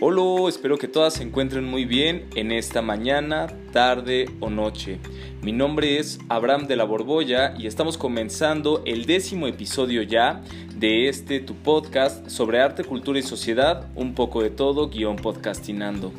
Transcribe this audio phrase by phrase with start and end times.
[0.00, 5.00] Hola, espero que todas se encuentren muy bien en esta mañana, tarde o noche.
[5.42, 10.40] Mi nombre es Abraham de la Borbolla y estamos comenzando el décimo episodio ya
[10.76, 16.12] de este tu podcast sobre arte, cultura y sociedad, un poco de todo, guion podcastinando.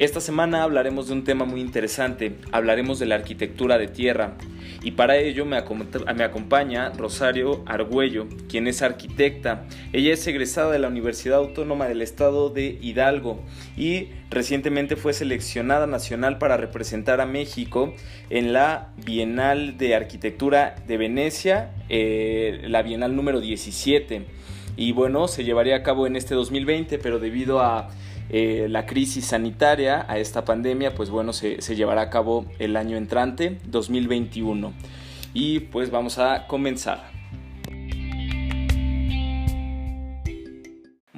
[0.00, 4.36] Esta semana hablaremos de un tema muy interesante, hablaremos de la arquitectura de tierra
[4.82, 9.64] y para ello me, acompaña Rosario Argüello, quien es arquitecta.
[9.92, 13.40] Ella es egresada de la Universidad Autónoma del Estado de Hidalgo
[13.76, 17.94] y recientemente fue seleccionada nacional para representar a México
[18.30, 24.26] en la Bienal de Arquitectura de Venecia, eh, la Bienal número 17.
[24.76, 27.90] Y bueno, se llevaría a cabo en este 2020, pero debido a
[28.30, 32.76] eh, la crisis sanitaria, a esta pandemia, pues bueno, se, se llevará a cabo el
[32.76, 34.72] año entrante, 2021.
[35.34, 37.18] Y pues vamos a comenzar.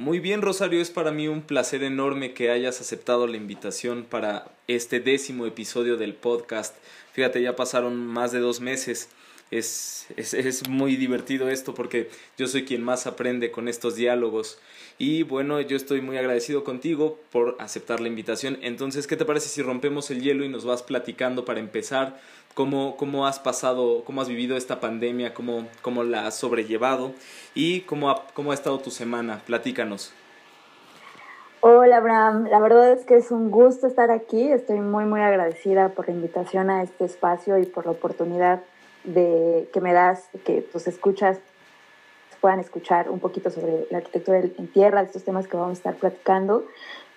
[0.00, 4.50] Muy bien, Rosario, es para mí un placer enorme que hayas aceptado la invitación para
[4.66, 6.74] este décimo episodio del podcast.
[7.12, 9.10] Fíjate, ya pasaron más de dos meses.
[9.50, 14.58] Es, es, es, muy divertido esto porque yo soy quien más aprende con estos diálogos
[15.00, 18.58] y bueno, yo estoy muy agradecido contigo por aceptar la invitación.
[18.60, 22.18] Entonces, ¿qué te parece si rompemos el hielo y nos vas platicando para empezar
[22.52, 27.12] cómo, cómo has pasado, cómo has vivido esta pandemia, cómo, cómo la has sobrellevado
[27.54, 29.40] y cómo ha, cómo ha estado tu semana?
[29.46, 30.12] Platícanos.
[31.60, 34.52] Hola Abraham, la verdad es que es un gusto estar aquí.
[34.52, 38.62] Estoy muy muy agradecida por la invitación a este espacio y por la oportunidad
[39.04, 41.38] de que me das, que tus escuchas
[42.40, 45.80] puedan escuchar un poquito sobre la arquitectura en tierra, de estos temas que vamos a
[45.80, 46.64] estar platicando.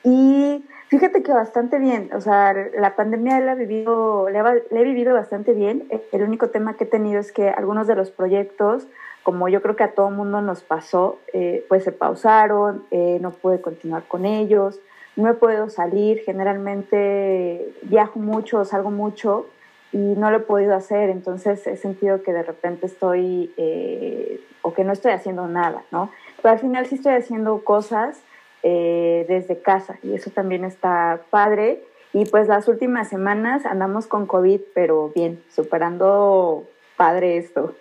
[0.04, 5.14] Y fíjate que bastante bien, o sea, la pandemia la he vivido, la he vivido
[5.14, 5.88] bastante bien.
[6.12, 8.88] El único tema que he tenido es que algunos de los proyectos,
[9.24, 13.32] como yo creo que a todo mundo nos pasó, eh, pues se pausaron, eh, no
[13.32, 14.82] pude continuar con ellos,
[15.16, 19.46] no he podido salir, generalmente viajo mucho, salgo mucho,
[19.94, 24.74] y no lo he podido hacer, entonces he sentido que de repente estoy eh, o
[24.74, 26.10] que no estoy haciendo nada, ¿no?
[26.42, 28.18] Pero al final sí estoy haciendo cosas
[28.64, 31.84] eh, desde casa y eso también está padre.
[32.14, 37.76] Y pues las últimas semanas andamos con COVID, pero bien, superando padre esto.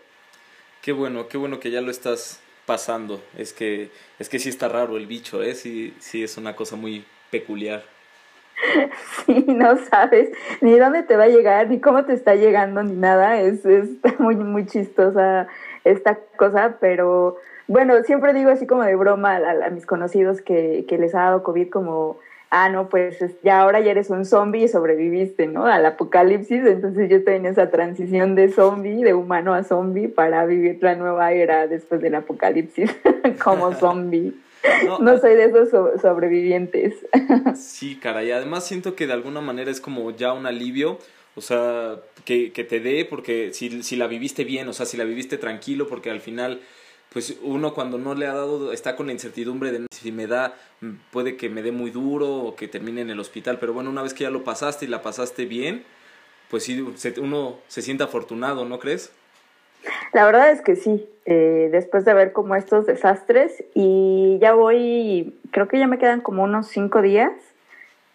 [0.81, 3.23] Qué bueno, qué bueno que ya lo estás pasando.
[3.37, 5.55] Es que, es que sí está raro el bicho, ¿eh?
[5.55, 7.85] Sí, sí es una cosa muy peculiar.
[9.27, 12.95] Sí, no sabes ni dónde te va a llegar, ni cómo te está llegando, ni
[12.95, 13.41] nada.
[13.41, 13.89] Es, es
[14.19, 15.47] muy, muy chistosa
[15.85, 17.37] esta cosa, pero
[17.69, 21.43] bueno, siempre digo así como de broma a, mis conocidos que, que, les ha dado
[21.43, 22.19] COVID como,
[22.51, 25.67] ah, no, pues ya ahora ya eres un zombie y sobreviviste, ¿no?
[25.67, 30.45] Al apocalipsis, entonces yo estoy en esa transición de zombie, de humano a zombie, para
[30.45, 32.91] vivir la nueva era después del apocalipsis
[33.43, 34.35] como zombie.
[35.01, 36.95] No, soy de esos sobrevivientes.
[37.57, 40.99] Sí, cara, y además siento que de alguna manera es como ya un alivio,
[41.35, 44.97] o sea, que, que te dé, porque si, si la viviste bien, o sea, si
[44.97, 46.61] la viviste tranquilo, porque al final,
[47.13, 50.55] pues uno cuando no le ha dado, está con la incertidumbre de si me da,
[51.11, 54.03] puede que me dé muy duro o que termine en el hospital, pero bueno, una
[54.03, 55.85] vez que ya lo pasaste y la pasaste bien,
[56.51, 56.85] pues sí,
[57.19, 59.13] uno se siente afortunado, ¿no crees?
[60.13, 65.35] La verdad es que sí, eh, después de ver como estos desastres y ya voy,
[65.51, 67.33] creo que ya me quedan como unos cinco días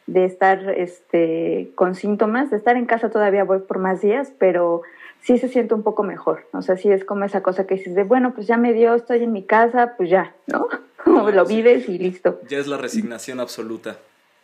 [0.07, 4.81] de estar este, con síntomas, de estar en casa todavía voy por más días, pero
[5.21, 7.93] sí se siente un poco mejor, o sea, sí es como esa cosa que dices
[7.93, 10.67] de, bueno, pues ya me dio, estoy en mi casa, pues ya, ¿no?
[11.31, 12.39] Lo vives y listo.
[12.47, 13.99] Ya es la resignación absoluta.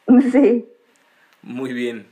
[0.32, 0.66] Sí.
[1.42, 2.08] Muy bien.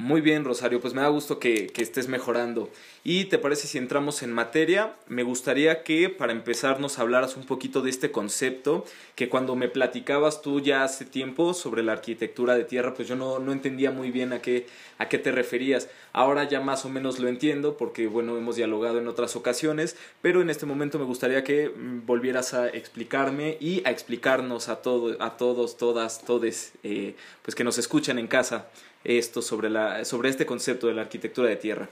[0.00, 2.70] Muy bien, Rosario, pues me da gusto que, que, estés mejorando.
[3.02, 4.94] ¿Y te parece si entramos en materia?
[5.08, 8.84] Me gustaría que para empezar nos hablaras un poquito de este concepto,
[9.16, 13.16] que cuando me platicabas tú ya hace tiempo sobre la arquitectura de tierra, pues yo
[13.16, 15.88] no, no entendía muy bien a qué, a qué te referías.
[16.12, 20.42] Ahora ya más o menos lo entiendo porque, bueno, hemos dialogado en otras ocasiones, pero
[20.42, 25.20] en este momento me gustaría que mm, volvieras a explicarme y a explicarnos a, todo,
[25.20, 28.68] a todos, todas, todes, eh, pues que nos escuchan en casa
[29.16, 31.88] esto sobre, la, sobre este concepto de la arquitectura de tierra?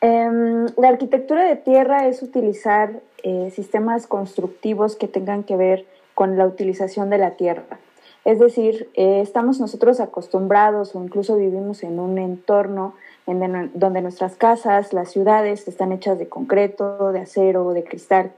[0.00, 6.36] Em, la arquitectura de tierra es utilizar eh, sistemas constructivos que tengan que ver con
[6.36, 7.78] la utilización de la tierra.
[8.24, 12.94] Es decir, eh, estamos nosotros acostumbrados o incluso vivimos en un entorno
[13.26, 18.32] en donde nuestras casas, las ciudades están hechas de concreto, de acero, de cristal.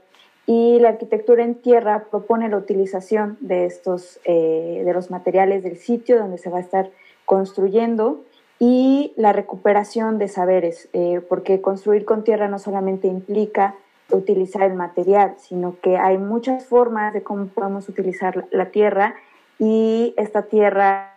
[0.47, 5.77] Y la arquitectura en tierra propone la utilización de estos, eh, de los materiales del
[5.77, 6.91] sitio donde se va a estar
[7.25, 8.23] construyendo
[8.59, 13.75] y la recuperación de saberes, eh, porque construir con tierra no solamente implica
[14.11, 19.15] utilizar el material, sino que hay muchas formas de cómo podemos utilizar la tierra
[19.59, 21.15] y esta tierra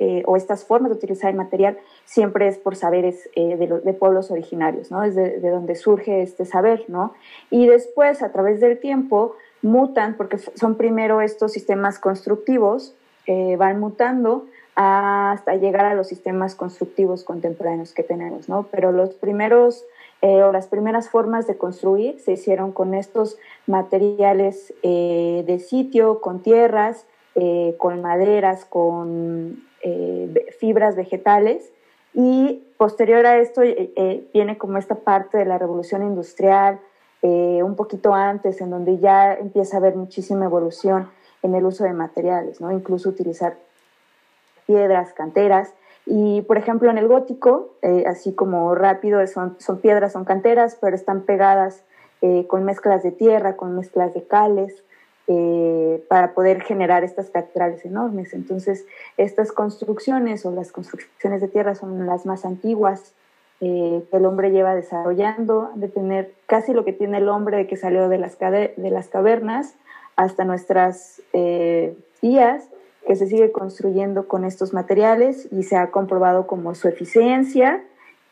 [0.00, 4.32] eh, o estas formas de utilizar el material siempre es por saberes eh, de, pueblos
[4.32, 5.04] originarios, ¿no?
[5.04, 7.14] Es de, donde surge este saber, ¿no?
[7.48, 12.96] Y después, a través del tiempo, mutan, porque son primero estos sistemas constructivos,
[13.26, 18.66] eh, van mutando hasta llegar a los sistemas constructivos contemporáneos que tenemos, ¿no?
[18.70, 19.84] Pero los primeros
[20.24, 27.06] o las primeras formas de construir se hicieron con estos materiales de sitio, con tierras,
[27.34, 31.72] eh, con maderas, con eh, fibras vegetales.
[32.12, 36.80] Y posterior a esto eh, viene como esta parte de la revolución industrial,
[37.22, 41.08] un poquito antes, en donde ya empieza a haber muchísima evolución
[41.42, 42.72] en el uso de materiales, ¿no?
[42.72, 43.56] incluso utilizar
[44.72, 45.74] piedras, canteras.
[46.06, 47.74] Y, por ejemplo, en el gótico,
[48.06, 51.84] así como rápido, son, son, piedras, son canteras, pero están pegadas
[52.48, 54.82] con mezclas de tierra, con mezclas de cales.
[55.28, 58.34] Eh, para poder generar estas catedrales enormes.
[58.34, 58.84] Entonces,
[59.16, 63.14] estas construcciones o las construcciones de tierra son las más antiguas
[63.60, 67.66] eh, que el hombre lleva desarrollando, de tener casi lo que tiene el hombre de
[67.68, 69.76] que salió de las, de las cavernas
[70.16, 72.68] hasta nuestras eh, días,
[73.06, 77.82] que se sigue construyendo con estos materiales y se ha comprobado como su eficiencia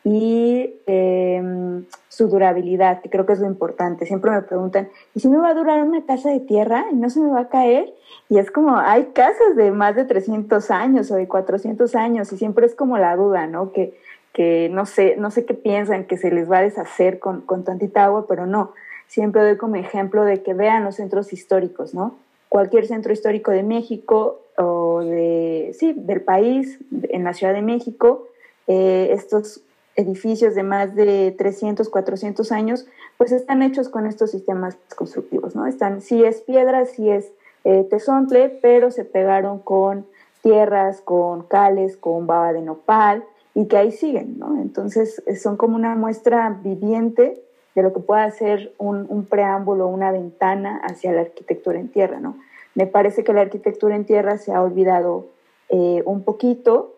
[0.03, 4.05] y em, su durabilidad, que creo que es lo importante.
[4.05, 7.09] Siempre me preguntan, ¿y si me va a durar una casa de tierra y no
[7.09, 7.93] se me va a caer?
[8.29, 12.37] Y es como, hay casas de más de 300 años o de 400 años y
[12.37, 13.71] siempre es como la duda, ¿no?
[13.71, 13.97] Que,
[14.33, 17.63] que no, sé, no sé qué piensan, que se les va a deshacer con, con
[17.63, 18.73] tantita agua, pero no.
[19.07, 22.15] Siempre doy como ejemplo de que vean los centros históricos, ¿no?
[22.49, 28.27] Cualquier centro histórico de México o de, sí, del país, en la Ciudad de México,
[28.67, 29.61] eh, estos
[29.95, 32.87] edificios de más de 300, 400 años,
[33.17, 35.67] pues están hechos con estos sistemas constructivos, ¿no?
[35.67, 37.31] Están, sí es piedra, sí es
[37.63, 40.05] eh, tesontle, pero se pegaron con
[40.41, 43.23] tierras, con cales, con baba de nopal
[43.53, 44.59] y que ahí siguen, ¿no?
[44.61, 47.41] Entonces eh, son como una muestra viviente
[47.75, 52.19] de lo que puede ser un, un preámbulo, una ventana hacia la arquitectura en tierra,
[52.19, 52.37] ¿no?
[52.75, 55.27] Me parece que la arquitectura en tierra se ha olvidado
[55.69, 56.95] eh, un poquito,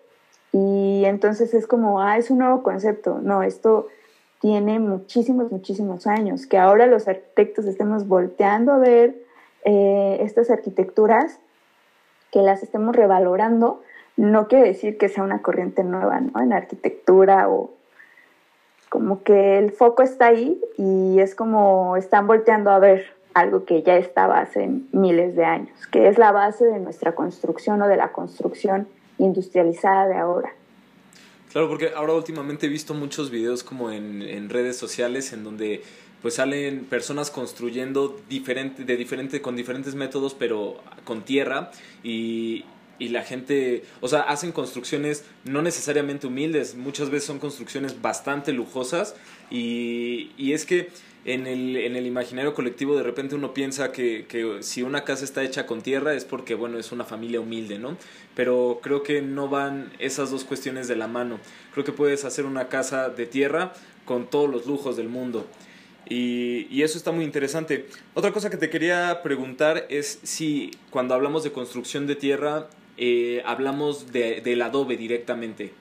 [0.53, 3.19] y entonces es como, ah, es un nuevo concepto.
[3.21, 3.87] No, esto
[4.39, 6.45] tiene muchísimos, muchísimos años.
[6.45, 9.15] Que ahora los arquitectos estemos volteando a ver
[9.65, 11.39] eh, estas arquitecturas,
[12.31, 13.81] que las estemos revalorando,
[14.15, 16.39] no quiere decir que sea una corriente nueva ¿no?
[16.39, 17.71] en arquitectura o
[18.89, 23.83] como que el foco está ahí y es como están volteando a ver algo que
[23.83, 27.97] ya estaba hace miles de años, que es la base de nuestra construcción o de
[27.97, 28.87] la construcción
[29.17, 30.53] industrializada de ahora.
[31.51, 35.83] Claro, porque ahora últimamente he visto muchos videos como en, redes sociales en donde
[36.21, 41.69] pues salen personas construyendo diferente, de diferente, con diferentes métodos, pero con tierra
[42.01, 42.65] y,
[42.97, 48.51] y la gente, o sea, hacen construcciones no necesariamente humildes, muchas veces son construcciones bastante
[48.51, 49.15] lujosas
[49.51, 50.89] y, y es que
[51.25, 55.23] en el, en el imaginario colectivo de repente uno piensa que, que, si una casa
[55.23, 57.97] está hecha con tierra es porque, bueno, es una familia humilde, ¿no?
[58.35, 61.39] Pero creo que no van esas dos cuestiones de la mano.
[61.73, 63.73] Creo que puedes hacer una casa de tierra
[64.05, 65.47] con todos los lujos del mundo.
[66.09, 67.87] Y, y, eso está muy interesante.
[68.13, 73.41] Otra cosa que te quería preguntar es si cuando hablamos de construcción de tierra eh,
[73.45, 75.73] hablamos de, del adobe directamente.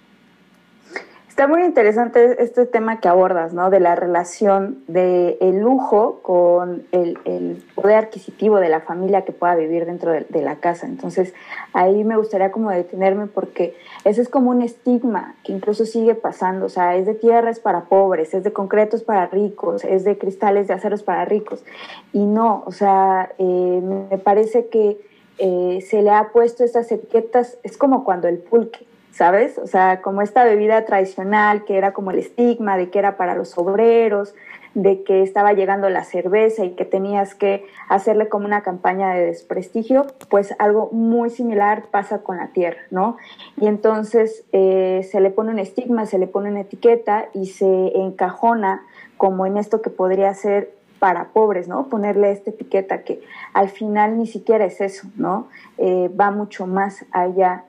[1.33, 3.71] Está muy interesante este tema que abordas, ¿no?
[3.71, 9.55] De la relación del el lujo con el, poder adquisitivo de la familia que pueda
[9.55, 10.87] vivir dentro de, de, la casa.
[10.87, 11.33] Entonces,
[11.73, 13.75] ahí me gustaría como detenerme porque
[14.05, 16.67] ese es como un estigma que incluso sigue pasando.
[16.67, 20.69] O sea, es de tierras para pobres, es de concretos para ricos, es de cristales
[20.69, 21.65] de aceros para ricos.
[22.13, 25.01] Y no, o sea, eh, me parece que
[25.39, 29.59] eh, se le ha puesto estas etiquetas, es como cuando el pulque ¿sabes?
[29.59, 33.35] O sea, como esta bebida tradicional que era como el estigma de que era para
[33.35, 34.35] los obreros,
[34.75, 39.27] de que estaba llegando la cerveza y que tenías que hacerle como una campaña de
[39.27, 43.19] desprestigio, pues algo muy similar pasa con la tierra, ¿no?
[43.59, 47.99] Y entonces eh, se le pone un estigma, se le pone una etiqueta y se
[47.99, 48.83] encajona
[49.19, 51.89] como en esto que podría ser para pobres, ¿no?
[51.89, 53.21] Ponerle esta etiqueta que
[53.53, 55.49] al final ni siquiera es eso, ¿no?
[55.77, 57.65] Eh, va mucho más allá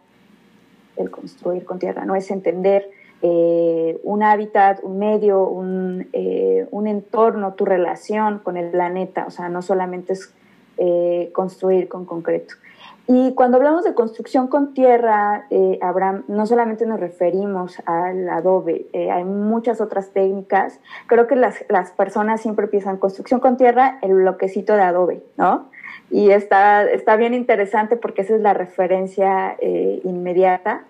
[0.97, 2.15] el construir con tierra, ¿no?
[2.15, 2.89] Es entender
[3.21, 9.31] eh, un hábitat, un medio, un, eh, un, entorno, tu relación con el planeta, o
[9.31, 10.33] sea, no solamente es
[10.77, 12.55] eh, construir con concreto.
[13.05, 15.47] Y cuando hablamos de construcción con tierra,
[15.81, 20.79] Abraham, no solamente nos referimos al adobe, hay muchas otras técnicas.
[21.07, 25.69] Creo que las, las, personas siempre piensan construcción con tierra, el bloquecito de adobe, ¿no?
[26.13, 30.83] Y está, está bien interesante porque esa es la referencia eh, inmediata.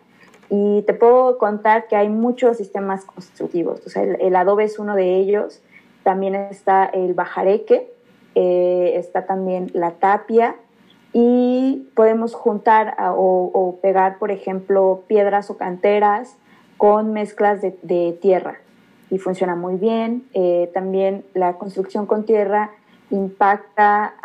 [0.49, 3.81] Y te puedo contar que hay muchos sistemas constructivos.
[3.85, 5.61] O sea, el, adobe es uno de ellos.
[6.03, 7.89] También está el bajareque,
[8.35, 10.57] eh, está también la tapia
[11.13, 16.35] y podemos juntar o, pegar, por ejemplo, piedras o canteras
[16.77, 18.57] con mezclas de, tierra
[19.11, 20.25] y funciona muy bien.
[20.33, 22.71] Eh, también la construcción con tierra
[23.11, 24.15] impacta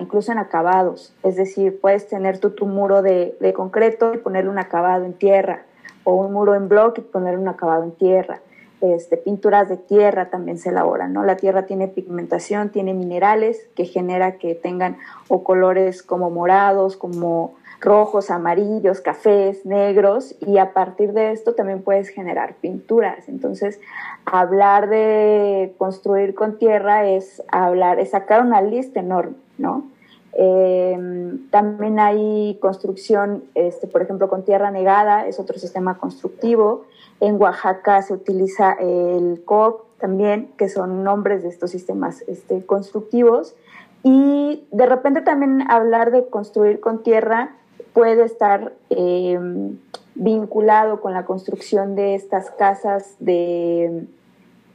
[0.00, 4.48] incluso en acabados, es decir, puedes tener tu, tu muro de, de, concreto y ponerle
[4.48, 5.64] un acabado en tierra,
[6.04, 8.40] o un muro en bloque y ponerle un acabado en tierra.
[8.80, 11.24] Este, pinturas de tierra también se elaboran, ¿no?
[11.24, 17.54] La tierra tiene pigmentación, tiene minerales que genera que tengan o colores como morados, como
[17.80, 23.28] rojos, amarillos, cafés, negros, y a partir de esto también puedes generar pinturas.
[23.28, 23.80] Entonces,
[24.24, 29.84] hablar de construir con tierra es hablar, es sacar una lista enorme, ¿no?
[30.32, 36.84] Em, también hay construcción, este, por ejemplo, con tierra negada, es otro sistema constructivo.
[37.20, 43.54] En Oaxaca se utiliza el COP también, que son nombres de estos sistemas este, constructivos.
[44.02, 47.56] Y de repente también hablar de construir con tierra
[47.92, 49.78] puede estar em,
[50.14, 54.06] vinculado con la construcción de estas casas de,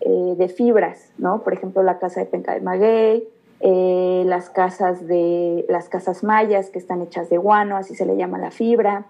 [0.01, 1.41] eh, de, fibras, ¿no?
[1.43, 3.27] Por ejemplo, la casa de Penca de Maguey,
[3.65, 8.17] eh, las casas de las casas mayas que están hechas de guano, así se le
[8.17, 9.05] llama la fibra,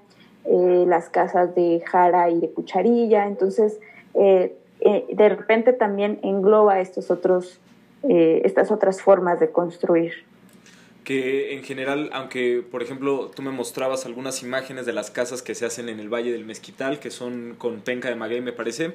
[0.45, 3.27] eh, las casas de jara y de cucharilla.
[3.27, 3.79] Entonces,
[4.13, 7.59] de repente también engloba estos otros,
[8.03, 10.13] estas otras formas de construir
[11.03, 15.55] que en general, aunque por ejemplo tú me mostrabas algunas imágenes de las casas que
[15.55, 18.93] se hacen en el Valle del Mezquital, que son con penca de maguey me parece,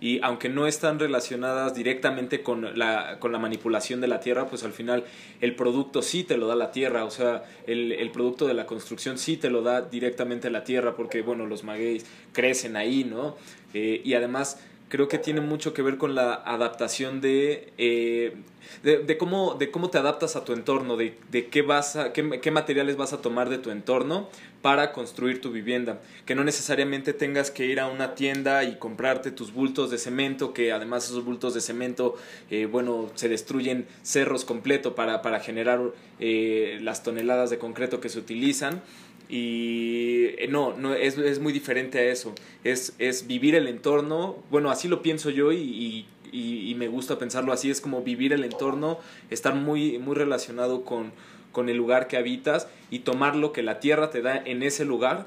[0.00, 4.64] y aunque no están relacionadas directamente con la, con la manipulación de la tierra, pues
[4.64, 5.04] al final
[5.40, 8.66] el producto sí te lo da la tierra, o sea, el, el producto de la
[8.66, 13.36] construcción sí te lo da directamente la tierra, porque bueno, los magueyes crecen ahí, ¿no?
[13.74, 18.36] Eh, y además creo que tiene mucho que ver con la adaptación de, eh,
[18.82, 22.40] de, cómo, de cómo te adaptas a tu entorno, de, de qué, vas a, qué,
[22.40, 24.28] qué, materiales vas a tomar de tu entorno
[24.62, 26.00] para construir tu vivienda.
[26.24, 30.52] Que no necesariamente tengas que ir a una tienda y comprarte tus bultos de cemento,
[30.52, 32.16] que además esos bultos de cemento,
[32.50, 35.80] eh, bueno, se destruyen cerros completos para, para generar
[36.20, 38.82] eh, las toneladas de concreto que se utilizan.
[39.28, 42.34] Y eh, no, no es, es, muy diferente a eso.
[42.64, 44.36] Es, es vivir el entorno.
[44.50, 47.70] Bueno, así lo pienso yo y, y, y, me gusta pensarlo así.
[47.70, 48.98] Es como vivir el entorno,
[49.30, 51.12] estar muy, muy relacionado con,
[51.52, 54.84] con el lugar que habitas y tomar lo que la tierra te da en ese
[54.84, 55.26] lugar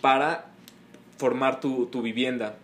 [0.00, 0.50] para
[1.18, 2.56] formar tu, tu vivienda.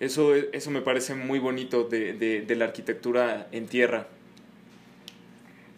[0.00, 4.08] Eso, eso me parece muy bonito de, de, de la arquitectura en tierra.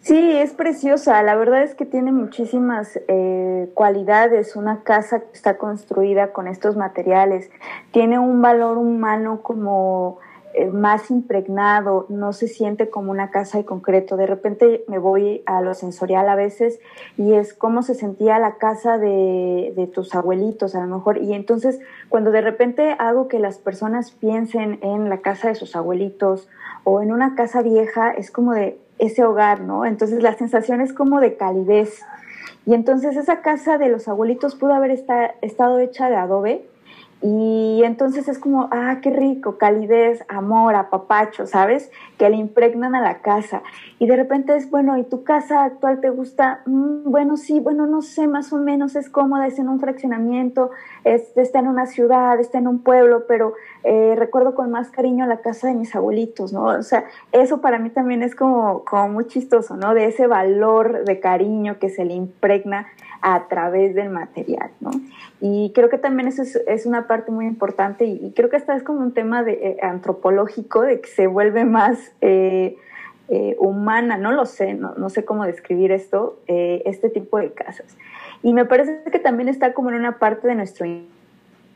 [0.07, 1.21] Sí, es preciosa.
[1.21, 4.55] La verdad es que tiene muchísimas eh, cualidades.
[4.55, 7.49] Una casa que está construida con estos materiales
[7.91, 10.19] tiene un valor humano como
[10.53, 12.05] eh, más impregnado.
[12.07, 14.15] No se siente como una casa de concreto.
[14.15, 16.79] De repente me voy a lo sensorial a veces
[17.17, 21.17] y es como se sentía la casa de, de tus abuelitos a lo mejor.
[21.17, 25.75] Y entonces cuando de repente hago que las personas piensen en la casa de sus
[25.75, 26.47] abuelitos
[26.85, 29.85] o en una casa vieja, es como de ese hogar, ¿no?
[29.85, 32.01] Entonces la sensación es como de calidez.
[32.65, 36.65] Y entonces esa casa de los abuelitos pudo haber estado hecha de adobe,
[37.19, 41.89] y entonces es como, ah, qué rico, calidez, amor, apapacho, ¿sabes?
[42.19, 43.63] Que le impregnan a la casa.
[43.97, 46.61] Y de repente es, bueno, ¿y tu casa actual te gusta?
[46.67, 50.69] Mm, bueno, sí, bueno, no sé, más o menos es cómoda, es en un fraccionamiento,
[51.03, 55.25] es, está en una ciudad, está en un pueblo, pero eh, recuerdo con más cariño
[55.25, 56.65] la casa de mis abuelitos, ¿no?
[56.65, 59.95] O sea, eso para mí también es como, como muy chistoso, ¿no?
[59.95, 62.85] De ese valor de cariño que se le impregna
[63.21, 64.91] a través del material, ¿no?
[65.39, 68.83] Y creo que también eso es, una parte muy importante y, creo que esta es
[68.83, 72.75] como un tema de, eh, antropológico, de que se vuelve más eh,
[73.29, 77.97] eh, humana, no lo sé, no, no, sé cómo describir esto, este tipo de casas.
[78.43, 80.85] Y me parece que también está como en una parte de nuestro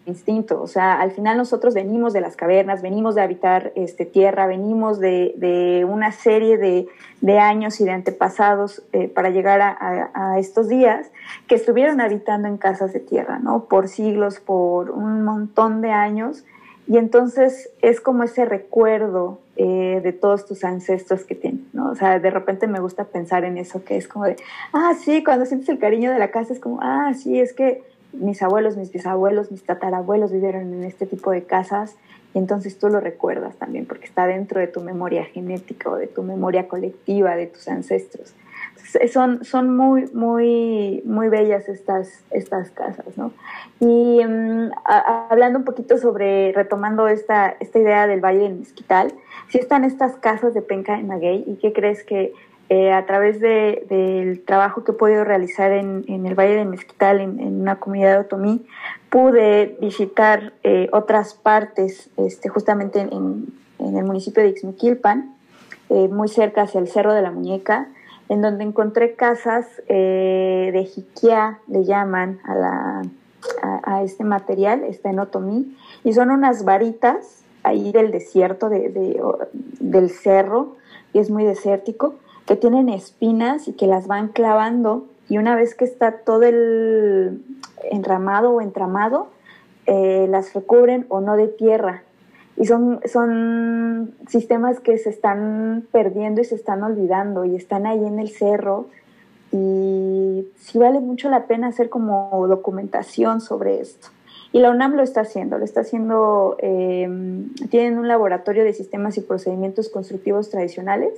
[0.05, 4.47] instinto, o sea, al final nosotros venimos de las cavernas, venimos de habitar este, tierra,
[4.47, 11.11] venimos de, una serie de, años y de antepasados eh, para llegar a, estos días
[11.47, 13.65] que estuvieron habitando en casas de tierra, ¿no?
[13.65, 16.45] Por siglos, por un montón de años,
[16.87, 21.91] y entonces es como ese recuerdo eh, de todos tus ancestros que tienen, ¿no?
[21.91, 24.35] O sea, de repente me gusta pensar en eso, que es como de,
[24.73, 27.83] ah, sí, cuando sientes el cariño de la casa es como, ah, sí, es que
[28.13, 31.95] mis abuelos, mis bisabuelos, mis tatarabuelos vivieron en este tipo de casas
[32.33, 36.07] y entonces tú lo recuerdas también porque está dentro de tu memoria genética o de
[36.07, 38.33] tu memoria colectiva de tus ancestros.
[39.11, 43.33] son, son muy, muy, muy bellas estas, estas casas, ¿no?
[43.79, 49.13] Y mm, hablando un poquito sobre, retomando esta, esta idea del Valle del Mezquital,
[49.49, 52.33] si están estas casas de penca en Maguey, ¿y qué crees que
[52.73, 57.59] eh, a través del trabajo que he podido realizar en, el Valle del Mezquital, en,
[57.59, 58.65] una comunidad de Otomí,
[59.09, 63.47] pude visitar eh, otras partes, este, justamente en,
[63.77, 65.35] el municipio de Ixmiquilpan,
[65.89, 67.89] eh, muy cerca hacia el Cerro de la Muñeca,
[68.29, 73.01] en donde encontré casas de jiquia, le llaman a, la,
[73.83, 75.75] a, este material, está en Otomí,
[76.05, 80.77] y son unas varitas ahí del desierto, del cerro,
[81.11, 85.75] y es muy desértico, que tienen espinas y que las van clavando y una vez
[85.75, 87.41] que está todo el
[87.89, 89.29] enramado o entramado,
[89.85, 92.03] eh, las recubren o no de tierra.
[92.57, 98.05] Y son, son sistemas que se están perdiendo y se están olvidando y están ahí
[98.05, 98.87] en el cerro
[99.53, 104.09] y sí vale mucho la pena hacer como documentación sobre esto.
[104.51, 107.07] Y la UNAM lo está haciendo, lo está haciendo, eh,
[107.69, 111.13] tienen un laboratorio de sistemas y procedimientos constructivos tradicionales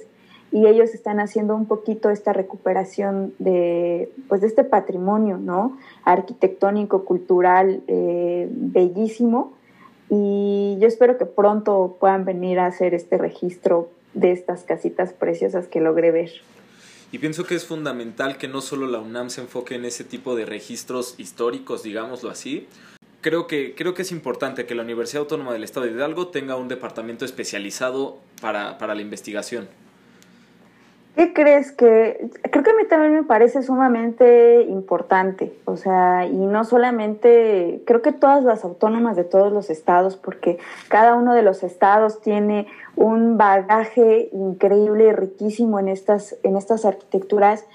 [0.53, 5.79] y ellos están haciendo un poquito esta recuperación de, pues, de este patrimonio ¿no?
[6.05, 9.53] arquitectónico, cultural, eh, bellísimo.
[10.11, 15.67] Y yo espero que pronto puedan venir a hacer este registro de estas casitas preciosas
[15.67, 16.29] que logré ver.
[17.11, 20.35] Y pienso que es fundamental que no solo la UNAM se enfoque en ese tipo
[20.35, 22.67] de registros históricos, digámoslo así.
[23.21, 26.57] Creo que, creo que es importante que la Universidad Autónoma del Estado de Hidalgo tenga
[26.57, 29.67] un departamento especializado para, para la investigación.
[31.15, 32.31] ¿Qué crees que?
[32.49, 38.01] Creo que a mí también me parece sumamente importante, o sea, y no solamente, creo
[38.01, 42.65] que todas las autónomas de todos los estados, porque cada uno de los estados tiene
[42.95, 47.65] un bagaje increíble y riquísimo en estas, en estas arquitecturas.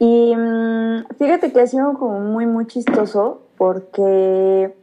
[0.00, 4.74] Y mm, fíjate que ha sido como muy, muy chistoso, porque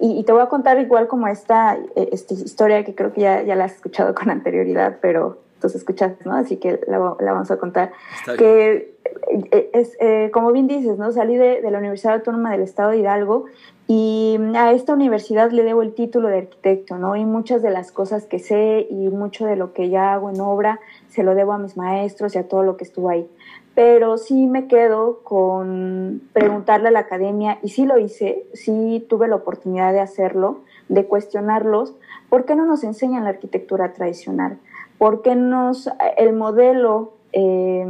[0.00, 3.42] y, te voy a contar igual como esta, e, esta historia que creo que ya,
[3.42, 6.36] ya la has escuchado con anterioridad, pero tus escuchas, ¿no?
[6.36, 7.92] Así que la, vamos a contar.
[8.36, 8.94] que
[9.30, 11.10] eh, es, eh, como bien dices, ¿no?
[11.10, 13.46] Salí de, la Universidad Autónoma del Estado de Hidalgo
[13.86, 17.16] y a esta universidad le debo el título de arquitecto, ¿no?
[17.16, 20.40] Y muchas de las cosas que sé y mucho de lo que ya hago en
[20.42, 23.26] obra se lo debo a mis maestros y a todo lo que estuvo ahí.
[23.74, 29.28] Pero sí me quedo con preguntarle a la academia, y sí lo hice, sí tuve
[29.28, 31.94] la oportunidad de hacerlo, de cuestionarlos,
[32.28, 34.58] ¿por qué no nos enseñan la arquitectura tradicional?
[34.98, 37.84] ¿Por qué nos, el modelo eh,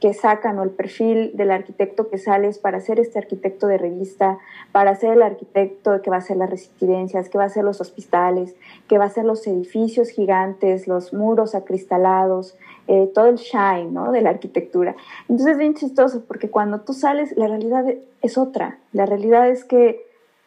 [0.00, 3.78] que sacan o el perfil del arquitecto que sale es para ser este arquitecto de
[3.78, 4.38] revista,
[4.70, 7.80] para ser el arquitecto que va a hacer las residencias, que va a hacer los
[7.80, 8.54] hospitales,
[8.88, 12.54] que va a hacer los edificios gigantes, los muros acristalados,
[12.86, 14.12] eh, todo el shine ¿no?
[14.12, 14.94] de la arquitectura.
[15.22, 17.86] Entonces es bien chistoso porque cuando tú sales la realidad
[18.20, 18.78] es otra.
[18.92, 20.04] La realidad es que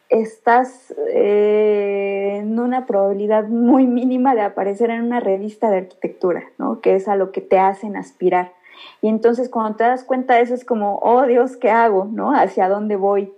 [0.09, 6.81] estás eh, en una probabilidad muy mínima de aparecer en una revista de arquitectura, ¿no?
[6.81, 8.53] Que es a lo que te hacen aspirar.
[9.01, 12.05] Y entonces cuando te das cuenta eso es como, oh Dios, ¿qué hago?
[12.11, 12.35] ¿No?
[12.35, 13.33] ¿Hacia dónde voy?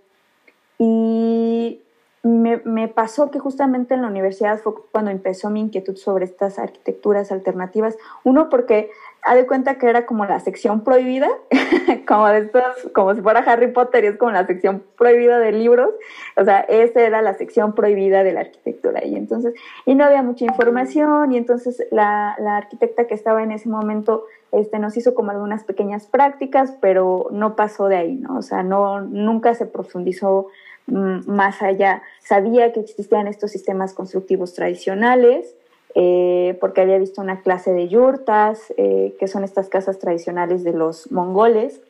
[0.77, 1.81] Y
[2.23, 6.59] me, me, pasó que justamente en la universidad fue cuando empezó mi inquietud sobre estas
[6.59, 7.97] arquitecturas alternativas.
[8.23, 8.89] Uno, porque
[9.23, 11.29] ha de cuenta que era como la sección prohibida,
[12.07, 15.51] como de estos, como si fuera Harry Potter y es como la sección prohibida de
[15.51, 15.89] libros.
[16.35, 19.05] O sea, esa era la sección prohibida de la arquitectura.
[19.05, 19.53] Y entonces,
[19.85, 24.25] y no había mucha información, y entonces la, la arquitecta que estaba en ese momento
[24.51, 28.37] este, nos hizo como algunas pequeñas prácticas, pero no pasó de ahí, ¿no?
[28.37, 30.47] O sea, no, nunca se profundizó
[30.87, 32.01] Mm, más allá.
[32.21, 35.53] Sabía que existían estos sistemas constructivos tradicionales,
[35.99, 40.71] eh, porque había visto una clase de yurtas, eh, que son estas casas tradicionales de
[40.71, 41.81] los mongoles,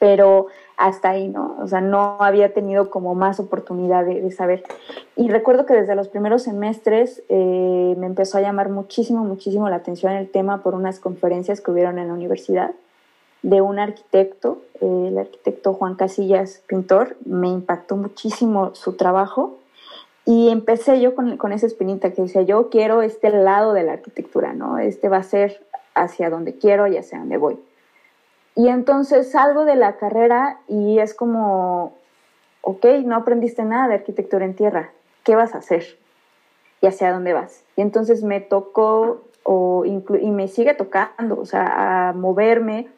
[0.00, 1.56] pero hasta ahí, ¿no?
[1.60, 4.64] O sea, no había tenido como más oportunidad de, saber.
[5.14, 9.76] Y recuerdo que desde los primeros semestres eh, me empezó a llamar muchísimo, muchísimo la
[9.76, 12.72] atención el tema por unas conferencias que hubieron en la universidad
[13.42, 19.58] de un arquitecto, eh, el arquitecto Juan Casillas Pintor, me impactó muchísimo su trabajo
[20.24, 23.94] y empecé yo con, con, esa espinita que decía, yo quiero este lado de la
[23.94, 24.78] arquitectura, ¿no?
[24.78, 27.58] Este va a ser hacia donde quiero y hacia donde voy.
[28.54, 31.94] Y entonces salgo de la carrera y es como,
[32.60, 34.90] ok, no aprendiste nada de arquitectura en tierra,
[35.24, 35.98] ¿qué vas a hacer?
[36.80, 37.64] ¿Y hacia dónde vas?
[37.76, 42.88] Y entonces me tocó o y me sigue tocando, o sea, a moverme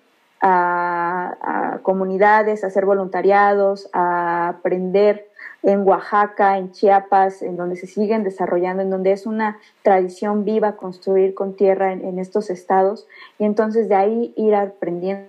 [0.44, 5.28] a, comunidades, a hacer voluntariados, a aprender
[5.64, 10.76] en Oaxaca, en Chiapas, en donde se siguen desarrollando, en donde es una tradición viva
[10.76, 13.06] construir con tierra en, estos estados,
[13.38, 15.26] y entonces de ahí ir aprendiendo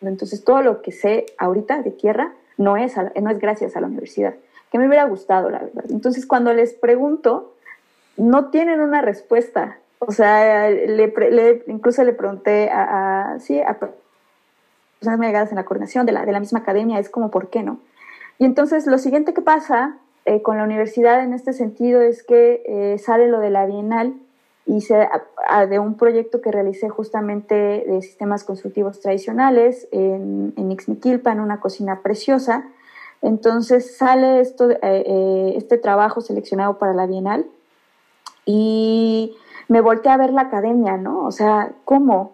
[0.00, 3.86] Entonces, todo lo que sé ahorita de tierra no es, no es gracias a la
[3.86, 4.34] universidad,
[4.72, 5.84] que me hubiera gustado, la verdad.
[5.90, 7.52] Entonces, cuando les pregunto,
[8.16, 9.76] no tienen una respuesta.
[9.98, 16.24] O sea, incluso le pregunté a, sí, a personas medias en la coordinación de la,
[16.24, 17.78] de la misma academia, es como, ¿por qué no?
[18.38, 22.62] Y entonces, lo siguiente que pasa eh, con la universidad en este sentido es que
[22.66, 24.14] eh, sale lo de la Bienal
[24.66, 25.08] hice
[25.68, 32.00] de un proyecto que realicé justamente de sistemas constructivos tradicionales en, en en una cocina
[32.00, 32.64] preciosa.
[33.20, 37.46] Entonces sale esto, eh, este trabajo seleccionado para la Bienal
[38.46, 39.36] y
[39.68, 41.24] me volteé a ver la academia, ¿no?
[41.24, 42.33] O sea, ¿cómo?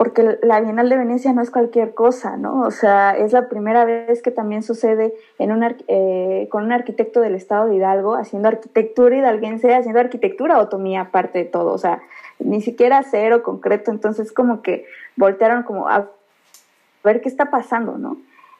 [0.00, 2.62] Porque la Bienal de Venecia no es cualquier cosa, ¿no?
[2.62, 7.20] O sea, es la primera vez que también sucede en un, eh, con un arquitecto
[7.20, 12.00] del estado de Hidalgo haciendo arquitectura hidalguense, haciendo arquitectura otomía aparte de todo, o sea,
[12.38, 14.86] ni siquiera cero concreto, entonces como que
[15.16, 16.08] voltearon como a
[17.04, 18.16] ver qué está pasando, ¿no?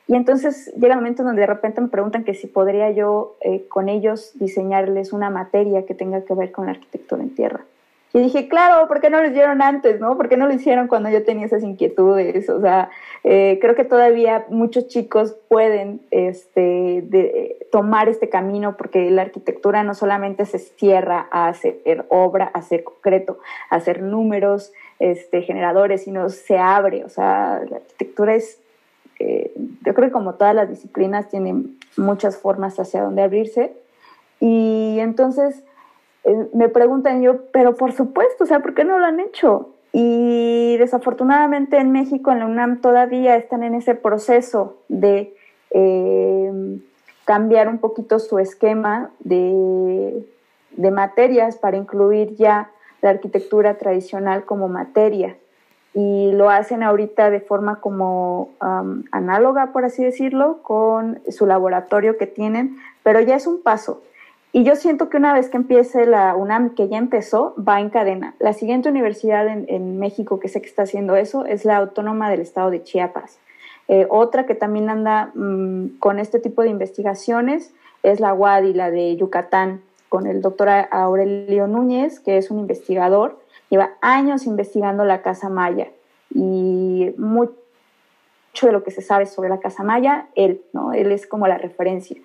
[0.09, 3.67] Y entonces llega el momento donde de repente me preguntan que si podría yo eh,
[3.67, 7.65] con ellos diseñarles una materia que tenga que ver con la arquitectura en tierra.
[8.13, 10.17] Y dije, claro, ¿por qué no lo hicieron antes, no?
[10.17, 12.51] ¿Por qué no lo hicieron cuando yo tenía esas inquietudes?
[12.51, 12.91] O sea,
[13.23, 19.85] eh, creo que todavía muchos chicos pueden este, de, tomar este camino porque la arquitectura
[19.85, 23.39] no solamente se cierra a hacer obra, a hacer concreto,
[23.71, 27.05] a hacer números este, generadores, sino se abre.
[27.05, 28.61] O sea, la arquitectura es,
[29.21, 29.53] eh,
[29.85, 31.63] yo creo que como todas las disciplinas, tiene
[31.97, 33.73] muchas formas hacia dónde abrirse.
[34.41, 35.63] Y entonces
[36.25, 39.71] eh, me preguntan yo, pero por supuesto, o sea, ¿por qué no lo han hecho?
[39.93, 45.35] Y desafortunadamente en México, en la UNAM, todavía están en ese proceso de
[45.71, 46.81] eh,
[47.25, 50.25] cambiar un poquito su esquema de,
[50.77, 52.71] de, materias para incluir ya
[53.03, 55.37] la arquitectura tradicional como materia.
[55.93, 58.51] Y lo hacen ahorita de forma como
[59.11, 64.01] análoga, por así decirlo, con su laboratorio que tienen, pero ya es un paso.
[64.53, 67.89] Y yo siento que una vez que empiece la UNAM, que ya empezó, va en
[67.89, 68.35] cadena.
[68.41, 72.41] La siguiente universidad en, México que sé que está haciendo eso es la Autónoma del
[72.41, 73.39] Estado de Chiapas.
[73.87, 78.91] Eh, otra que también anda mm, con este tipo de investigaciones es la UADI, la
[78.91, 83.39] de Yucatán, con el doctor Aurelio Núñez, que es un investigador.
[83.69, 85.89] Lleva años investigando la Casa Maya
[86.35, 87.55] y mucho
[88.63, 90.93] de lo que se sabe sobre la Casa Maya, él, ¿no?
[90.93, 92.17] Él es como la referencia.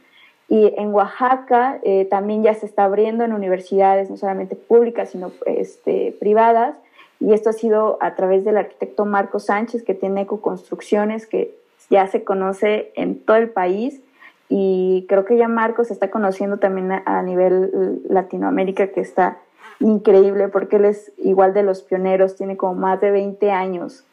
[0.47, 5.31] Y en Oaxaca eh, también ya se está abriendo en universidades, no solamente públicas, sino
[5.45, 6.75] este, privadas.
[7.19, 11.55] Y esto ha sido a través del arquitecto Marco Sánchez, que tiene ecoconstrucciones que
[11.89, 14.01] ya se conoce en todo el país.
[14.47, 19.39] Y creo que ya Marco se está conociendo también a, nivel Latinoamérica, que está
[19.79, 24.05] increíble porque él es igual de los pioneros, tiene como más de 20 años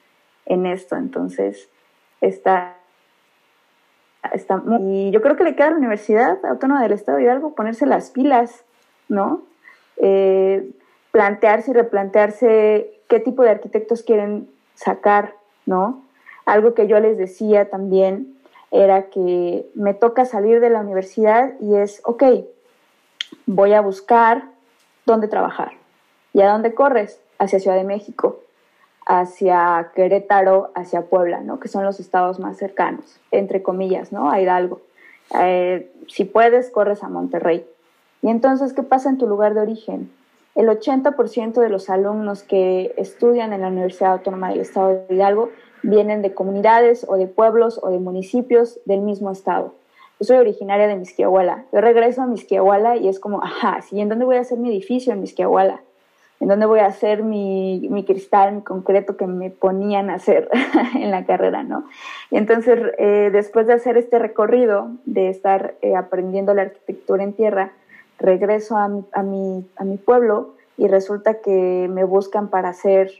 [0.46, 0.96] en esto.
[0.96, 1.68] Entonces,
[2.22, 2.76] está
[4.80, 7.86] y yo creo que le queda a la Universidad Autónoma del Estado de Hidalgo ponerse
[7.86, 8.64] las pilas,
[9.08, 9.42] ¿no?
[9.96, 10.70] Eh,
[11.10, 15.34] plantearse y replantearse qué tipo de arquitectos quieren sacar,
[15.66, 16.04] ¿no?
[16.46, 18.38] Algo que yo les decía también
[18.70, 22.22] era que me toca salir de la universidad y es, ok,
[23.46, 24.44] voy a buscar
[25.04, 25.72] dónde trabajar.
[26.32, 27.20] ¿Y a dónde corres?
[27.38, 28.40] Hacia Ciudad de México
[29.12, 31.60] hacia Querétaro, hacia Puebla, ¿no?
[31.60, 34.30] que son los estados más cercanos, entre comillas, ¿no?
[34.30, 34.80] a Hidalgo.
[35.38, 37.66] Eh, si puedes, corres a Monterrey.
[38.22, 40.10] Y entonces, ¿qué pasa en tu lugar de origen?
[40.54, 45.50] El 80% de los alumnos que estudian en la Universidad Autónoma del Estado de Hidalgo
[45.82, 49.74] vienen de comunidades o de pueblos o de municipios del mismo estado.
[50.20, 51.66] Yo soy originaria de Misquiahuala.
[51.70, 54.70] Yo regreso a Misquiahuala y es como, ajá, ¿y en dónde voy a hacer mi
[54.70, 55.82] edificio en Misquiahuala?
[56.42, 60.48] En dónde voy a hacer mi, mi, cristal, mi concreto que me ponían a hacer
[60.96, 61.84] en la carrera, ¿no?
[62.32, 67.34] Y entonces, eh, después de hacer este recorrido, de estar eh, aprendiendo la arquitectura en
[67.34, 67.70] tierra,
[68.18, 73.12] regreso a a, mi, a mi pueblo y resulta que me buscan para hacer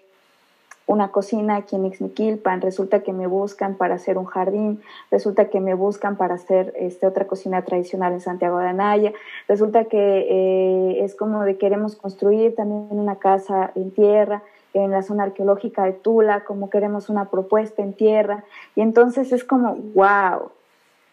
[0.86, 5.60] una cocina aquí en Ixmiquilpan, resulta que me buscan para hacer un jardín, resulta que
[5.60, 9.12] me buscan para hacer este, otra cocina tradicional en Santiago de Anaya,
[9.48, 14.42] resulta que eh, es como de queremos construir también una casa en tierra
[14.74, 19.44] en la zona arqueológica de Tula, como queremos una propuesta en tierra, y entonces es
[19.44, 20.50] como, wow, o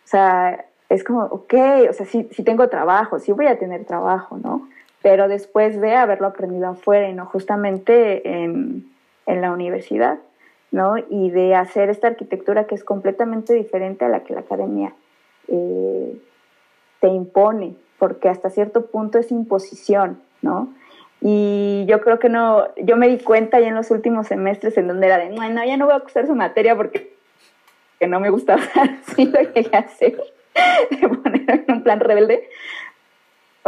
[0.05, 1.53] sea, es como, ok,
[1.89, 4.67] o sea, sí, sí tengo trabajo, sí voy a tener trabajo, ¿no?
[5.01, 8.89] Pero después de haberlo aprendido afuera y no justamente en
[9.29, 10.19] en la universidad,
[10.71, 10.95] ¿no?
[10.97, 14.93] Y de hacer esta arquitectura que es completamente diferente a la que la academia
[15.47, 16.19] eh,
[16.99, 20.73] te impone, porque hasta cierto punto es imposición, ¿no?
[21.21, 24.87] Y yo creo que no, yo me di cuenta ya en los últimos semestres en
[24.87, 27.13] donde era de, no, no ya no voy a cursar su materia porque
[27.99, 28.61] que no me gustaba,
[29.15, 30.19] sí lo a hacer,
[30.89, 32.49] de poner en un plan rebelde,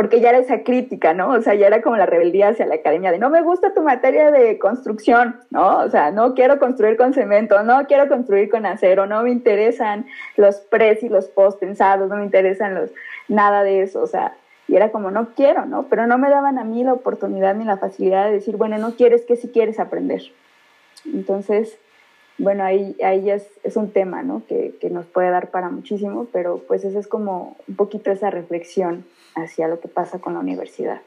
[0.02, 1.30] porque ya era esa crítica, ¿no?
[1.30, 3.84] O sea, ya era como la rebeldía hacia la academia de no me gusta tu
[3.84, 5.78] materia de construcción, ¿no?
[5.78, 10.08] O sea, no quiero construir con cemento, no quiero construir con acero, no me interesan
[10.38, 12.90] los pres y los post pensados, no me interesan los
[13.28, 14.34] nada de eso, o sea,
[14.68, 15.84] y era como no quiero, ¿no?
[15.84, 18.96] Pero no me daban a mí la oportunidad ni la facilidad de decir, bueno, no
[18.96, 20.24] quieres que si quieres aprender.
[21.06, 21.78] Entonces,
[22.40, 24.42] bueno, ahí, ahí es, es un tema, ¿no?
[24.48, 28.32] Que, que nos puede dar para muchísimo, pero pues esa es como un poquito esa
[28.32, 31.02] reflexión hacia lo que pasa con la universidad.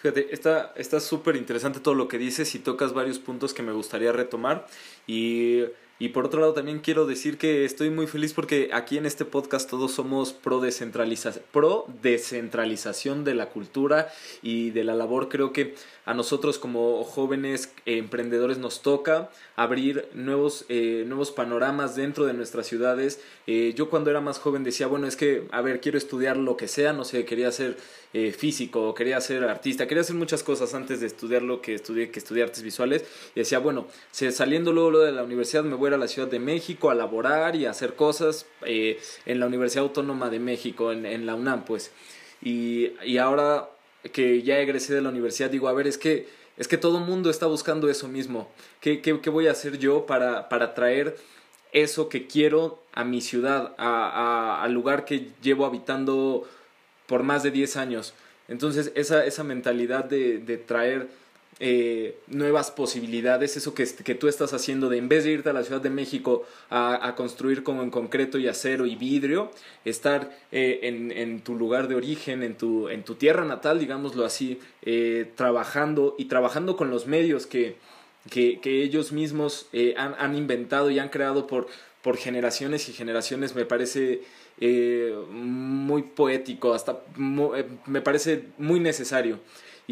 [0.00, 4.12] Fíjate, está súper interesante todo lo que dices y tocas varios puntos que me gustaría
[4.12, 4.66] retomar.
[5.06, 5.64] Y,
[5.98, 9.26] y, por otro lado también quiero decir que estoy muy feliz porque aquí en este
[9.26, 14.08] podcast todos somos pro, descentraliza pro descentralización de la cultura
[14.40, 15.28] y de la labor.
[15.28, 15.74] Creo que
[16.10, 22.66] a nosotros como jóvenes emprendedores nos toca abrir nuevos, eh, nuevos panoramas dentro de nuestras
[22.66, 23.20] ciudades.
[23.46, 26.56] Eh, yo cuando era más joven decía, bueno, es que, a ver, quiero estudiar lo
[26.56, 27.76] que sea, no sé, quería ser
[28.12, 32.10] eh, físico, quería ser artista, quería hacer muchas cosas antes de estudiar lo que estudié,
[32.10, 33.04] que estudié artes visuales.
[33.36, 36.26] Y decía, bueno, saliendo luego de la universidad me voy a, ir a la Ciudad
[36.26, 41.06] de México a laborar y a hacer cosas en la Universidad Autónoma de México, en,
[41.06, 41.92] en la UNAM, pues.
[42.42, 43.68] Y, y ahora
[44.12, 47.04] que ya egresé de la universidad, digo, a ver, es que, es que todo el
[47.04, 48.50] mundo está buscando eso mismo.
[48.80, 51.16] ¿Qué, qué, qué voy a hacer yo para, para traer
[51.72, 56.48] eso que quiero a mi ciudad, a, al lugar que llevo habitando
[57.06, 58.14] por más de 10 años?
[58.48, 61.08] Entonces, esa, esa mentalidad de, de traer
[61.62, 65.52] eh, nuevas posibilidades, eso que, que, tú estás haciendo de en vez de irte a
[65.52, 69.50] la Ciudad de México a, construir como en concreto y acero y vidrio,
[69.84, 74.24] estar eh, en, en, tu lugar de origen, en tu, en tu tierra natal, digámoslo
[74.24, 77.76] así, eh, trabajando y trabajando con los medios que,
[78.30, 79.68] que, que ellos mismos
[79.98, 81.66] han, han, inventado y han creado por,
[82.00, 84.22] por generaciones y generaciones, me parece
[85.30, 89.40] muy poético, hasta me parece muy necesario.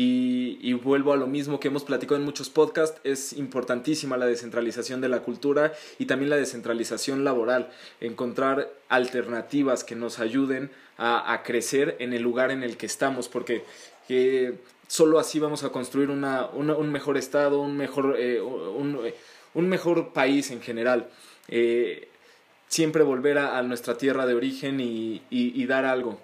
[0.01, 5.01] Y, vuelvo a lo mismo que hemos platicado en muchos podcasts, es importantísima la descentralización
[5.01, 11.97] de la cultura y también la descentralización laboral, encontrar alternativas que nos ayuden a, crecer
[11.99, 13.65] en el lugar en el que estamos, porque
[14.87, 20.53] solo así vamos a construir una, un mejor estado, un mejor, eh, un, mejor país
[20.53, 21.09] en general.
[21.49, 22.07] Eh,
[22.69, 26.21] siempre volver a, nuestra tierra de origen y dar algo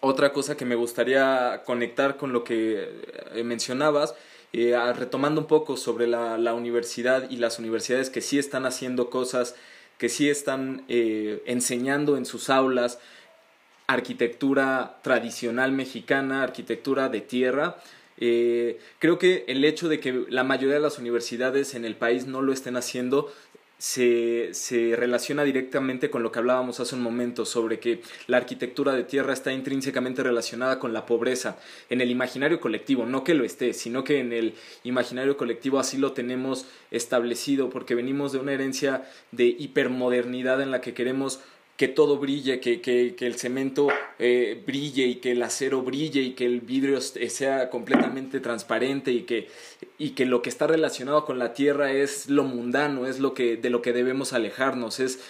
[0.00, 3.02] otra cosa que me gustaría conectar con lo que
[3.34, 4.14] eh, mencionabas,
[4.52, 9.10] eh, retomando un poco sobre la, la, universidad y las universidades que sí están haciendo
[9.10, 9.56] cosas,
[9.98, 12.98] que sí están eh, enseñando en sus aulas
[13.86, 17.76] arquitectura tradicional mexicana, arquitectura de tierra.
[18.18, 22.42] creo que el hecho de que la mayoría de las universidades en el país no
[22.42, 23.32] lo estén haciendo
[23.78, 28.92] se, se, relaciona directamente con lo que hablábamos hace un momento sobre que la arquitectura
[28.92, 33.44] de tierra está intrínsecamente relacionada con la pobreza en el imaginario colectivo, no que lo
[33.44, 38.52] esté, sino que en el imaginario colectivo así lo tenemos establecido porque venimos de una
[38.52, 41.40] herencia de hipermodernidad en la que queremos
[41.78, 43.86] que todo brille, que, que, que el cemento
[44.18, 49.12] eh, brille y que el acero brille y que el vidrio eh, sea completamente transparente
[49.12, 49.46] y que,
[49.96, 53.56] y que lo que está relacionado con la tierra es lo mundano, es lo que,
[53.56, 55.20] de lo que debemos alejarnos, es,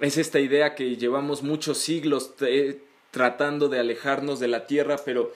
[0.00, 5.34] es esta idea que llevamos muchos siglos eh, tratando de alejarnos de la tierra, pero,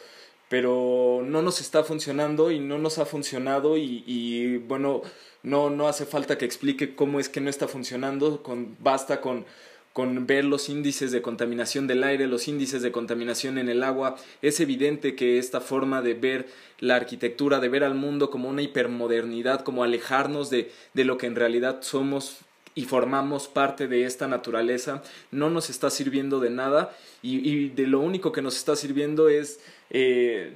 [0.49, 5.03] pero no nos está funcionando y no nos ha funcionado y, y bueno,
[5.43, 9.45] no, no hace falta que explique cómo es que no está funcionando, con, basta con
[9.93, 14.17] con ver los índices de contaminación del aire, los índices de contaminación en el agua,
[14.41, 18.63] es evidente que esta forma de ver la arquitectura, de ver al mundo como una
[18.63, 22.39] hipermodernidad, como alejarnos de, de lo que en realidad somos
[22.75, 28.01] y formamos parte de esta naturaleza, no nos está sirviendo de nada y, de lo
[28.01, 30.53] único que nos está sirviendo es eh,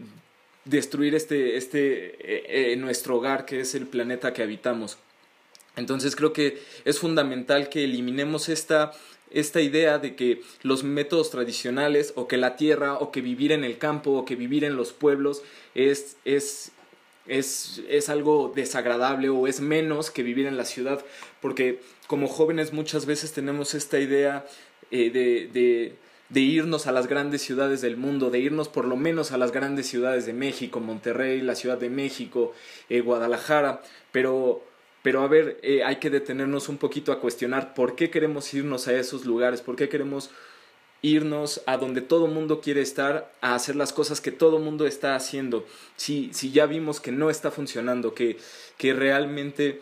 [0.64, 4.99] destruir este, este eh, eh, nuestro hogar que es el planeta que habitamos.
[5.77, 8.92] Entonces creo que es fundamental que eliminemos esta
[9.30, 13.64] esta idea de que los métodos tradicionales o que la tierra o que vivir en
[13.64, 15.42] el campo o que vivir en los pueblos
[15.74, 16.72] es, es,
[17.26, 21.04] es, es algo desagradable o es menos que vivir en la ciudad,
[21.40, 24.46] porque como jóvenes muchas veces tenemos esta idea
[24.90, 25.96] eh, de,
[26.28, 29.52] de, irnos a las grandes ciudades del mundo, de irnos por lo menos a las
[29.52, 32.52] grandes ciudades de México, Monterrey, la Ciudad de México,
[32.88, 34.62] eh, Guadalajara, pero
[35.07, 38.88] pero a ver, eh, hay que detenernos un poquito a cuestionar por qué queremos irnos
[38.88, 40.31] a esos lugares, por qué queremos
[41.01, 45.14] irnos a donde todo mundo quiere estar, a hacer las cosas que todo mundo está
[45.14, 45.64] haciendo.
[45.95, 48.38] Si, si ya vimos que no está funcionando, que,
[48.79, 49.81] que realmente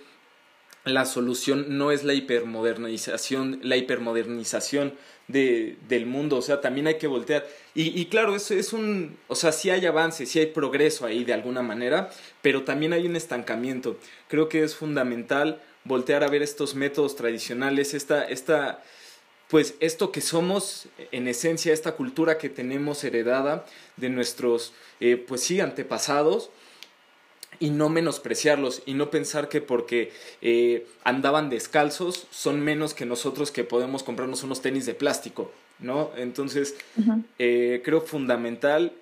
[0.84, 4.92] la solución no es la hipermodernización, la hipermodernización
[5.28, 7.46] de, del mundo, o sea, también hay que voltear.
[7.74, 11.24] Y, y claro, eso es un, o sea, sí hay avance, sí hay progreso ahí
[11.24, 12.10] de alguna manera,
[12.42, 13.96] pero también hay un estancamiento.
[14.28, 18.82] Creo que es fundamental voltear a ver estos métodos tradicionales, esta, esta,
[19.48, 25.42] pues esto que somos en esencia, esta cultura que tenemos heredada de nuestros, eh, pues
[25.42, 26.50] sí, antepasados,
[27.60, 30.12] y no menospreciarlos y no pensar que porque
[30.42, 36.10] eh, andaban descalzos son menos que nosotros que podemos comprarnos unos tenis de plástico, ¿no?
[36.16, 36.76] Entonces,
[37.38, 38.92] eh, creo fundamental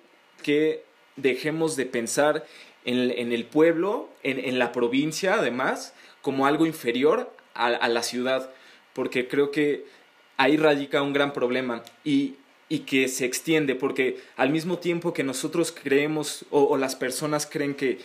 [0.41, 0.83] que
[1.15, 2.45] dejemos de pensar
[2.85, 8.49] en, el pueblo, en, la provincia, además, como algo inferior a, la ciudad,
[8.93, 9.85] porque creo que
[10.37, 12.35] ahí radica un gran problema y,
[12.67, 17.73] y que se extiende, porque al mismo tiempo que nosotros creemos o las personas creen
[17.75, 17.99] que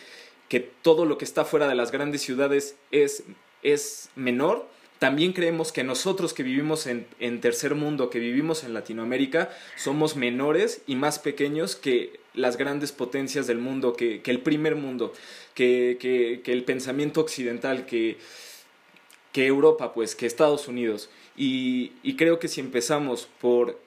[0.48, 3.24] que todo lo que está fuera de las grandes ciudades es,
[3.62, 8.74] es menor, también creemos que nosotros que vivimos en, en, tercer mundo, que vivimos en
[8.74, 14.40] Latinoamérica, somos menores y más pequeños que las grandes potencias del mundo, que, que el
[14.40, 15.12] primer mundo,
[15.54, 18.18] que, que, el pensamiento occidental, que,
[19.32, 21.10] que Europa, pues, que Estados Unidos.
[21.36, 23.78] Y, y creo que si empezamos por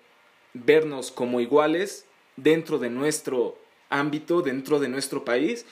[0.54, 2.06] vernos como iguales
[2.38, 3.58] dentro de nuestro
[3.90, 5.66] ámbito, dentro de nuestro país,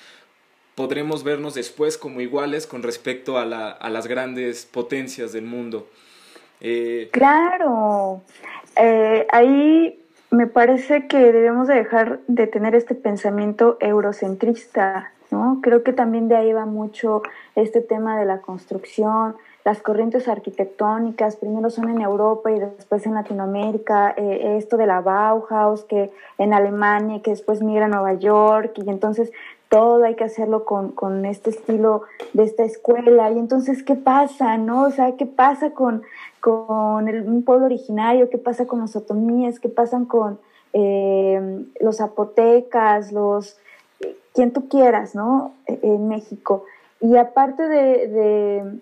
[0.79, 5.87] podremos vernos después como iguales con respecto a, la, a las grandes potencias del mundo.
[6.61, 8.21] Eh, claro,
[8.77, 9.99] eh, ahí
[10.31, 15.59] me parece que debemos de dejar de tener este pensamiento eurocentrista, ¿no?
[15.61, 17.23] Creo que también de ahí va mucho
[17.55, 23.15] este tema de la construcción, las corrientes arquitectónicas, primero son en Europa y después en
[23.15, 28.71] Latinoamérica, eh, esto de la Bauhaus, que en Alemania, que después migra a Nueva York,
[28.77, 29.33] y entonces
[29.69, 32.01] todo hay que hacerlo con, con, este estilo
[32.33, 33.31] de esta escuela.
[33.31, 34.57] Y entonces, ¿qué pasa?
[34.57, 34.83] ¿No?
[34.83, 36.01] O sea, ¿qué pasa con,
[36.41, 38.29] con el, un pueblo originario?
[38.29, 39.59] ¿Qué pasa con los otomíes?
[39.59, 40.39] ¿Qué pasa con
[40.73, 43.11] eh, los zapotecas?
[43.11, 43.57] Los,
[44.33, 45.53] quien tú quieras, ¿no?
[45.67, 46.65] E, en México.
[46.99, 48.79] Y aparte de, de,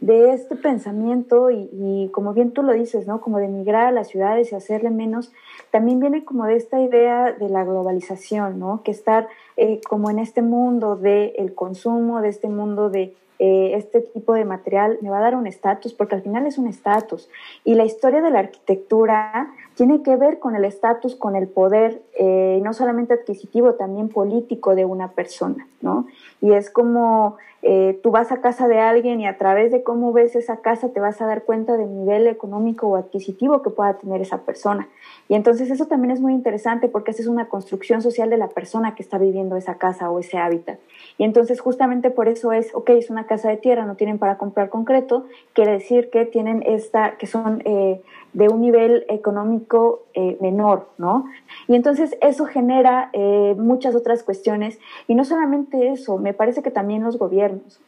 [0.00, 3.20] de este pensamiento, y, como bien tú lo dices, ¿no?
[3.20, 5.32] Como de emigrar a las ciudades y hacerle menos,
[5.70, 8.82] también viene como de esta idea de la globalización, ¿no?
[8.82, 13.72] Que estar eh, como en este mundo del el consumo, de este mundo de eh,
[13.74, 16.68] este tipo de material me va a dar un estatus, porque al final es un
[16.68, 17.28] estatus.
[17.64, 22.00] Y la historia de la arquitectura tiene que ver con el estatus, con el poder,
[22.18, 26.06] eh, no solamente adquisitivo, también político de una persona, ¿no?
[26.40, 30.12] Y es como eh, tú vas a casa de alguien y a través de cómo
[30.12, 33.94] ves esa casa te vas a dar cuenta del nivel económico o adquisitivo que pueda
[33.94, 34.86] tener esa persona.
[35.30, 38.48] Y entonces eso también es muy interesante porque esa es una construcción social de la
[38.48, 40.78] persona que está viviendo esa casa o ese hábitat.
[41.16, 44.36] Y entonces justamente por eso es, ok, es una casa de tierra, no tienen para
[44.36, 50.36] comprar concreto, quiere decir que tienen esta, que son eh, de un nivel económico eh,
[50.40, 51.26] menor, ¿no?
[51.68, 56.72] Y entonces eso genera eh, muchas otras cuestiones y no solamente eso, me parece que
[56.72, 57.80] también los gobiernos,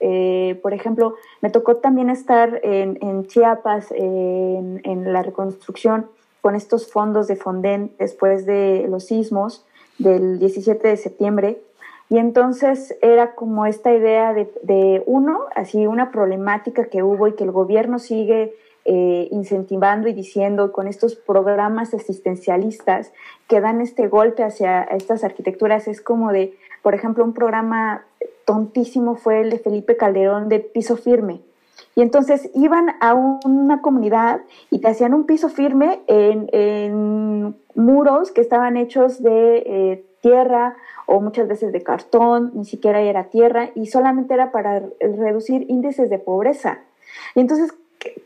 [0.62, 6.06] por ejemplo, me tocó también estar en, en Chiapas en, en la reconstrucción
[6.40, 9.64] con estos fondos de Fonden después de los sismos
[9.98, 11.60] del 17 de septiembre.
[12.08, 17.44] Y entonces era como esta idea de, uno, así una problemática que hubo y que
[17.44, 23.12] el gobierno sigue eh, incentivando y diciendo con estos programas asistencialistas
[23.48, 25.88] que dan este golpe hacia estas arquitecturas.
[25.88, 28.04] Es como de, por ejemplo, un programa
[28.44, 31.40] tontísimo fue el de Felipe Calderón de piso firme
[31.96, 38.40] y entonces iban a una comunidad y te hacían un piso firme en, muros que
[38.40, 43.86] estaban hechos de eh, tierra o muchas veces de cartón, ni siquiera era tierra y
[43.86, 46.80] solamente era para reducir índices de pobreza.
[47.36, 47.72] Y entonces,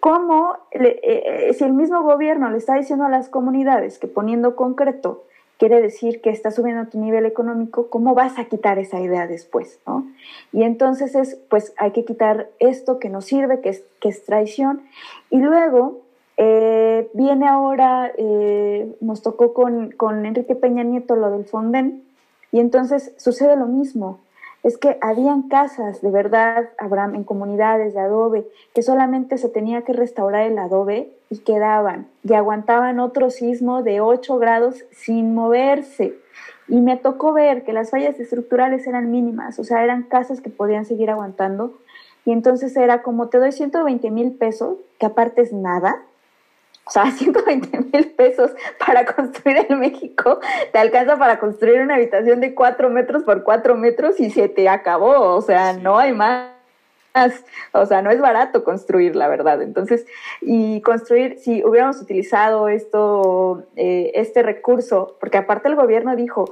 [0.00, 4.56] ¿cómo, eh, eh, si el mismo gobierno le está diciendo a las comunidades que poniendo
[4.56, 5.24] concreto
[5.58, 9.78] quiere decir que estás subiendo tu nivel económico, ¿cómo vas a quitar esa idea después?
[9.86, 10.06] ¿no?
[10.52, 14.24] Y entonces es, pues hay que quitar esto que nos sirve, que es, que es
[14.24, 14.80] traición.
[15.28, 16.00] Y luego
[16.42, 22.02] eh, viene ahora, eh, nos tocó con, Enrique Peña Nieto lo del Fonden,
[22.50, 24.20] y entonces sucede lo mismo
[24.62, 29.82] es que habían casas de verdad, Abraham, en comunidades de adobe, que solamente se tenía
[29.82, 36.14] que restaurar el adobe y quedaban, y aguantaban otro sismo de 8 grados sin moverse.
[36.68, 40.50] Y me tocó ver que las fallas estructurales eran mínimas, o sea, eran casas que
[40.50, 41.74] podían seguir aguantando.
[42.24, 46.02] Y entonces era como te doy 120 mil pesos, que aparte es nada,
[46.84, 48.50] o sea, 120 mil pesos
[48.84, 50.40] para construir en México,
[50.72, 54.68] te alcanza para construir una habitación de 4 metros por 4 metros y se te
[54.68, 56.50] acabó, o sea, no hay más.
[57.72, 59.62] o sea, no es barato construir, la verdad.
[59.62, 60.06] Entonces,
[60.40, 66.44] y construir, si hubiéramos utilizado esto, eh, este recurso, porque aparte el gobierno dijo,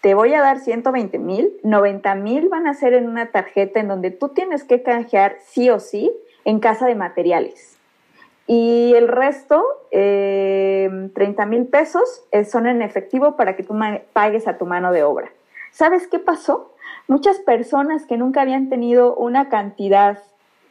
[0.00, 3.88] te voy a dar 120 mil, 90 mil van a ser en una tarjeta en
[3.88, 6.10] donde tú tienes que canjear sí o sí
[6.44, 7.69] en casa de materiales.
[8.52, 13.78] Y el resto, eh, 30 mil pesos, eh, son en efectivo para que tú
[14.12, 15.30] pagues a tu mano de obra.
[15.70, 16.74] ¿Sabes qué pasó?
[17.06, 20.18] Muchas personas que nunca habían tenido una cantidad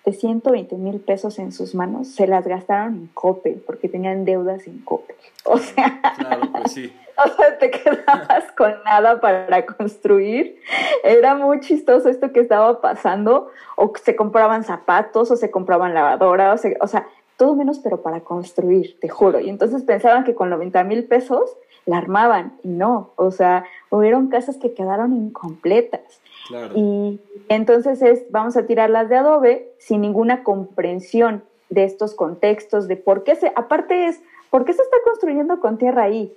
[0.04, 4.68] de 120 mil pesos en sus manos se las gastaron en Coppel porque tenían deudas
[4.68, 5.16] en Coppel.
[5.46, 6.94] O sea, claro, pues sí.
[7.26, 10.60] o sea, te quedabas con nada para construir.
[11.04, 13.52] Era muy chistoso esto que estaba pasando.
[13.76, 17.08] O se compraban zapatos, o se compraban lavadora, o, o sea,
[17.40, 19.40] todo menos pero para construir, te juro.
[19.40, 24.28] Y entonces pensaban que con 90 mil pesos la armaban y no, o sea, hubieron
[24.28, 26.22] casas que quedaron incompletas.
[26.76, 32.98] Y entonces es, vamos a tirarlas de adobe sin ninguna comprensión de estos contextos, de
[32.98, 36.36] por qué se, aparte es, ¿por qué se está construyendo con tierra ahí?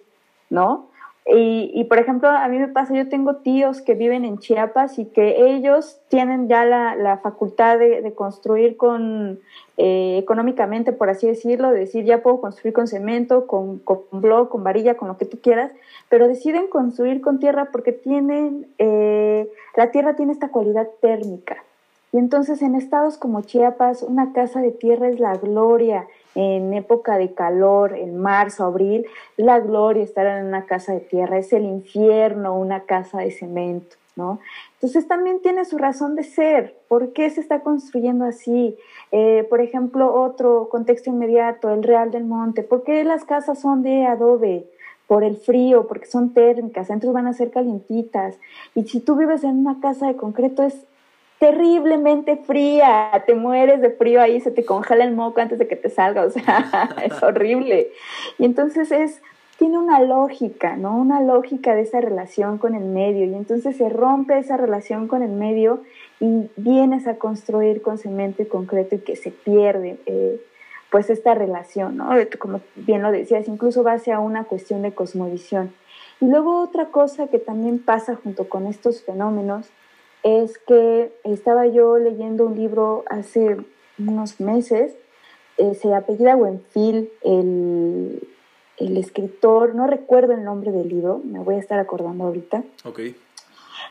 [0.50, 0.86] ¿No?
[1.24, 5.04] Y, por ejemplo, a mí me pasa, yo tengo tíos que viven en Chiapas y
[5.04, 9.38] que ellos tienen ya la, facultad de, construir con,
[9.76, 14.48] eh, económicamente, por así decirlo, de decir, ya puedo construir con cemento, con, con blog,
[14.48, 15.70] con varilla, con lo que tú quieras,
[16.08, 21.62] pero deciden construir con tierra porque tienen, eh, la tierra tiene esta cualidad térmica.
[22.10, 27.18] Y entonces en estados como Chiapas, una casa de tierra es la gloria en época
[27.18, 29.06] de calor, en marzo, abril,
[29.36, 33.96] la gloria estar en una casa de tierra, es el infierno una casa de cemento,
[34.16, 34.40] ¿no?
[34.74, 36.74] Entonces también tiene su razón de ser.
[36.88, 38.76] ¿Por qué se está construyendo así?
[39.10, 42.62] Eh, por ejemplo, otro contexto inmediato, el Real del Monte.
[42.62, 44.66] ¿Por qué las casas son de adobe?
[45.06, 48.38] Por el frío, porque son térmicas, entonces van a ser calientitas.
[48.74, 50.86] Y si tú vives en una casa de concreto, es
[51.42, 55.74] terriblemente fría, te mueres de frío ahí, se te congela el moco antes de que
[55.74, 57.90] te salga, o sea, es horrible.
[58.38, 59.20] Y entonces es,
[59.58, 60.96] tiene una lógica, ¿no?
[60.96, 65.24] Una lógica de esa relación con el medio, y entonces se rompe esa relación con
[65.24, 65.82] el medio
[66.20, 69.98] y vienes a construir con cemento y concreto y que se pierde.
[70.06, 70.40] Eh,
[70.90, 72.10] pues esta relación, ¿no?
[72.38, 75.74] Como bien lo decías, incluso va hacia una cuestión de cosmovisión.
[76.20, 79.72] Y luego otra cosa que también pasa junto con estos fenómenos
[80.22, 83.56] es que estaba yo leyendo un libro hace
[83.98, 84.92] unos meses,
[85.58, 86.36] eh, se apellida
[87.22, 88.28] el,
[88.78, 93.16] el, escritor, no recuerdo el nombre del libro, me voy a estar acordando ahorita, okay.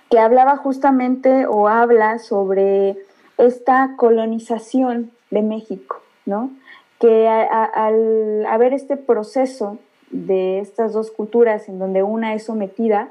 [0.09, 2.97] que hablaba justamente o habla sobre
[3.38, 6.51] esta colonización de México, ¿no?
[6.99, 9.79] Que al haber este proceso
[10.11, 13.09] de estas dos culturas en donde una es sometida,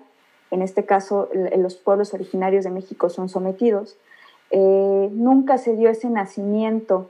[0.51, 3.97] en este caso los pueblos originarios de México son sometidos,
[4.51, 7.09] eh, nunca se dio ese nacimiento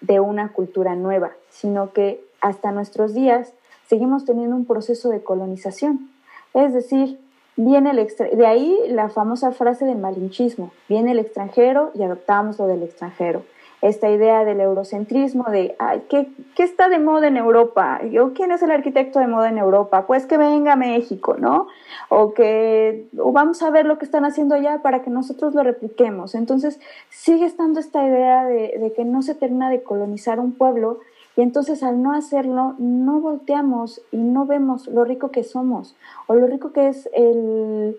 [0.00, 3.52] de una cultura nueva, sino que hasta nuestros días
[3.86, 6.10] seguimos teniendo un proceso de colonización.
[6.52, 7.18] Es decir,
[7.56, 12.66] viene el de ahí la famosa frase del malinchismo, viene el extranjero y adoptamos lo
[12.66, 13.42] del extranjero
[13.88, 18.00] esta idea del eurocentrismo, de Ay, ¿qué, ¿qué, está de moda en Europa?
[18.10, 20.06] ¿Yo, ¿Quién es el arquitecto de moda en Europa?
[20.06, 21.66] Pues que venga a México, ¿no?
[22.08, 26.34] O que vamos a ver lo que están haciendo allá para que nosotros lo repliquemos.
[26.34, 26.80] Entonces
[27.10, 31.00] sigue estando esta idea de, de que no se termina de colonizar un pueblo
[31.36, 35.94] y entonces al no hacerlo no volteamos y no vemos lo rico que somos
[36.26, 37.96] o lo rico que es el,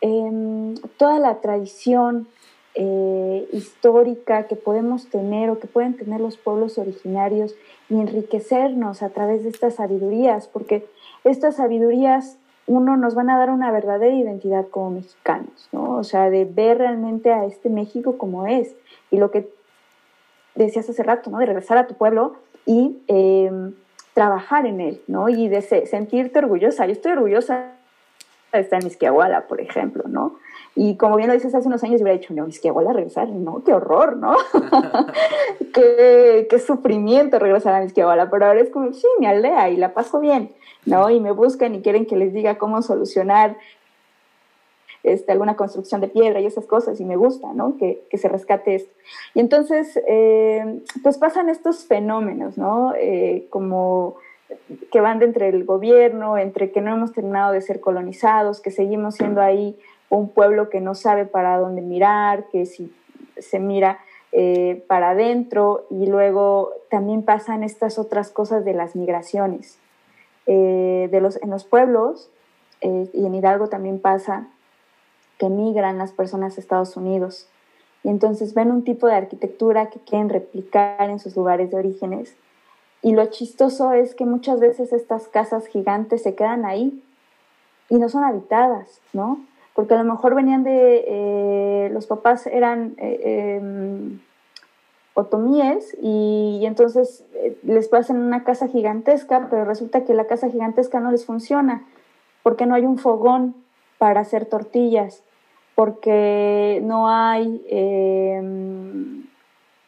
[0.00, 2.26] em, toda la tradición
[2.80, 7.56] eh, histórica que podemos tener o que pueden tener los pueblos originarios
[7.90, 10.86] y enriquecernos a través de estas sabidurías, porque
[11.24, 15.96] estas sabidurías, uno, nos van a dar una verdadera identidad como mexicanos, ¿no?
[15.96, 18.76] O sea, de ver realmente a este México como es.
[19.10, 19.48] Y lo que
[20.54, 21.38] decías hace rato, ¿no?
[21.38, 23.74] De regresar a tu pueblo y em,
[24.14, 25.28] trabajar en él, ¿no?
[25.28, 26.86] Y de sentirte orgullosa.
[26.86, 27.72] Yo estoy orgullosa
[28.52, 30.36] de estar en Misquiahuala, por ejemplo, ¿no?
[30.80, 32.92] Y como bien lo dices, hace unos años yo hubiera dicho, no, es que a
[32.92, 34.36] regresar, no, qué horror, ¿no?
[35.74, 39.92] qué, qué, sufrimiento regresar a Misquiahuala, pero ahora es como, sí, me aldea y la
[39.92, 40.52] paso bien,
[40.86, 41.10] ¿no?
[41.10, 43.56] Y me buscan y quieren que les diga cómo solucionar
[45.02, 47.76] este, alguna construcción de piedra y esas cosas, y me gusta, ¿no?
[47.76, 48.94] Que, que se rescate esto.
[49.34, 52.94] Y entonces, eh, pues pasan estos fenómenos, ¿no?
[52.96, 54.14] Eh, como
[54.92, 58.70] que van de entre el gobierno, entre que no hemos terminado de ser colonizados, que
[58.70, 59.76] seguimos siendo ahí
[60.10, 62.92] un pueblo que no sabe para dónde mirar, que si
[63.38, 64.00] se mira
[64.32, 69.78] eh, para adentro y luego también pasan estas otras cosas de las migraciones.
[70.46, 72.30] Eh, de los, en los pueblos
[72.80, 74.48] eh, y en Hidalgo también pasa
[75.38, 77.48] que migran las personas a Estados Unidos.
[78.02, 82.34] Y entonces ven un tipo de arquitectura que quieren replicar en sus lugares de orígenes.
[83.02, 87.02] Y lo chistoso es que muchas veces estas casas gigantes se quedan ahí
[87.88, 89.40] y no son habitadas, ¿no?
[89.78, 94.18] Porque a lo mejor venían de, eh, los papás eran eh, em,
[95.14, 100.98] otomíes y, entonces eh, les pasan una casa gigantesca, pero resulta que la casa gigantesca
[100.98, 101.84] no les funciona
[102.42, 103.54] porque no hay un fogón
[103.98, 105.22] para hacer tortillas,
[105.76, 109.28] porque no hay em,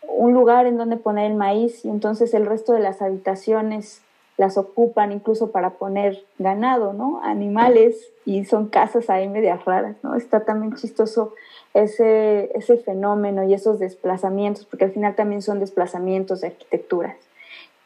[0.06, 4.04] un lugar en donde poner el maíz y entonces el resto de las habitaciones
[4.40, 7.20] las ocupan incluso para poner ganado, ¿no?
[7.22, 10.14] Animales y son casas ahí medias raras, ¿no?
[10.14, 11.34] Está también chistoso
[11.74, 17.16] ese, ese fenómeno y esos desplazamientos, porque al final también son desplazamientos de arquitecturas.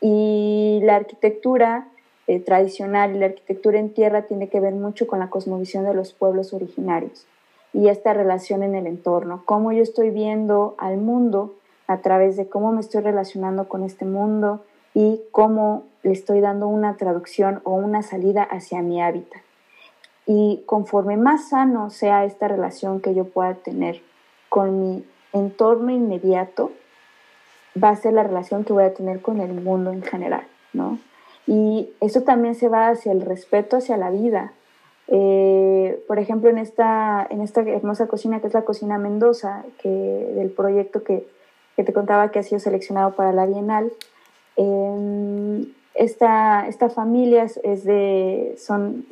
[0.00, 1.88] Y la arquitectura
[2.28, 5.94] eh, tradicional y la arquitectura en tierra tiene que ver mucho con la cosmovisión de
[5.94, 7.26] los pueblos originarios
[7.72, 11.56] y esta relación en el entorno, cómo yo estoy viendo al mundo
[11.88, 14.62] a través de cómo me estoy relacionando con este mundo
[14.94, 19.42] y cómo le estoy dando una traducción o una salida hacia mi hábitat.
[20.26, 24.00] Y conforme más sano sea esta relación que yo pueda tener
[24.48, 26.72] con mi entorno inmediato,
[27.82, 30.98] va a ser la relación que voy a tener con el mundo en general, ¿no?
[31.46, 34.52] Y eso también se va hacia el respeto hacia la vida.
[35.08, 39.88] Eh, por ejemplo, en esta, en esta hermosa cocina que es la Cocina Mendoza, que,
[39.88, 41.26] del proyecto que,
[41.76, 43.92] que te contaba que ha sido seleccionado para la Bienal,
[44.56, 49.06] eh, esta, esta familia es de, son,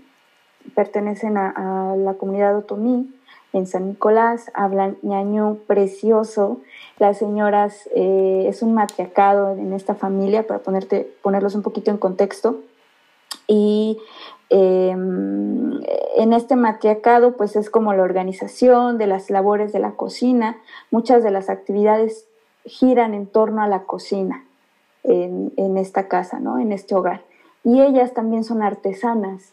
[0.74, 3.08] pertenecen a, la comunidad otomí
[3.52, 6.60] en San Nicolás, hablan ñaño precioso.
[6.98, 11.98] Las señoras, eh, es un matriarcado en esta familia, para ponerte, ponerlos un poquito en
[11.98, 12.60] contexto.
[13.46, 13.98] Y
[14.48, 15.80] em,
[16.16, 20.56] en este matriarcado, pues es como la organización de las labores de la cocina.
[20.90, 22.26] Muchas de las actividades
[22.64, 24.46] giran en torno a la cocina
[25.04, 26.58] en, esta casa, ¿no?
[26.58, 27.22] en este hogar.
[27.64, 29.52] Y ellas también son artesanas,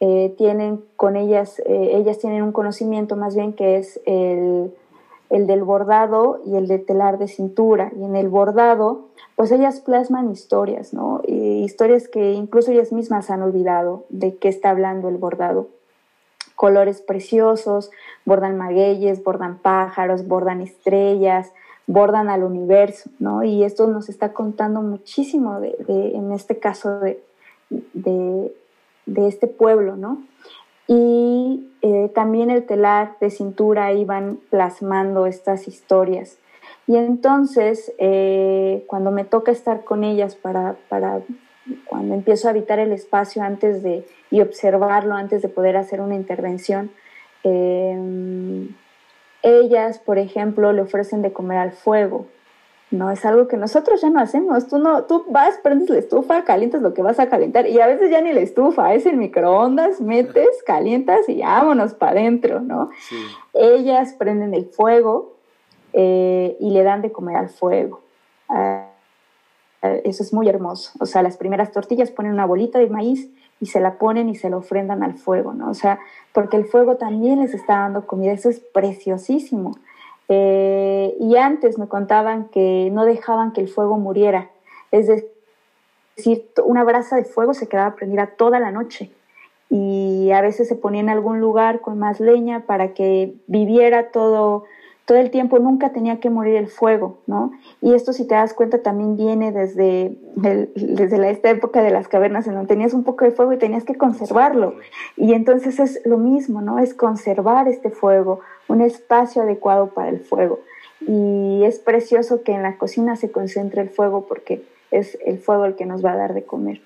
[0.00, 4.74] eh, tienen con ellas, eh, ellas tienen un conocimiento más bien que es el,
[5.28, 7.92] el, del bordado y el de telar de cintura.
[7.98, 11.22] Y en el bordado, pues ellas plasman historias, ¿no?
[11.26, 15.68] historias que incluso ellas mismas han olvidado de qué está hablando el bordado.
[16.56, 17.90] Colores preciosos,
[18.26, 21.52] bordan magueyes, bordan pájaros, bordan estrellas,
[21.90, 23.42] bordan al universo, ¿no?
[23.42, 27.20] Y esto nos está contando muchísimo de, en este caso de,
[27.68, 30.22] de, este pueblo, ¿no?
[30.86, 36.38] Y eh, también el telar de cintura iban plasmando estas historias.
[36.86, 41.22] Y entonces, eh, cuando me toca estar con ellas para, para,
[41.86, 46.14] cuando empiezo a habitar el espacio antes de, y observarlo antes de poder hacer una
[46.14, 46.92] intervención,
[47.42, 48.68] eh,
[49.42, 52.26] ellas, por ejemplo, le ofrecen de comer al fuego.
[52.90, 54.66] No es algo que nosotros ya no hacemos.
[54.66, 57.86] Tú no, tú vas, prendes la estufa, calientas lo que vas a calentar y a
[57.86, 62.90] veces ya ni la estufa, es el microondas, metes, calientas y vámonos para adentro, ¿no?
[63.54, 65.36] Ellas prenden el fuego
[65.92, 68.00] eh, y le dan de comer al fuego.
[68.48, 68.88] Ah,
[69.82, 70.92] eso es muy hermoso.
[70.98, 73.30] O sea, las primeras tortillas ponen una bolita de maíz
[73.60, 75.70] y se la ponen y se la ofrendan al fuego, ¿no?
[75.70, 76.00] O sea,
[76.32, 79.76] porque el fuego también les está dando comida, eso es preciosísimo.
[80.28, 84.50] Eh, y antes me contaban que no dejaban que el fuego muriera,
[84.92, 89.10] es decir, una brasa de fuego se quedaba prendida toda la noche
[89.68, 94.64] y a veces se ponía en algún lugar con más leña para que viviera todo
[95.10, 97.50] todo el tiempo nunca tenía que morir el fuego, ¿no?
[97.82, 102.06] Y esto, si te das cuenta, también viene desde, desde la, esta época de las
[102.06, 104.76] cavernas, en donde tenías un poco de fuego y tenías que conservarlo.
[105.16, 106.78] Y entonces es lo mismo, ¿no?
[106.78, 108.38] Es conservar este fuego,
[108.68, 110.60] un espacio adecuado para el fuego.
[111.00, 115.64] Y es precioso que en la cocina se concentre el fuego porque es el fuego
[115.64, 116.82] el que nos va a dar de comer.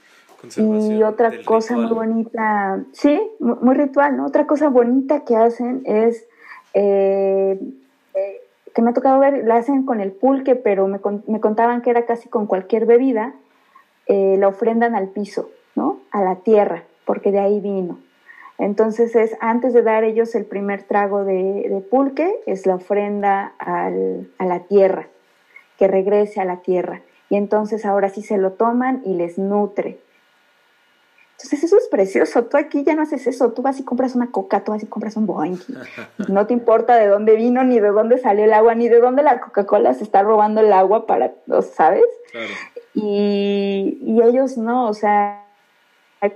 [0.57, 4.25] Y otra cosa muy bonita, sí, muy, ritual, ¿no?
[4.25, 6.27] Otra cosa bonita que hacen es
[6.73, 7.59] eh,
[8.75, 11.91] que me ha tocado ver, la hacen con el pulque, pero me, me contaban que
[11.91, 13.35] era casi con cualquier bebida,
[14.07, 16.01] eh, la ofrendan al piso, ¿no?
[16.11, 17.99] A la tierra, porque de ahí vino.
[18.59, 23.55] Entonces es, antes de dar ellos el primer trago de, de pulque, es la ofrenda
[23.59, 25.09] al, a la tierra,
[25.79, 27.03] que regrese a la tierra.
[27.31, 29.99] Y entonces ahora sí se lo toman y les nutre.
[31.37, 32.45] Entonces eso es precioso.
[32.45, 33.53] Tú aquí ya no haces eso.
[33.53, 35.59] Tú vas y compras una coca, tú vas y compras un boing.
[36.29, 39.23] No te importa de dónde vino, ni de dónde salió el agua, ni de dónde
[39.23, 41.33] la Coca-Cola se está robando el agua para,
[41.75, 42.05] ¿sabes?
[42.95, 45.45] Y, y ellos no, o sea,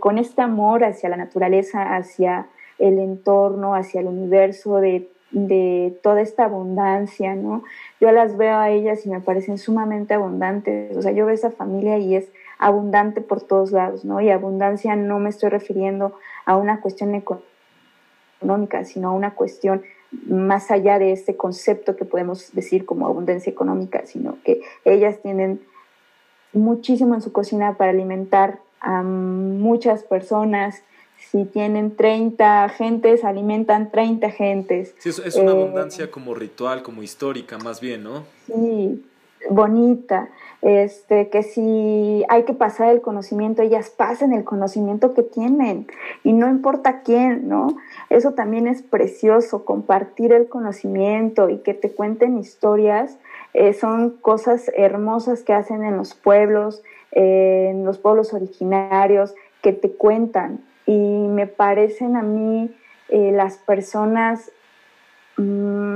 [0.00, 6.22] con este amor hacia la naturaleza, hacia el entorno, hacia el universo, de de toda
[6.22, 7.62] esta abundancia, ¿no?
[8.00, 11.50] Yo las veo a ellas y me parecen sumamente abundantes, o sea, yo veo esa
[11.50, 14.20] familia y es abundante por todos lados, ¿no?
[14.20, 19.82] Y abundancia no me estoy refiriendo a una cuestión económica, sino a una cuestión
[20.26, 25.60] más allá de este concepto que podemos decir como abundancia económica, sino que ellas tienen
[26.52, 30.82] muchísimo en su cocina para alimentar a muchas personas.
[31.30, 34.94] Si tienen 30 gentes, alimentan 30 gentes.
[34.98, 38.24] Sí, es, una eh, abundancia como ritual, como histórica, más bien, ¿no?
[38.46, 39.04] Sí,
[39.50, 40.28] bonita.
[40.60, 45.86] Este, que si hay que pasar el conocimiento, ellas pasen el conocimiento que tienen
[46.24, 47.76] y no importa quién, ¿no?
[48.10, 53.18] Eso también es precioso, compartir el conocimiento y que te cuenten historias,
[53.54, 56.82] eh, son cosas hermosas que hacen en los pueblos,
[57.12, 62.74] eh, en los pueblos originarios, que te cuentan y me parecen a mí
[63.10, 64.50] eh, las personas
[65.36, 65.42] mm,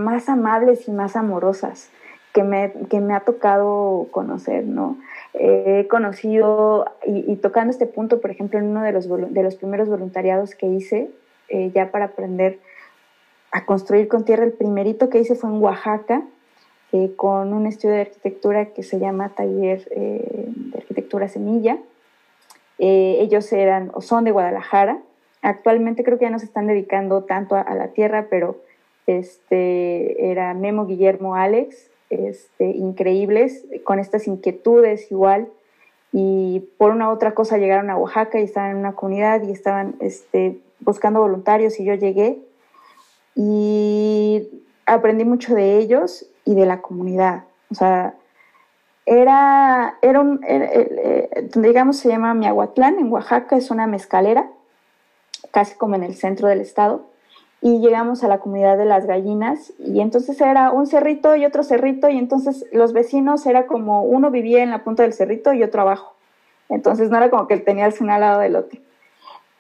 [0.04, 1.90] más amables y más amorosas
[2.33, 4.97] que me, que me ha tocado conocer, ¿no?
[5.35, 9.89] he conocido, y, tocando este punto, por ejemplo, en uno de los, de los primeros
[9.89, 11.11] voluntariados que hice,
[11.49, 12.59] eh, ya para aprender
[13.51, 16.22] a construir con tierra, el primerito que hice fue en Oaxaca,
[16.93, 21.78] eh, con un estudio de arquitectura que se llama Taller eh, de Arquitectura Semilla.
[22.78, 24.99] ellos eran o son de Guadalajara.
[25.41, 28.57] Actualmente creo que ya no se están dedicando tanto a, a la tierra, pero
[29.07, 35.48] este, era Memo Guillermo Alex, este, increíbles, con estas inquietudes igual,
[36.12, 39.96] y por una otra cosa llegaron a Oaxaca y estaban en una comunidad y estaban
[40.00, 42.38] este, buscando voluntarios y yo llegué.
[43.34, 44.46] Y
[44.84, 47.44] aprendí mucho de ellos y de la comunidad.
[47.70, 48.14] O sea,
[49.06, 54.50] era, era un, eh, digamos, se llama Miahuatlán, en Oaxaca, es una mezcalera,
[55.50, 57.06] casi como en el centro del estado
[57.62, 61.62] y llegamos a la comunidad de las gallinas y entonces era un cerrito y otro
[61.62, 65.62] cerrito y entonces los vecinos era como uno vivía en la punta del cerrito y
[65.62, 66.16] otro abajo.
[66.68, 68.80] Entonces no era como que él tenía el uno al lado del otro.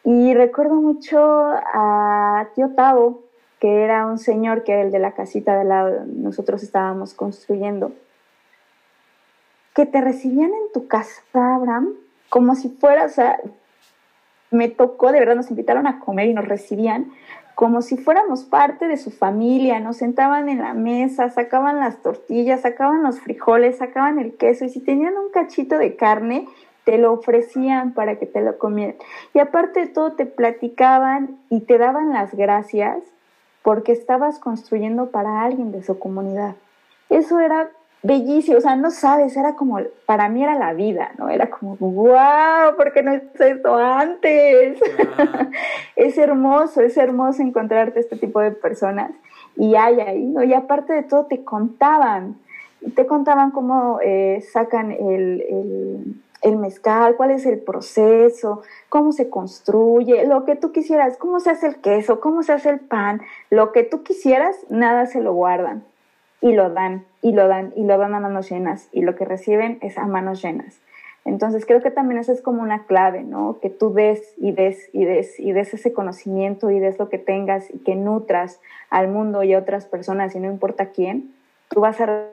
[0.04, 3.20] Y recuerdo mucho a tío Tavo,
[3.60, 7.92] que era un señor que era el de la casita de donde nosotros estábamos construyendo,
[9.76, 11.90] que te recibían en tu casa, Abraham,
[12.28, 13.40] como si fueras, o sea,
[14.50, 17.12] me tocó, de verdad nos invitaron a comer y nos recibían
[17.54, 22.62] como si fuéramos parte de su familia, nos sentaban en la mesa, sacaban las tortillas,
[22.62, 26.48] sacaban los frijoles, sacaban el queso y si tenían un cachito de carne,
[26.84, 28.96] te lo ofrecían para que te lo comieran.
[29.34, 32.98] Y aparte de todo, te platicaban y te daban las gracias
[33.62, 36.56] porque estabas construyendo para alguien de su comunidad.
[37.08, 37.70] Eso era
[38.02, 41.28] bellísimo, o sea, no sabes, era como, para mí era la vida, ¿no?
[41.28, 44.80] Era como, wow, ¿por qué no hice esto antes?
[45.96, 49.12] es hermoso, es hermoso encontrarte este tipo de personas
[49.56, 50.42] y hay ahí, ¿no?
[50.42, 52.36] Y aparte de todo, te contaban,
[52.94, 59.30] te contaban cómo eh, sacan el, el, el mezcal, cuál es el proceso, cómo se
[59.30, 63.22] construye, lo que tú quisieras, cómo se hace el queso, cómo se hace el pan,
[63.48, 65.84] lo que tú quisieras, nada se lo guardan
[66.40, 69.24] y lo dan, y lo dan, y lo dan a manos llenas, y lo que
[69.24, 70.80] reciben es a manos llenas.
[71.24, 73.58] Entonces creo que también esa es como una clave, ¿no?
[73.62, 77.18] Que tú des y des y des y des ese conocimiento y des lo que
[77.18, 78.60] tengas y que nutras
[78.90, 81.32] al mundo y a otras personas y no importa quién,
[81.70, 82.26] tú vas a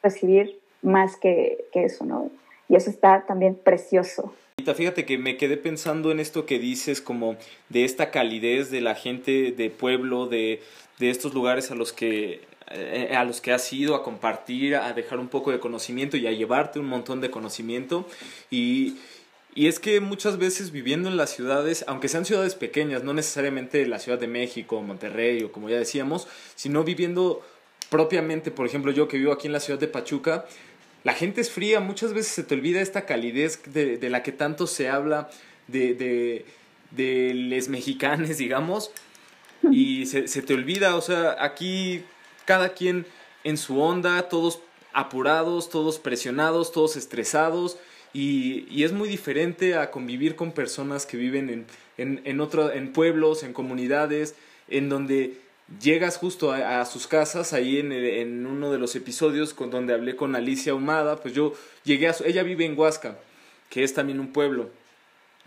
[0.00, 2.30] recibir más que, que eso, ¿no?
[2.68, 4.32] Y eso está también precioso.
[4.74, 7.36] Fíjate que me quedé pensando en esto que dices, como
[7.68, 10.60] de esta calidez de la gente de pueblo, de,
[10.98, 12.40] de estos lugares a los que
[12.70, 16.26] eh, a los que has ido a compartir, a dejar un poco de conocimiento y
[16.26, 18.06] a llevarte un montón de conocimiento.
[18.50, 18.96] Y,
[19.54, 23.86] y es que muchas veces viviendo en las ciudades, aunque sean ciudades pequeñas, no necesariamente
[23.86, 27.42] la Ciudad de México, Monterrey o como ya decíamos, sino viviendo
[27.90, 30.44] propiamente, por ejemplo, yo que vivo aquí en la ciudad de Pachuca,
[31.04, 34.32] la gente es fría, muchas veces se te olvida esta calidez de, de la que
[34.32, 35.30] tanto se habla
[35.68, 36.44] de, de,
[36.90, 38.90] de les mexicanes, digamos,
[39.70, 42.04] y se, se te olvida, o sea, aquí
[42.48, 43.04] cada quien
[43.44, 44.60] en su onda, todos
[44.94, 47.76] apurados, todos presionados, todos estresados.
[48.14, 51.66] Y, es muy diferente a convivir con personas que viven
[51.98, 54.34] en, en, pueblos, en comunidades,
[54.68, 55.38] en donde
[55.78, 60.34] llegas justo a, sus casas, ahí en, uno de los episodios con donde hablé con
[60.34, 61.52] Alicia Humada, pues yo
[61.84, 63.18] llegué a su, ella vive en Huasca,
[63.68, 64.70] que es también un pueblo.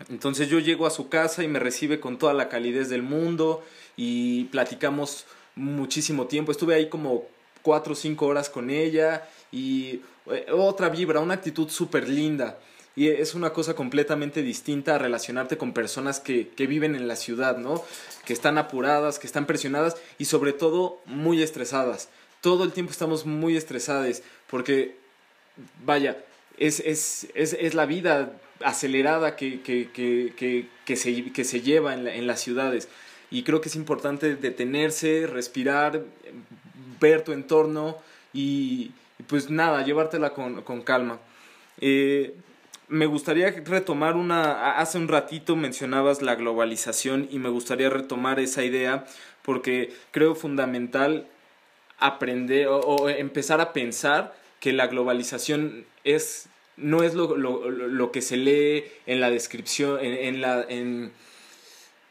[0.08, 3.64] Entonces yo llego a su casa y me recibe con toda la calidez del mundo
[3.96, 5.26] y platicamos
[5.56, 6.52] muchísimo tiempo.
[6.52, 7.24] Estuve ahí como
[7.62, 10.00] cuatro o cinco horas con ella y
[10.30, 12.58] eh, otra vibra, una actitud súper linda.
[12.94, 17.16] y es una cosa completamente distinta a relacionarte con personas que, que viven en la
[17.16, 17.82] ciudad, ¿no?
[18.26, 22.08] Que están apuradas, que están presionadas y sobre todo muy estresadas.
[22.42, 24.96] Todo el tiempo estamos muy estresados porque,
[25.84, 26.18] vaya,
[26.58, 29.88] es, es, es, es la vida acelerada que, que,
[30.84, 32.88] que, se, se lleva en, en las ciudades.
[33.32, 36.02] Y creo que es importante detenerse, respirar,
[37.00, 37.96] ver tu entorno
[38.34, 38.92] y,
[39.26, 41.18] pues nada, llevártela con, con calma.
[41.80, 42.34] Eh,
[42.88, 48.64] me gustaría retomar una, hace un ratito mencionabas la globalización y me gustaría retomar esa
[48.64, 49.06] idea
[49.40, 51.26] porque creo fundamental
[51.98, 58.20] aprender o, empezar a pensar que la globalización es, no es lo, lo, lo que
[58.20, 60.62] se lee en la descripción, en, la...
[60.68, 61.12] En,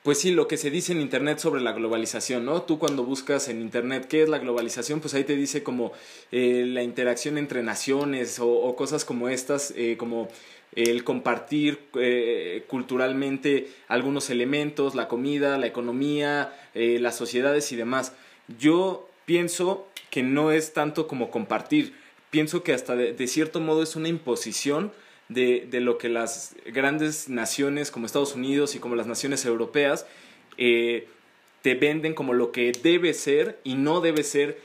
[0.03, 2.63] pues sí, lo que se dice en Internet sobre la globalización, ¿no?
[2.63, 5.91] Tú cuando buscas en Internet qué es la globalización, pues ahí te dice como
[6.31, 10.27] eh, la interacción entre naciones o, cosas como estas, eh, como
[10.73, 18.13] el compartir eh, culturalmente algunos elementos, la comida, la economía, eh, las sociedades y demás.
[18.57, 21.93] Yo pienso que no es tanto como compartir,
[22.29, 24.91] pienso que hasta de cierto modo es una imposición
[25.33, 30.05] de, de, lo que las grandes naciones como Estados Unidos y como las naciones europeas
[30.57, 31.07] eh,
[31.61, 34.59] te venden como lo que debe ser y no debe ser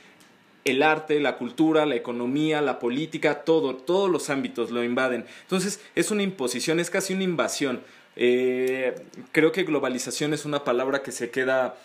[0.65, 5.25] el arte, la cultura, la economía, la política, todo, todos los ámbitos lo invaden.
[5.43, 7.81] Entonces es una imposición, es casi una invasión.
[8.15, 8.95] Eh,
[9.31, 11.77] creo que globalización es una palabra que se queda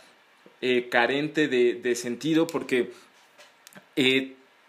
[0.61, 2.91] eh, carente de, de, sentido porque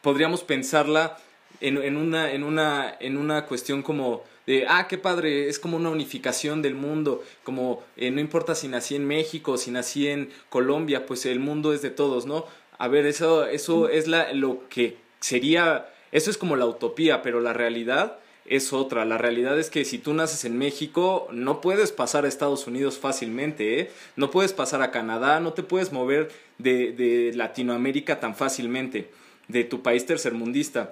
[0.01, 1.17] podríamos pensarla
[1.63, 5.77] en, en, una, en, una, en una cuestión como de, ah, qué padre, es como
[5.77, 10.29] una unificación del mundo, como eh, no importa si nací en México, si nací en
[10.49, 12.45] Colombia, pues el mundo es de todos, ¿no?
[12.77, 17.39] A ver, eso, eso es la, lo que sería, eso es como la utopía, pero
[17.39, 19.05] la realidad es otra.
[19.05, 22.97] La realidad es que si tú naces en México, no puedes pasar a Estados Unidos
[22.97, 23.91] fácilmente, ¿eh?
[24.17, 29.09] No puedes pasar a Canadá, no te puedes mover de, de Latinoamérica tan fácilmente,
[29.47, 30.91] de tu país tercermundista.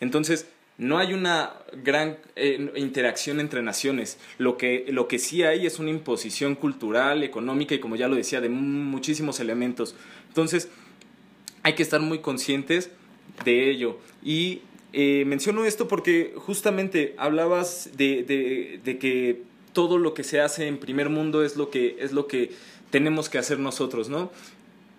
[0.00, 0.46] Entonces,
[0.78, 4.18] no hay una gran eh, interacción entre naciones.
[4.38, 8.14] Lo que, lo que sí hay es una imposición cultural, económica y, como ya lo
[8.14, 9.96] decía, de muchísimos elementos.
[10.28, 10.68] Entonces,
[11.64, 12.90] hay que estar muy conscientes
[13.44, 13.98] de ello.
[14.22, 19.42] Y eh, menciono esto porque justamente hablabas de, de, de, que
[19.72, 22.52] todo lo que se hace en primer mundo es lo que, es lo que
[22.90, 24.30] tenemos que hacer nosotros, ¿no?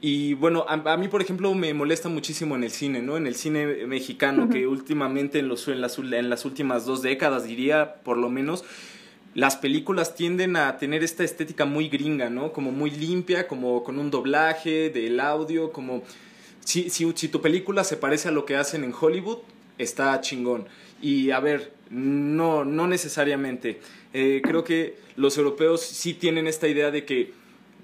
[0.02, 3.18] Y bueno, a, a, mí, por ejemplo, me molesta muchísimo en el cine, ¿no?
[3.18, 4.52] En el cine mexicano, uh -huh.
[4.52, 8.64] que últimamente, en, los, en, las, en las últimas dos décadas, diría, por lo menos,
[9.36, 12.54] las películas tienden a tener esta estética muy gringa, ¿no?
[12.54, 16.04] Como muy limpia, como con un doblaje del audio, como...
[16.64, 19.39] Si, si, si tu película se parece a lo que hacen en Hollywood,
[19.78, 20.68] está chingón.
[21.02, 23.80] Y a ver, no, no necesariamente.
[24.14, 27.34] Eh, creo que los europeos sí tienen esta idea de que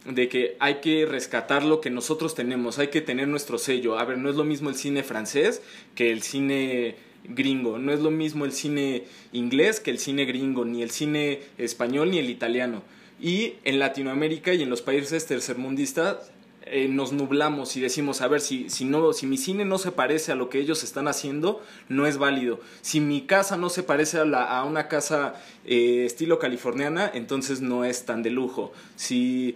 [0.05, 3.97] de que hay que rescatar lo que nosotros tenemos, hay que tener nuestro sello.
[3.97, 5.61] A ver, no es lo mismo el cine francés
[5.95, 6.95] que el cine
[7.27, 11.41] gringo, no es lo mismo el cine inglés que el cine gringo, ni el cine
[11.57, 12.83] español ni el italiano.
[13.19, 16.31] Y en Latinoamérica y en los países tercermundistas
[16.67, 19.91] eh, nos nublamos y decimos, a ver, si, si, no, si mi cine no se
[19.91, 22.59] parece a lo que ellos están haciendo, no es válido.
[22.81, 25.35] Si mi casa no se parece a, la, a una casa
[25.65, 28.73] eh, estilo californiana, entonces no es tan de lujo.
[28.95, 29.55] Si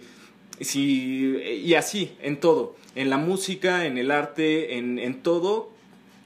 [0.60, 5.70] si, y así, en todo, en la música, en el arte, en, en todo,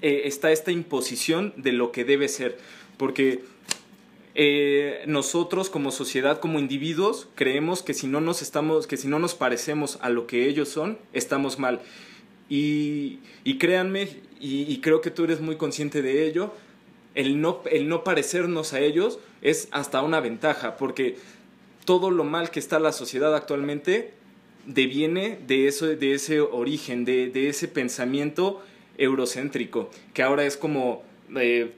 [0.03, 2.59] eh, está esta imposición de lo que debe ser,
[2.97, 3.43] porque
[4.35, 9.19] eh, nosotros como sociedad, como individuos, creemos que si no nos estamos, que si no
[9.19, 11.81] nos parecemos a lo que ellos son, estamos mal.
[12.49, 14.09] Y, y créanme,
[14.41, 16.53] y, y creo que tú eres muy consciente de ello,
[17.15, 21.17] el no, el no parecernos a ellos es hasta una ventaja, porque
[21.85, 24.13] todo lo mal que está la sociedad actualmente
[24.67, 28.63] deviene de, eso, de ese origen, de, de ese pensamiento
[28.99, 31.03] eurocéntrico, que ahora es como,
[31.37, 31.73] eh,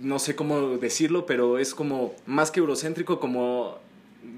[0.00, 3.78] no sé cómo decirlo, pero es como más que eurocéntrico, como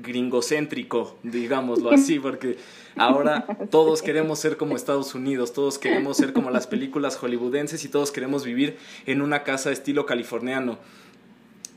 [0.02, 2.56] gringocéntrico, digámoslo así, porque
[2.96, 7.88] ahora todos queremos ser como Estados Unidos, todos queremos ser como las películas hollywoodenses y
[7.88, 8.76] todos queremos vivir
[9.06, 10.78] en una casa estilo californiano.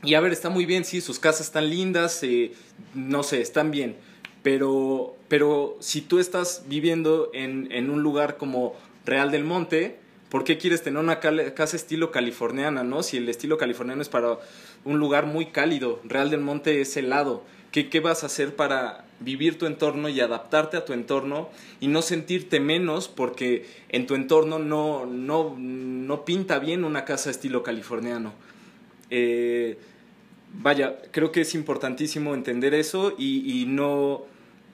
[0.04, 2.52] Y a ver, está muy bien, sí, sus casas están lindas, eh,
[2.94, 3.96] no sé, están bien
[4.42, 8.74] pero, pero si tú estás viviendo en, en un lugar como
[9.04, 13.02] Real del Monte, ¿por qué quieres tener una casa estilo californiana, no?
[13.02, 14.38] Si el estilo californiano es para
[14.84, 17.42] un lugar muy cálido, Real del Monte es helado.
[17.70, 21.48] ¿Qué, ¿Qué vas a hacer para vivir tu entorno y adaptarte a tu entorno
[21.80, 27.30] y no sentirte menos porque en tu entorno no, no, no pinta bien una casa
[27.30, 28.32] estilo californiano?
[29.10, 29.78] Eh,
[30.54, 34.24] vaya, creo que es importantísimo entender eso y, no,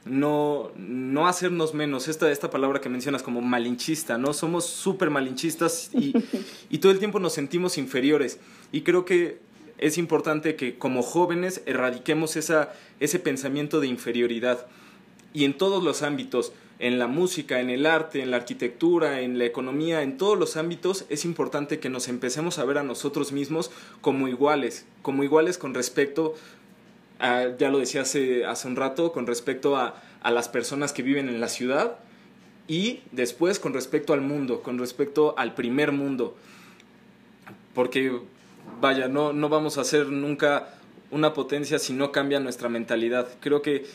[0.09, 2.09] no, no hacernos menos.
[2.09, 4.32] Esta, esta palabra que mencionas como malinchista, ¿no?
[4.32, 6.12] Somos súper malinchistas y,
[6.70, 8.38] y todo el tiempo nos sentimos inferiores.
[8.72, 9.38] Y creo que
[9.78, 14.66] es importante que como jóvenes erradiquemos esa, ese pensamiento de inferioridad.
[15.32, 19.38] Y en todos los ámbitos, en la música, en el arte, en la arquitectura, en
[19.38, 23.32] la economía, en todos los ámbitos, es importante que nos empecemos a ver a nosotros
[23.32, 26.34] mismos como iguales, como iguales con respecto
[27.19, 31.03] a, ya lo decía hace, hace un rato, con respecto a, a las personas que
[31.03, 31.99] viven en la ciudad
[32.69, 36.37] y después con respecto al mundo, con respecto al primer mundo.
[37.75, 38.12] Porque,
[38.81, 40.75] vaya, no, no vamos a ser nunca
[41.11, 43.29] una potencia si no cambia nuestra mentalidad.
[43.41, 43.87] Creo que,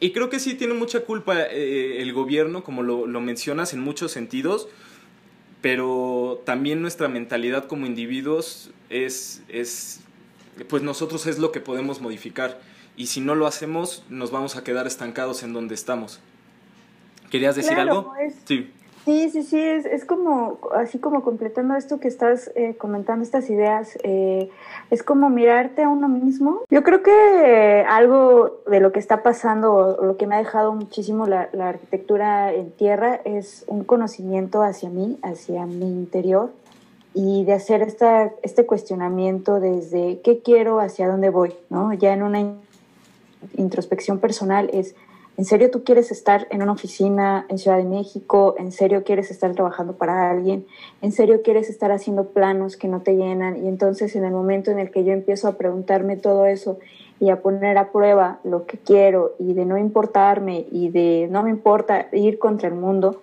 [0.00, 3.80] y, creo que sí tiene mucha culpa eh, el gobierno, como lo, lo, mencionas en
[3.80, 4.68] muchos sentidos,
[5.60, 10.00] pero también nuestra mentalidad como individuos es, es,
[10.68, 12.60] pues nosotros es lo que podemos modificar.
[12.96, 16.20] Y si no lo hacemos, nos vamos a quedar estancados en donde estamos.
[17.30, 18.12] ¿Querías decir algo?
[18.44, 18.70] sí.
[19.04, 23.50] Sí, sí, sí, es, es como, así como completando esto que estás eh, comentando, estas
[23.50, 24.48] ideas, eh,
[24.90, 26.60] es como mirarte a uno mismo.
[26.70, 30.72] Yo creo que algo de lo que está pasando, o lo que me ha dejado
[30.72, 36.52] muchísimo la, la arquitectura en tierra, es un conocimiento hacia mí, hacia mi interior,
[37.14, 41.92] y de hacer esta, este cuestionamiento desde qué quiero, hacia dónde voy, ¿no?
[41.92, 42.54] Ya en una
[43.56, 44.94] introspección personal es
[45.38, 48.54] ¿En serio tú quieres estar en una oficina en Ciudad de México?
[48.58, 50.66] ¿En serio quieres estar trabajando para alguien?
[51.00, 53.64] ¿En serio quieres estar haciendo planos que no te llenan?
[53.64, 56.78] Y entonces en el momento en el que yo empiezo a preguntarme todo eso
[57.18, 61.42] y a poner a prueba lo que quiero y de no importarme y de no
[61.42, 63.22] me importa ir contra el mundo,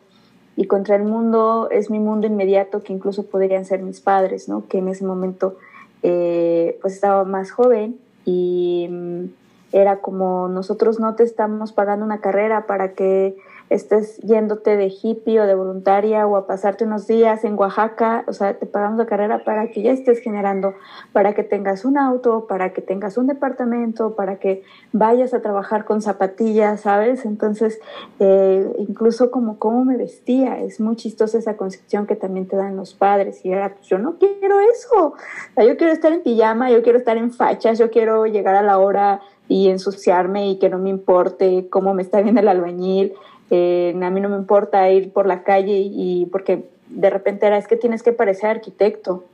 [0.60, 4.68] y contra el mundo es mi mundo inmediato que incluso podrían ser mis padres, ¿no?
[4.68, 5.56] Que en ese momento
[6.04, 9.24] eh, pues estaba más joven y mm,
[9.72, 13.38] era como nosotros no te estamos pagando una carrera para que
[13.70, 18.34] estés yéndote de hippie o de voluntaria o a pasarte unos días en Oaxaca, o
[18.34, 20.74] sea, te pagamos la carrera para que ya estés generando,
[21.14, 25.86] para que tengas un auto, para que tengas un departamento, para que vayas a trabajar
[25.86, 27.26] con zapatillas, ¿sabes?
[27.26, 27.80] Entonces,
[28.20, 32.76] eh, incluso como cómo me vestía, es muy chistosa esa concepción que también te dan
[32.76, 35.14] los padres y era, pues yo no quiero eso,
[35.58, 38.80] yo quiero estar en pijama, yo quiero estar en fachas, yo quiero llegar a la
[38.80, 43.14] hora y ensuciarme y que no me importe cómo me está viendo el albañil.
[43.52, 47.58] Eh, a mí no me importa ir por la calle y, porque de repente era,
[47.58, 49.26] es que tienes que parecer arquitecto.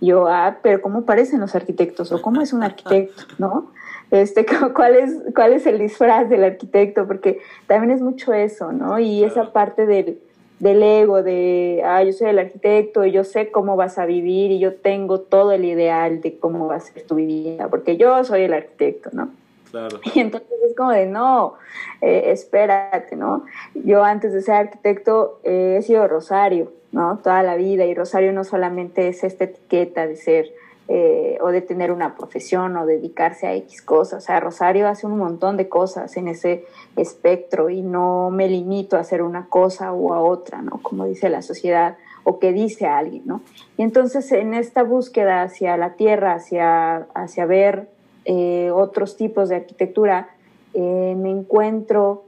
[0.00, 2.12] yo, ah, pero ¿cómo parecen los arquitectos?
[2.12, 3.22] ¿O cómo es un arquitecto?
[3.38, 3.70] ¿No?
[4.10, 7.06] Este, ¿cuál, es, ¿Cuál es el disfraz del arquitecto?
[7.06, 8.98] Porque también es mucho eso, ¿no?
[8.98, 10.18] Y esa parte del,
[10.60, 14.50] del ego, de, ah, yo soy el arquitecto y yo sé cómo vas a vivir
[14.50, 18.24] y yo tengo todo el ideal de cómo va a ser tu vida, porque yo
[18.24, 19.30] soy el arquitecto, ¿no?
[20.14, 21.54] Y entonces es como de, no,
[22.00, 23.44] eh, espérate, ¿no?
[23.74, 27.18] Yo antes de ser arquitecto he sido Rosario, ¿no?
[27.18, 30.46] Toda la vida y Rosario no solamente es esta etiqueta de ser
[30.90, 35.06] eh, o de tener una profesión o dedicarse a X cosas, o sea, Rosario hace
[35.06, 36.64] un montón de cosas en ese
[36.96, 40.80] espectro y no me limito a hacer una cosa o a otra, ¿no?
[40.80, 43.42] Como dice la sociedad o que dice alguien, ¿no?
[43.76, 47.88] Y entonces en esta búsqueda hacia la tierra, hacia, hacia ver
[48.30, 50.28] eh, otros tipos de arquitectura,
[50.74, 52.24] eh, me encuentro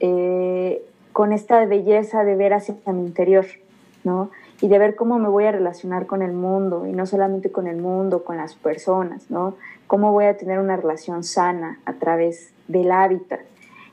[0.00, 3.46] eh, con esta belleza de ver hacia mi interior,
[4.02, 4.30] ¿no?
[4.60, 7.68] Y de ver cómo me voy a relacionar con el mundo, y no solamente con
[7.68, 9.54] el mundo, con las personas, ¿no?
[9.86, 13.38] Cómo voy a tener una relación sana a través del hábitat.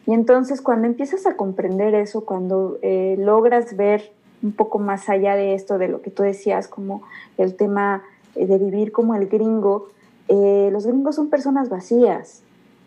[0.07, 2.79] Y entonces cuando empiezas a comprender eso, cuando
[3.17, 7.03] logras ver un poco más allá de esto, de lo que tú decías, como
[7.37, 8.01] el tema
[8.33, 9.89] de vivir como el gringo,
[10.27, 12.43] eh, los gringos son personas vacías,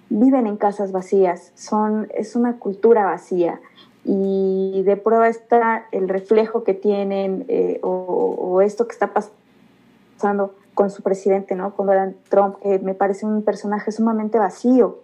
[0.09, 3.61] viven en casas vacías, son, es una cultura vacía
[4.05, 10.91] y de prueba está el reflejo que tienen eh, o, esto que está pasando con
[10.91, 11.75] su presidente, ¿no?
[11.75, 15.01] Con Donald Trump, que me parece un personaje sumamente vacío,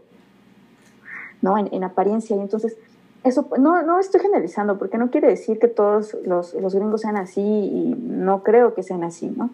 [1.40, 1.56] ¿no?
[1.58, 2.36] En, apariencia.
[2.36, 2.76] Y entonces,
[3.24, 7.16] eso, no, no estoy generalizando, porque no quiere decir que todos los, los gringos sean
[7.16, 9.50] así y no creo que sean así, ¿no?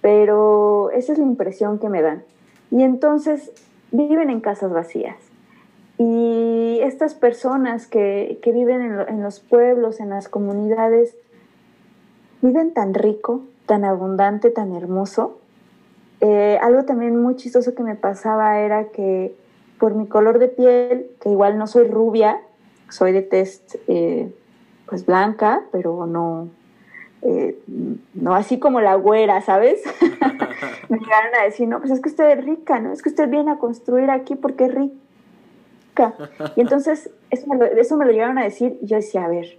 [0.00, 2.22] Pero esa es la impresión que me dan.
[2.70, 3.52] Y entonces
[3.90, 5.16] viven en casas vacías.
[5.98, 11.16] Y estas personas que, que viven en, los pueblos, en las comunidades,
[12.42, 15.38] viven tan rico, tan abundante, tan hermoso.
[16.20, 19.34] Eh, algo también muy chistoso que me pasaba era que
[19.78, 22.40] por mi color de piel, que igual no soy rubia,
[22.88, 24.32] soy de test eh,
[24.86, 26.48] pues blanca, pero no,
[27.26, 27.58] eh,
[28.14, 29.82] no así como la güera, ¿sabes?
[30.88, 32.92] me llegaron a decir, no, pues es que usted es rica, ¿no?
[32.92, 36.14] Es que usted viene a construir aquí porque es rica.
[36.56, 39.28] Y entonces eso me, lo, eso me lo llegaron a decir y yo decía, a
[39.28, 39.58] ver,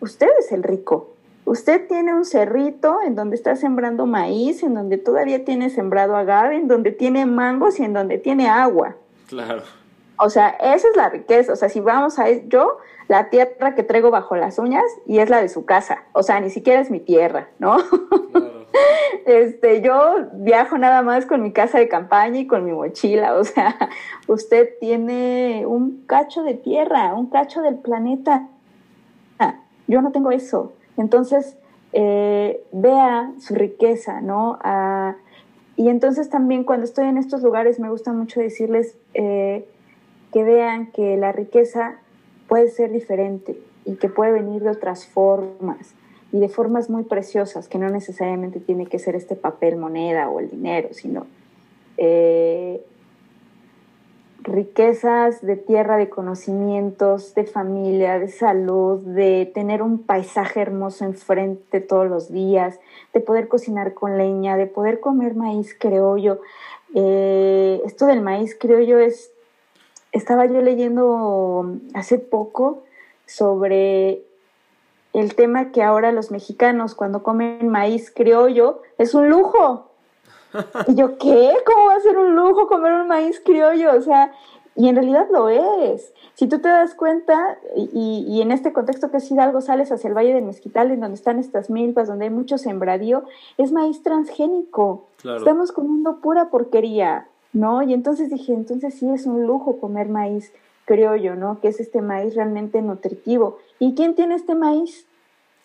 [0.00, 1.12] usted es el rico.
[1.44, 6.56] Usted tiene un cerrito en donde está sembrando maíz, en donde todavía tiene sembrado agave,
[6.56, 8.96] en donde tiene mangos y en donde tiene agua.
[9.28, 9.62] Claro.
[10.18, 11.52] O sea, esa es la riqueza.
[11.52, 15.30] O sea, si vamos a yo, la tierra que traigo bajo las uñas y es
[15.30, 16.04] la de su casa.
[16.12, 17.78] O sea, ni siquiera es mi tierra, ¿no?
[19.24, 23.34] Este, yo viajo nada más con mi casa de campaña y con mi mochila.
[23.34, 23.74] O sea,
[24.28, 28.48] usted tiene un cacho de tierra, un cacho del planeta.
[29.88, 30.74] Yo no tengo eso.
[30.96, 31.56] Entonces,
[31.92, 34.58] eh, vea su riqueza, ¿no?
[34.62, 35.16] Ah,
[35.76, 39.68] y entonces también cuando estoy en estos lugares me gusta mucho decirles eh,
[40.36, 41.96] que vean que la riqueza
[42.46, 45.94] puede ser diferente y que puede venir de otras formas
[46.30, 50.38] y de formas muy preciosas, que no necesariamente tiene que ser este papel moneda o
[50.38, 51.26] el dinero, sino
[51.96, 52.84] eh,
[54.42, 61.80] riquezas de tierra, de conocimientos, de familia, de salud, de tener un paisaje hermoso enfrente
[61.80, 62.78] todos los días,
[63.14, 66.42] de poder cocinar con leña, de poder comer maíz criollo.
[66.94, 69.32] Eh, esto del maíz criollo es,
[70.12, 72.84] estaba yo leyendo hace poco
[73.26, 74.22] sobre
[75.12, 79.90] el tema que ahora los mexicanos cuando comen maíz criollo es un lujo.
[80.86, 81.52] Y yo, ¿qué?
[81.66, 83.92] ¿Cómo va a ser un lujo comer un maíz criollo?
[83.94, 84.32] O sea,
[84.76, 86.12] y en realidad lo es.
[86.34, 90.14] Si tú te das cuenta, y, en este contexto que es Hidalgo, sales hacia el
[90.14, 93.24] Valle del Mezquital, en donde están estas milpas, donde hay mucho sembradío,
[93.56, 95.06] es maíz transgénico.
[95.24, 97.26] Estamos comiendo pura porquería,
[97.56, 97.82] ¿no?
[97.82, 100.52] Y entonces dije, entonces sí es un lujo comer maíz
[100.84, 101.58] criollo, ¿no?
[101.58, 103.56] Que es este maíz realmente nutritivo.
[103.78, 105.06] ¿Y quién tiene este maíz?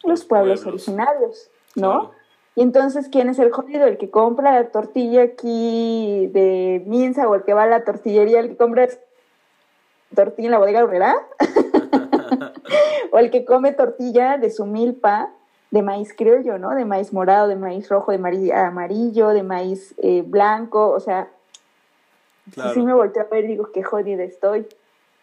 [0.06, 2.12] Los, pueblos, originarios, ¿no?
[2.56, 3.86] Y entonces, ¿quién es el jodido?
[3.86, 8.40] El que compra la tortilla aquí de Minsa o el que va a la tortillería,
[8.40, 8.88] el que compra
[10.16, 11.16] tortilla en la bodega ¿verdad?
[13.12, 15.30] o el que come tortilla de su milpa
[15.72, 16.70] de maíz criollo, ¿no?
[16.70, 21.30] De maíz morado, de maíz rojo, de amarillo, de maíz eh, blanco, o sea,
[22.74, 24.68] sí me volteo a ver y digo, qué jodida estoy.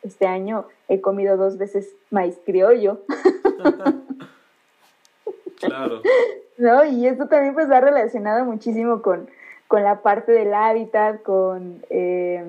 [0.03, 3.01] Este año he comido dos veces maíz criollo.
[5.61, 6.03] claro.
[6.59, 6.85] ¿no?
[6.85, 9.31] Y esto también pues va relacionado muchísimo con,
[9.70, 12.45] la parte del hábitat, con eh,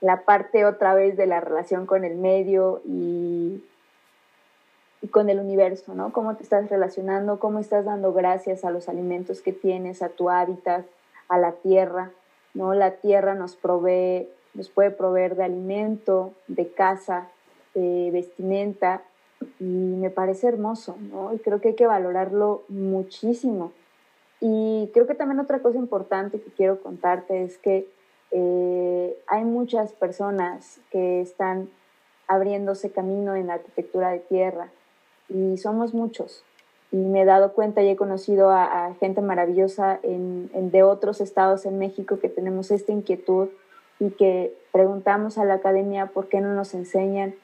[0.00, 3.62] la parte otra vez de la relación con el medio y,
[5.02, 6.12] y con el universo, ¿no?
[6.12, 10.30] Cómo te estás relacionando, cómo estás dando gracias a los alimentos que tienes, a tu
[10.30, 10.86] hábitat,
[11.28, 12.12] a la tierra,
[12.58, 12.74] ¿no?
[12.74, 17.28] La tierra nos provee, nos puede proveer de alimento, de casa,
[17.72, 19.02] de vestimenta,
[19.60, 21.32] y me parece hermoso, ¿no?
[21.32, 23.70] Y creo que hay que valorarlo muchísimo.
[24.40, 27.88] Y creo que también otra cosa importante que quiero contarte es que
[28.32, 31.70] eh, hay muchas personas que están
[32.26, 34.70] abriéndose camino en la arquitectura de tierra
[35.28, 36.44] y somos muchos.
[36.90, 41.66] Y me he dado cuenta y he conocido a, gente maravillosa en, de otros estados
[41.66, 43.48] en México que tenemos esta inquietud
[44.00, 47.34] y que preguntamos a la academia por qué no nos enseñan.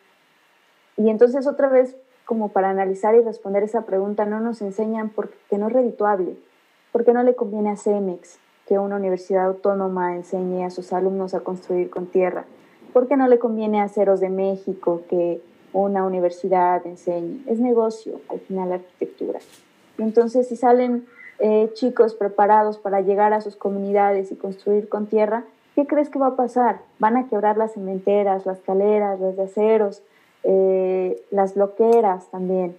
[0.96, 5.58] Y entonces otra vez, como para analizar y responder esa pregunta, no nos enseñan porque
[5.58, 6.36] no es redituable,
[6.92, 11.40] porque no le conviene a CEMEX que una universidad autónoma enseñe a sus alumnos a
[11.40, 12.46] construir con tierra,
[12.92, 15.42] porque no le conviene a Ceros de México que
[15.82, 17.42] una universidad enseñe.
[17.46, 19.40] Es negocio, al final, la arquitectura.
[19.98, 21.06] entonces, si salen
[21.40, 25.44] eh, chicos preparados para llegar a sus comunidades y construir con tierra,
[25.74, 26.80] ¿qué crees que va a pasar?
[26.98, 30.02] Van a quebrar las cementeras, las caleras, las de aceros,
[30.44, 32.76] eh, las bloqueras también,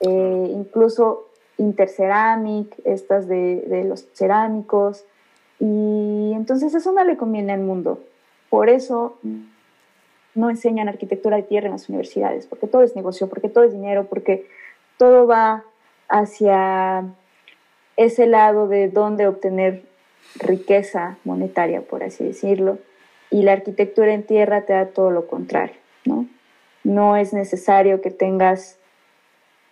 [0.00, 1.26] eh, incluso
[1.58, 5.04] Interceramic, estas de, los cerámicos,
[5.58, 7.98] y entonces eso no le conviene al mundo.
[8.48, 9.18] Por eso
[10.34, 13.72] no enseñan arquitectura de tierra en las universidades, porque todo es negocio, porque todo es
[13.72, 14.46] dinero, porque
[14.96, 15.64] todo va
[16.08, 17.04] hacia
[17.96, 19.82] ese lado de dónde obtener
[20.36, 22.78] riqueza monetaria, por así decirlo,
[23.30, 26.26] y la arquitectura en tierra te da todo lo contrario, ¿no?
[26.84, 28.78] No es necesario que tengas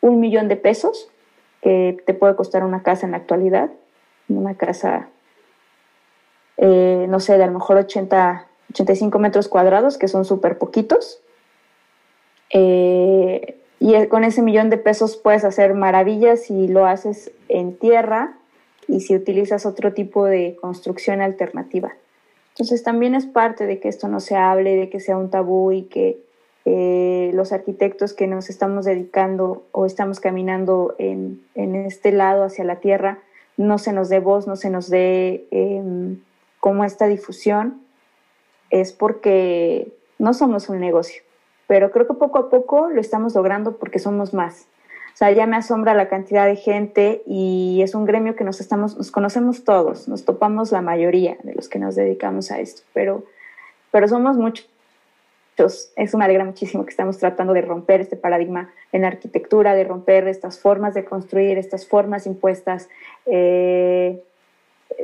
[0.01, 1.11] un millón de pesos,
[1.63, 3.71] que te puede costar una casa en la actualidad,
[4.29, 5.09] una casa,
[6.57, 11.21] eh, no sé, de a lo mejor 80, 85 metros cuadrados, que son súper poquitos.
[12.51, 18.37] Eh, y con ese millón de pesos puedes hacer maravillas si lo haces en tierra
[18.89, 21.93] y si utilizas otro tipo de construcción alternativa.
[22.51, 25.71] Entonces también es parte de que esto no se hable, de que sea un tabú
[25.71, 26.19] y que
[26.65, 32.65] eh, los arquitectos que nos estamos dedicando o estamos caminando en, en, este lado hacia
[32.65, 33.21] la tierra,
[33.57, 36.21] no se nos dé voz, no se nos dé em,
[36.61, 37.81] como esta difusión,
[38.71, 41.23] es porque no somos un negocio.
[41.67, 44.67] Pero creo que poco a poco lo estamos logrando porque somos más.
[45.15, 48.61] O sea, ya me asombra la cantidad de gente y es un gremio que nos
[48.61, 52.83] estamos, nos conocemos todos, nos topamos la mayoría de los que nos dedicamos a esto,
[52.95, 53.25] pero,
[53.91, 54.69] pero somos muchos.
[55.97, 60.29] Eso me alegra muchísimo que estamos tratando de romper este paradigma en arquitectura, de romper
[60.29, 62.89] estas formas de construir, estas formas impuestas.
[63.27, 64.23] Eh,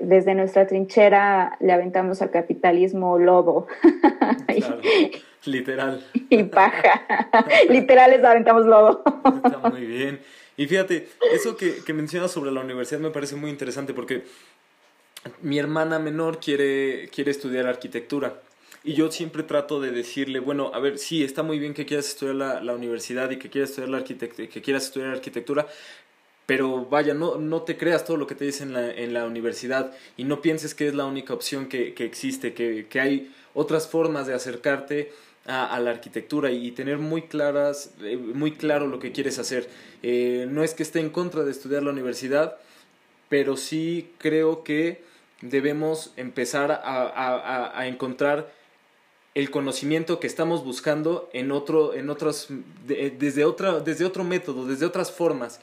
[0.01, 3.67] desde nuestra trinchera le aventamos al capitalismo lobo.
[5.45, 6.05] literal.
[6.29, 7.07] Y paja.
[7.69, 9.03] literal les aventamos lobo.
[9.45, 10.21] Está muy bien.
[10.57, 14.25] Y fíjate, eso que, que mencionas sobre la universidad me parece muy interesante porque
[15.43, 18.41] mi hermana menor quiere, quiere estudiar arquitectura.
[18.87, 22.07] Y yo siempre trato de decirle, bueno, a ver, sí, está muy bien que quieras
[22.07, 25.67] estudiar la, la universidad y que quieras estudiar la que quieras estudiar arquitectura,
[26.47, 29.25] pero vaya, no, no te creas todo lo que te dicen en la, en la
[29.25, 33.35] universidad y no pienses que es la única opción que, que existe, que, que, hay
[33.55, 35.13] otras formas de acercarte
[35.47, 39.69] a, la arquitectura y tener muy claras, eh, muy claro lo que quieres hacer.
[40.03, 42.57] Eh, no es que esté en contra de estudiar la universidad,
[43.29, 45.03] pero sí creo que
[45.41, 48.53] debemos empezar a, a, a encontrar
[49.35, 52.49] el conocimiento que estamos buscando en otro, en otros,
[52.87, 55.61] desde, otra, desde otro método, desde otras formas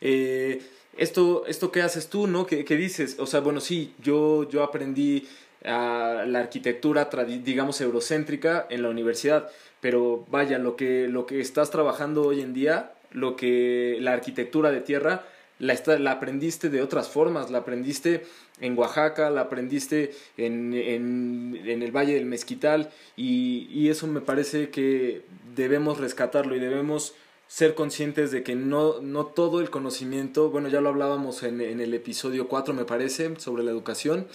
[0.00, 0.62] eh,
[0.96, 2.46] esto, esto que haces tú, ¿no?
[2.46, 3.16] ¿Qué, dices?
[3.18, 5.28] O sea, bueno, sí, yo, yo aprendí
[5.64, 11.70] a la arquitectura, digamos, eurocéntrica en la universidad, pero vaya, lo que, lo que estás
[11.70, 15.24] trabajando hoy en día, lo que la arquitectura de tierra,
[15.58, 18.24] la, la aprendiste de otras formas, la aprendiste
[18.60, 25.22] en Oaxaca, la aprendiste en, en, el Valle del Mezquital y, eso me parece que
[25.56, 27.14] debemos rescatarlo y debemos
[27.48, 31.80] ser conscientes de que no, no todo el conocimiento, bueno, ya lo hablábamos en, en
[31.80, 34.26] el episodio 4, me parece, sobre la educación,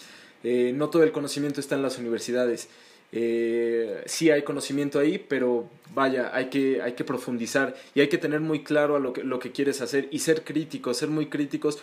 [0.43, 2.67] eh, no todo el conocimiento está en las universidades.
[3.11, 8.17] Eh, sí hay conocimiento ahí, pero vaya, hay que, hay que profundizar y hay que
[8.17, 11.27] tener muy claro a lo, que, lo que quieres hacer y ser críticos, ser muy
[11.27, 11.79] críticos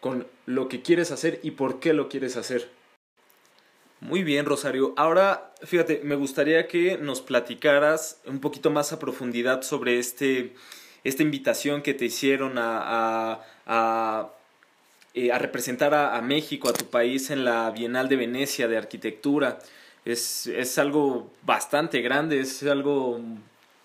[0.00, 2.70] con lo que quieres hacer y por qué lo quieres hacer.
[4.00, 4.94] Muy bien, Rosario.
[4.96, 10.54] Ahora, fíjate, me gustaría que nos platicaras un poquito más a profundidad sobre este,
[11.04, 14.30] esta invitación que te hicieron a, a,
[15.12, 19.58] eh, representar a, México, a tu país, en la Bienal de Venecia de Arquitectura.
[20.06, 23.20] Es, es algo bastante grande, es algo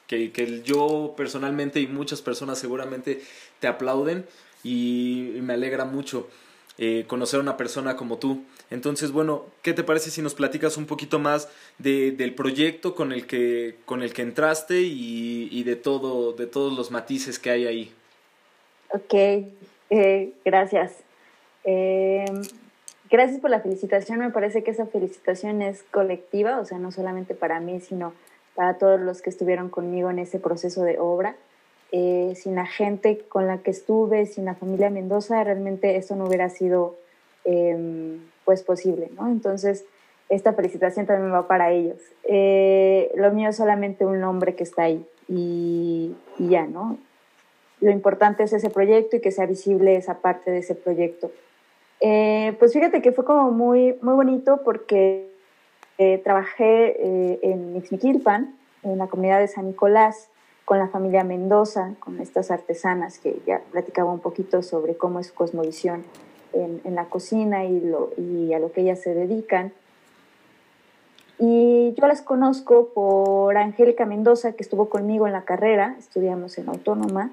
[0.08, 3.22] que, que, yo personalmente y muchas personas seguramente
[3.60, 4.26] te aplauden
[4.64, 6.30] y me alegra mucho.
[6.78, 8.44] Eh, conocer a una persona como tú.
[8.72, 13.12] Entonces, bueno, ¿qué te parece si nos platicas un poquito más de, del proyecto con
[13.12, 17.68] el que, con el que entraste y, de, todo, de todos los matices que hay
[17.68, 17.94] ahí?
[18.92, 19.14] Ok,
[19.90, 20.94] eh, gracias.
[21.64, 22.26] Eh,
[23.10, 24.20] gracias por la felicitación.
[24.20, 28.14] Me parece que esa felicitación es colectiva, o sea, no solamente para mí, sino
[28.56, 31.36] para todos los que estuvieron conmigo en ese proceso de obra.
[31.92, 36.26] Eh, sin la gente con la que estuve, sin la familia Mendoza, realmente eso no
[36.26, 36.98] hubiera sido
[37.44, 39.28] em, pues posible, ¿no?
[39.28, 39.86] Entonces,
[40.30, 42.00] esta felicitación también va para ellos.
[42.24, 46.98] Eh, lo mío es solamente un nombre que está ahí y, ya, ¿no?
[47.82, 51.32] Lo importante es ese proyecto y que sea visible esa parte de ese proyecto.
[52.00, 55.30] Eh, pues fíjate que fue como muy, muy bonito porque
[56.24, 58.54] trabajé en Ixmiquilpan,
[58.84, 60.30] en la comunidad de San Nicolás,
[60.66, 65.28] con la familia Mendoza, con estas artesanas que ya platicaba un poquito sobre cómo es
[65.28, 66.04] su cosmovisión
[66.56, 69.74] en, la cocina y, a lo que ellas se dedican.
[71.38, 76.70] Y yo las conozco por Angélica Mendoza, que estuvo conmigo en la carrera, estudiamos en
[76.70, 77.32] Autónoma,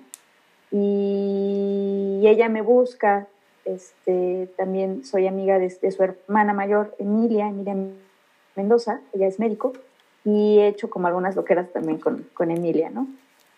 [0.73, 3.29] y ella me busca,
[3.65, 7.77] este, también soy amiga de, de su hermana mayor, Emilia, Emilia
[8.57, 9.73] Mendoza, ella es médico,
[10.25, 13.07] y he hecho como algunas loqueras también con, con Emilia, ¿no?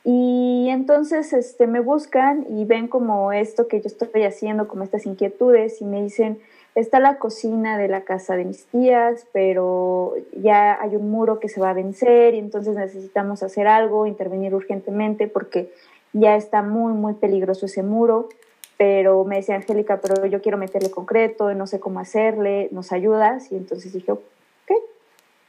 [0.05, 5.07] Y entonces este, me buscan y ven como esto que yo estoy haciendo, como estas
[5.07, 6.39] inquietudes, y me dicen,
[6.75, 11.49] está la cocina de la casa de mis tías, pero ya hay un muro que
[11.49, 15.73] se va a vencer y entonces necesitamos hacer algo, intervenir urgentemente porque
[16.13, 18.29] ya está muy, muy peligroso ese muro.
[18.77, 23.53] Pero me decía Angélica, pero yo quiero meterle concreto, no sé cómo hacerle, ¿nos ayudas?
[23.53, 24.21] Y entonces dije, ok.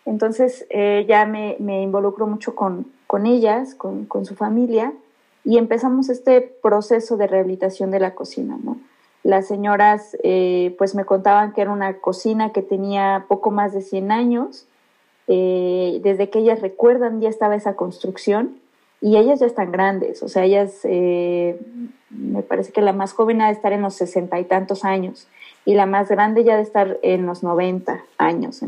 [0.06, 4.92] Entonces eh, ya me, me involucro mucho con, con ellas, con, su familia,
[5.46, 8.58] y empezamos este proceso de rehabilitación de la cocina.
[9.24, 13.80] Las señoras eh, pues me contaban que era una cocina que tenía poco más de
[13.80, 14.68] 100 años
[15.30, 18.60] eh, desde que ellas recuerdan ya estaba esa construcción
[19.00, 21.58] y ellas ya están grandes, o sea, ellas, eh,
[22.10, 25.30] me parece que la más joven ha de estar en los sesenta y tantos años
[25.64, 28.62] y la más grande ya de estar en los noventa años.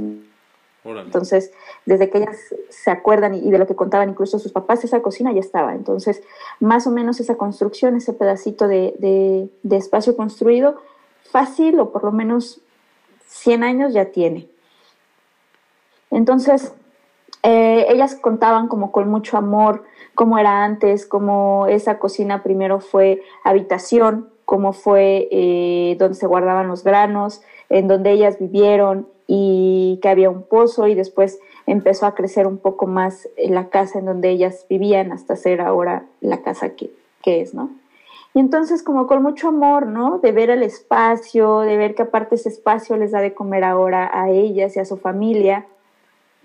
[0.88, 1.52] Entonces,
[1.86, 2.38] desde que ellas
[2.70, 5.74] se acuerdan y, de lo que contaban incluso sus papás, esa cocina ya estaba.
[5.74, 6.24] Entonces,
[6.60, 10.82] más o menos esa construcción, ese pedacito de, de espacio construido,
[11.32, 12.62] fácil o por lo menos
[13.28, 14.48] 100 años ya tiene.
[16.12, 16.74] Entonces,
[17.44, 19.84] eh, ellas contaban como con mucho amor
[20.16, 26.68] cómo era antes, cómo esa cocina primero fue habitación, cómo fue eh, donde se guardaban
[26.68, 32.16] los granos, en donde ellas vivieron y que había un pozo y después empezó a
[32.16, 36.70] crecer un poco más la casa en donde ellas vivían hasta ser ahora la casa
[36.70, 36.92] que,
[37.22, 37.70] que es, ¿no?
[38.34, 40.20] Y entonces como con mucho amor, ¿no?
[40.20, 44.10] De ver el espacio, de ver que aparte ese espacio les da de comer ahora
[44.14, 45.66] a ellas y a su familia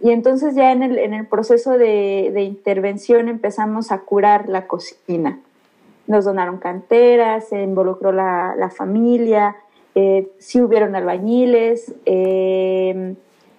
[0.02, 4.66] y entonces ya en el, en el proceso de, de, intervención empezamos a curar la
[4.66, 5.38] cocina.
[6.08, 9.56] Nos donaron canteras, se involucró la, la familia,
[9.94, 13.14] eh, sí hubieron albañiles eh,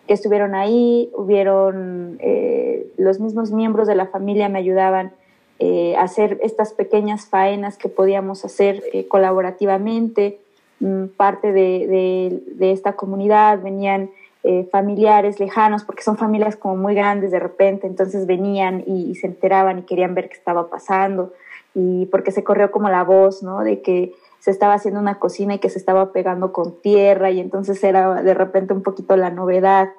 [0.07, 5.13] que estuvieron ahí, hubieron eh, los mismos miembros de la familia me ayudaban
[5.59, 10.39] eh, a hacer estas pequeñas faenas que podíamos hacer colaborativamente.
[10.79, 14.09] Mm, parte de, de, de esta comunidad venían
[14.45, 19.27] eh, familiares lejanos, porque son familias como muy grandes de repente, entonces venían y, se
[19.27, 21.31] enteraban y querían ver qué estaba pasando,
[21.73, 23.61] y porque se corrió como la voz, ¿no?
[23.61, 24.11] De que
[24.43, 28.21] se estaba haciendo una cocina y que se estaba pegando con tierra, y entonces era
[28.21, 29.89] de repente un poquito la novedad,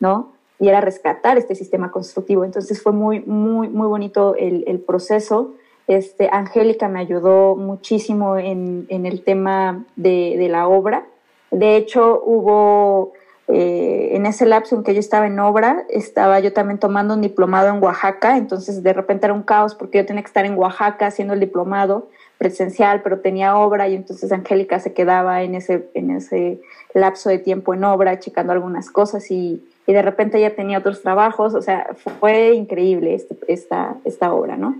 [0.00, 0.32] ¿no?
[0.58, 2.44] Y era rescatar este sistema constructivo.
[2.44, 5.54] Entonces fue muy, muy, muy bonito el, proceso.
[5.86, 11.06] Este, Angélica me ayudó muchísimo en, el tema de, de la obra
[11.50, 13.12] de hecho, hubo
[13.48, 17.22] eh, en ese lapso en que yo estaba en obra, estaba yo también tomando un
[17.22, 20.58] diplomado en Oaxaca, entonces de repente era un caos porque yo tenía que estar en
[20.58, 25.88] Oaxaca haciendo el diplomado presencial, pero tenía obra y entonces Angélica se quedaba en ese,
[25.94, 26.60] en ese
[26.94, 31.02] lapso de tiempo en obra, checando algunas cosas y, y de repente ella tenía otros
[31.02, 31.88] trabajos, o sea,
[32.20, 34.76] fue increíble este, esta, esta obra, ¿no?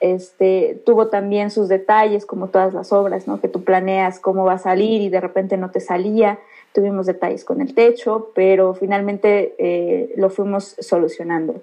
[0.00, 3.40] Este, tuvo también sus detalles, como todas las obras, ¿no?
[3.40, 6.38] que tú planeas cómo va a salir y de repente no te salía.
[6.74, 11.62] Tuvimos detalles con el techo, pero finalmente eh, lo fuimos solucionando.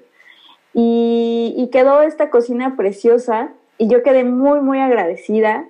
[0.73, 5.65] Y, quedó esta cocina preciosa y yo quedé muy, muy agradecida.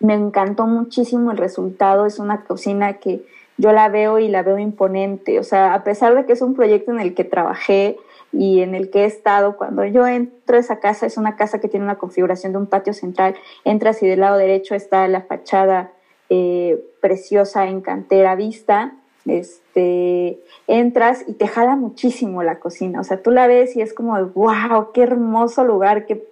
[0.00, 2.06] Me encantó muchísimo el resultado.
[2.06, 3.24] Es una cocina que
[3.56, 5.38] yo la veo y la veo imponente.
[5.38, 7.96] O sea, a pesar de que es un proyecto en el que trabajé,
[8.32, 9.56] y en el que he estado.
[9.56, 12.66] Cuando yo entro a esa casa, es una casa que tiene una configuración de un
[12.66, 13.34] patio central,
[13.64, 15.92] entras y del lado derecho está la fachada
[16.30, 18.94] eh, preciosa en cantera vista,
[19.26, 23.92] este, entras y te jala muchísimo la cocina, o sea, tú la ves y es
[23.92, 26.26] como, wow, qué hermoso lugar, qué,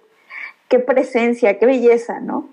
[0.67, 2.49] qué presencia, qué belleza, ¿no?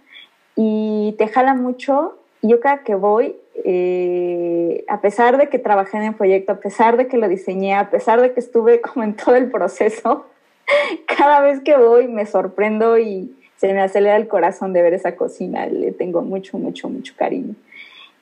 [0.56, 6.04] Y te jala mucho yo cada que voy eh, a pesar de que trabajé en
[6.04, 9.14] el proyecto, a pesar de que lo diseñé, a pesar de que estuve como en
[9.14, 10.26] todo el proceso,
[11.18, 15.16] cada vez que voy me sorprendo y se me acelera el corazón de ver esa
[15.16, 15.66] cocina.
[15.66, 17.54] Le tengo mucho, mucho, mucho cariño.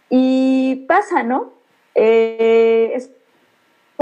[0.09, 1.51] Y pasa, ¿no?
[1.94, 3.10] Eh, eso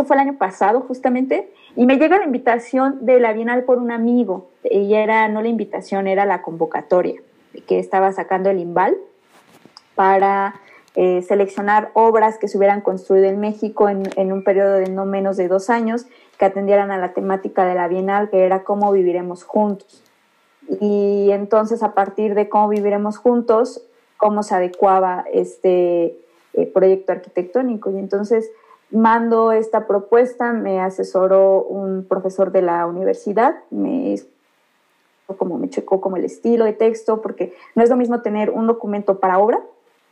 [0.05, 3.91] fue el año pasado justamente, y me llega la invitación de la Bienal por un
[3.91, 4.51] amigo.
[4.65, 7.21] Y era no la invitación, era la convocatoria
[7.67, 8.97] que estaba sacando el IMBAL
[9.95, 10.55] para
[10.97, 15.37] eh, seleccionar obras que se hubieran construido en México en, un periodo de no menos
[15.37, 16.07] de dos años
[16.37, 20.03] que atendieran a la temática de la Bienal, que era cómo viviremos juntos.
[20.81, 23.83] Y entonces a partir de cómo viviremos juntos,
[24.17, 26.19] cómo se adecuaba este
[26.55, 27.91] eh, proyecto arquitectónico.
[27.91, 28.51] Y entonces
[28.91, 34.17] mando esta propuesta, me asesoró un profesor de la universidad, me
[35.39, 38.67] como me checó como el estilo de texto, porque no es lo mismo tener un
[38.67, 39.61] documento para obra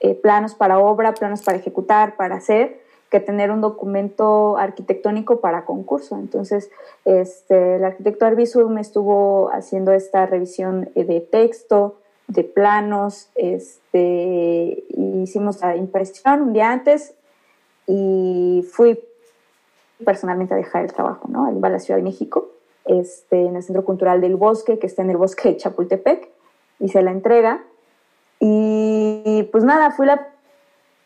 [0.00, 2.80] eh, planos para obra, planos para ejecutar, para hacer,
[3.10, 6.16] que tener un documento arquitectónico para concurso.
[6.16, 6.70] Entonces,
[7.04, 11.96] este, el arquitecto Arbizu me estuvo haciendo esta revisión eh, de texto,
[12.28, 14.84] de planos, este,
[15.22, 17.14] hicimos la impresión un día antes
[17.88, 19.00] y fui
[20.04, 21.46] personalmente a dejar el trabajo, ¿no?
[21.46, 22.50] a la Ciudad de México,
[22.84, 26.28] este, en el Centro Cultural del Bosque, que está en el bosque de Chapultepec,
[26.78, 27.64] hice la entrega
[28.38, 30.28] y pues nada, fui la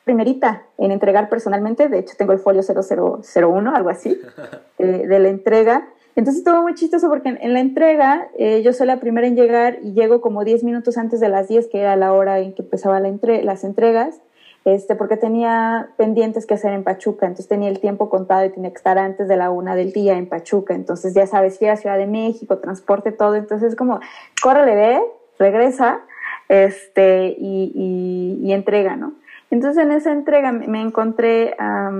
[0.04, 4.20] primerita en entregar personalmente, de hecho tengo el folio 0001, algo así,
[4.78, 5.88] eh, de la entrega.
[6.14, 9.78] Entonces estuvo muy chistoso porque en, la entrega eh, yo soy la primera en llegar
[9.82, 12.62] y llego como 10 minutos antes de las 10, que era la hora en que
[12.62, 14.20] empezaban la entre las entregas.
[14.64, 18.70] Este, porque tenía pendientes que hacer en Pachuca, entonces tenía el tiempo contado y tenía
[18.70, 21.76] que estar antes de la una del día en Pachuca, entonces ya sabes, ir a
[21.76, 24.00] Ciudad de México, transporte, todo, entonces es como,
[24.42, 25.02] córrele, ve,
[25.38, 26.00] regresa,
[26.48, 29.14] este, y, y, entrega, ¿no?
[29.50, 31.90] Entonces en esa entrega me encontré a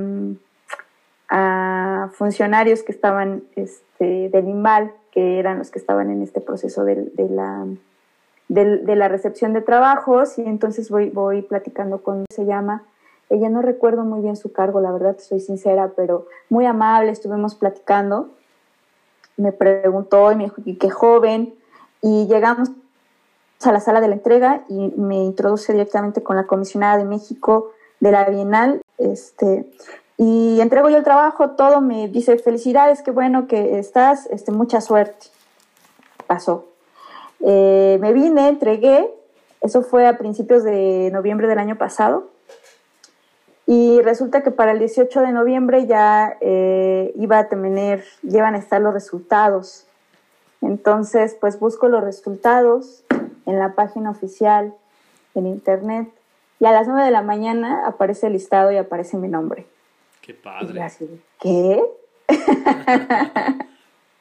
[2.12, 6.96] funcionarios que estaban este, del IMBAL, que eran los que estaban en este proceso de,
[7.14, 7.66] de la
[8.52, 12.84] de, la recepción de trabajos y entonces voy, voy platicando con, se llama,
[13.30, 17.54] ella no recuerdo muy bien su cargo, la verdad soy sincera, pero muy amable, estuvimos
[17.54, 18.28] platicando,
[19.38, 21.54] me preguntó y me dijo qué joven
[22.02, 22.70] y llegamos
[23.64, 27.70] a la sala de la entrega y me introduce directamente con la comisionada de México
[28.00, 29.70] de la Bienal, este,
[30.18, 34.80] y entrego yo el trabajo, todo me dice felicidades, qué bueno que estás, este, mucha
[34.80, 35.28] suerte.
[36.26, 36.71] Pasó.
[37.44, 39.08] Eh, me vine, entregué,
[39.60, 42.30] eso fue a principios de noviembre del año pasado,
[43.66, 48.58] y resulta que para el 18 de noviembre ya eh, iba a tener, llevan a
[48.58, 49.86] estar los resultados.
[50.60, 53.04] Entonces, pues busco los resultados
[53.46, 54.74] en la página oficial,
[55.34, 56.08] en internet,
[56.60, 59.66] y a las 9 de la mañana aparece el listado y aparece mi nombre.
[60.20, 60.86] Qué padre.
[61.40, 61.82] ¿Qué?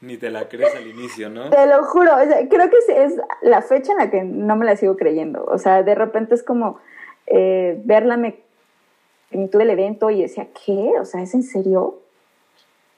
[0.01, 1.51] Ni te la crees al inicio, ¿no?
[1.51, 2.11] Te lo juro,
[2.49, 3.13] creo que es
[3.43, 5.45] la fecha en la que no me la sigo creyendo.
[5.45, 6.79] O sea, de repente es como
[7.27, 7.79] eh,
[9.49, 10.93] tuve el evento y decía, ¿qué?
[10.99, 11.99] O sea, ¿es en serio?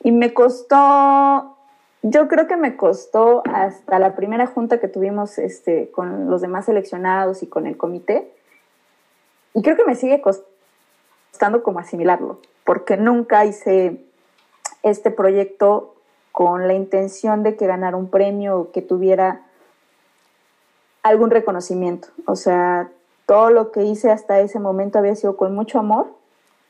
[0.02, 1.56] Y me costó,
[2.02, 6.66] yo creo que me costó hasta la primera junta que tuvimos este, con los demás
[6.66, 8.32] seleccionados y con el comité.
[9.54, 14.04] Y creo que me sigue costando como asimilarlo, porque nunca hice
[14.82, 15.93] este proyecto
[16.34, 19.44] con la intención de que ganara un premio o que tuviera
[21.04, 22.08] algún reconocimiento.
[22.26, 22.90] O sea,
[23.28, 26.08] todo lo que hice hasta ese momento había sido con mucho amor,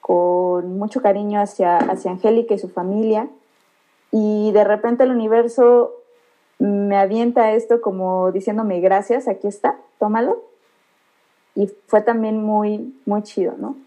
[0.02, 3.30] con mucho cariño hacia, hacia Angélica y su familia.
[4.12, 5.94] Y de repente el universo
[6.60, 10.44] me avienta esto como diciéndome gracias, aquí está, tómalo.
[11.56, 13.78] Y fue también muy, muy chido, ¿no?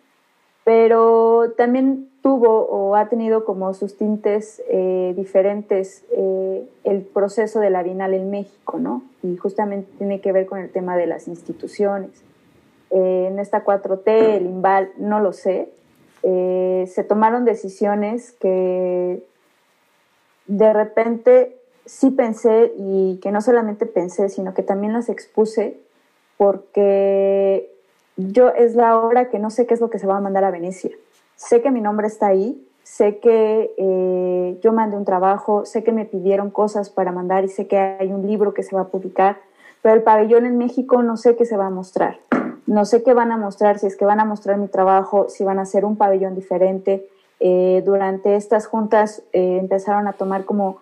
[0.66, 7.70] Pero también tuvo o ha tenido como sus tintes eh, diferentes eh, el proceso de
[7.70, 9.04] la Bienal en México, ¿no?
[9.22, 12.10] Y justamente tiene que ver con el tema de las instituciones.
[12.90, 15.70] Eh, en esta 4T, el IMBAL, no lo sé,
[16.24, 19.22] se tomaron decisiones que
[20.48, 25.78] de repente sí pensé y que no solamente pensé, sino que también las expuse
[26.36, 27.75] porque
[28.16, 30.44] yo es la hora que no sé qué es lo que se va a mandar
[30.44, 30.92] a Venecia
[31.36, 35.92] sé que mi nombre está ahí, sé que eh, yo mandé un trabajo, sé que
[35.92, 38.88] me pidieron cosas para mandar y sé que hay un libro que se va a
[38.88, 39.38] publicar,
[39.82, 42.18] pero el pabellón en México no sé qué se va a mostrar.
[42.66, 45.44] No sé qué van a mostrar, si es que van a mostrar mi trabajo, si
[45.44, 47.06] van a hacer un pabellón diferente.
[47.38, 50.80] Eh, durante estas juntas eh, empezaron a tomar como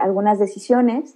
[0.00, 1.14] algunas decisiones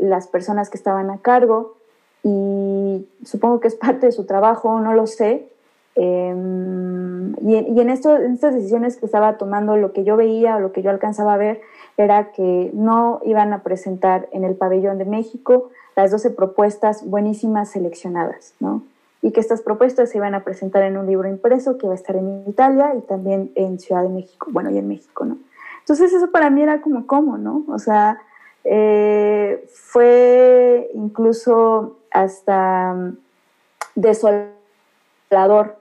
[0.00, 1.76] las personas que estaban a cargo
[2.22, 5.50] y supongo que es parte de su trabajo, no lo sé,
[5.96, 10.60] Em, y, en, esto, en estas decisiones que estaba tomando, lo que yo veía o
[10.60, 11.60] lo que yo alcanzaba a ver
[11.96, 17.70] era que no iban a presentar en el pabellón de México las 12 propuestas buenísimas
[17.70, 18.82] seleccionadas, ¿no?
[19.20, 21.96] Y que estas propuestas se iban a presentar en un libro impreso que va a
[21.96, 25.36] estar en Italia y también en Ciudad de México, bueno, y en México, ¿no?
[25.80, 27.64] Entonces eso para mí era como, ¿cómo, no?
[27.68, 28.18] O sea,
[28.64, 33.12] eh, fue incluso hasta
[33.94, 34.50] desolador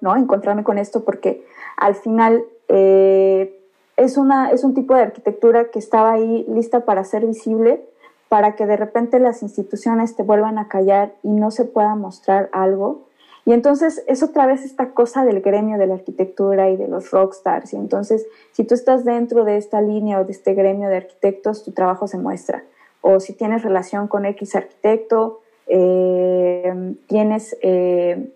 [0.02, 0.16] ¿no?
[0.16, 1.44] Encontrarme con esto porque
[1.76, 3.60] al final eh,
[3.98, 7.84] es, una, es un tipo de arquitectura que estaba ahí lista para ser visible,
[8.28, 12.50] para que de repente las instituciones te vuelvan a callar y no se pueda mostrar
[12.52, 13.08] algo.
[13.50, 17.10] Y entonces es otra vez esta cosa del gremio de la arquitectura y de los
[17.10, 17.74] rockstars.
[17.74, 21.64] Y entonces, si tú estás dentro de esta línea o de este gremio de arquitectos,
[21.64, 22.64] tu trabajo se muestra.
[23.02, 28.32] O si tienes relación con X arquitecto, eh, tienes eh,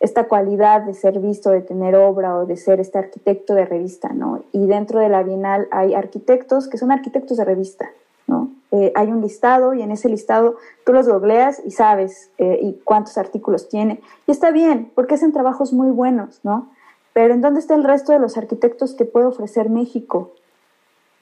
[0.00, 4.10] esta cualidad de ser visto, de tener obra o de ser este arquitecto de revista,
[4.10, 4.44] ¿no?
[4.52, 7.90] Y dentro de la Bienal hay arquitectos que son arquitectos de revista,
[8.26, 8.50] ¿no?
[8.72, 12.80] Eh, hay un listado y en ese listado tú los googleas y sabes eh, y
[12.84, 14.00] cuántos artículos tiene.
[14.26, 16.70] Y está bien, porque hacen trabajos muy buenos, ¿no?
[17.12, 20.32] Pero ¿en dónde está el resto de los arquitectos que puede ofrecer México?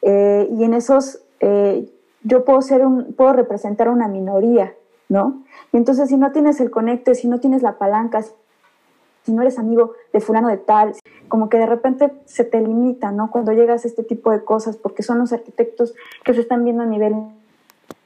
[0.02, 1.20] Eh, y en esos
[2.22, 4.72] yo puedo, ser un, puedo representar una minoría,
[5.10, 5.42] ¿no?
[5.72, 8.24] Y entonces si no tienes el conecte, si no tienes la palanca,
[9.26, 10.94] no eres amigo de fulano de tal,
[11.28, 13.30] como que de repente se te limita, ¿no?
[13.30, 15.94] Cuando llegas a este tipo de cosas, porque son los arquitectos
[16.24, 17.14] que se están viendo a nivel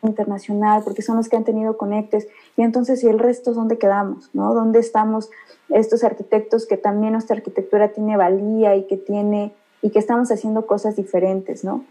[0.03, 4.31] internacional, porque son los que han tenido conectes, y entonces, ¿y el resto dónde quedamos?
[4.33, 4.55] ¿no?
[4.55, 5.31] ¿Dónde estamos
[5.71, 10.67] estos arquitectos que también nuestra arquitectura tiene valía y que tiene y que estamos haciendo
[10.67, 11.85] cosas diferentes, ¿no?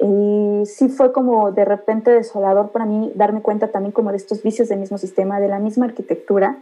[0.00, 4.42] Y sí fue como de repente desolador para mí darme cuenta también como de estos
[4.42, 6.58] vicios del mismo sistema, de la misma arquitectura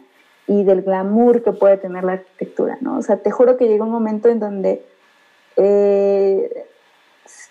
[0.48, 2.98] y del glamour que puede tener la arquitectura, ¿no?
[2.98, 4.84] O sea, te juro que llegó un momento en donde
[5.56, 6.66] eh,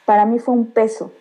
[0.03, 1.11] para mí fue un peso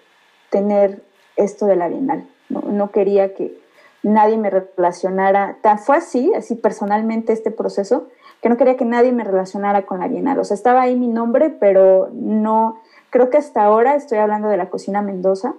[0.51, 1.03] tener
[1.37, 2.91] esto de la Bienal, ¿no?
[2.91, 3.59] Quería que
[4.03, 8.09] nadie me relacionara, fue así, así personalmente este proceso,
[8.41, 10.39] que no quería que nadie me relacionara con la Bienal.
[10.39, 12.81] O sea, estaba ahí mi nombre, pero no,
[13.11, 15.55] creo que hasta ahora estoy hablando de la cocina Mendoza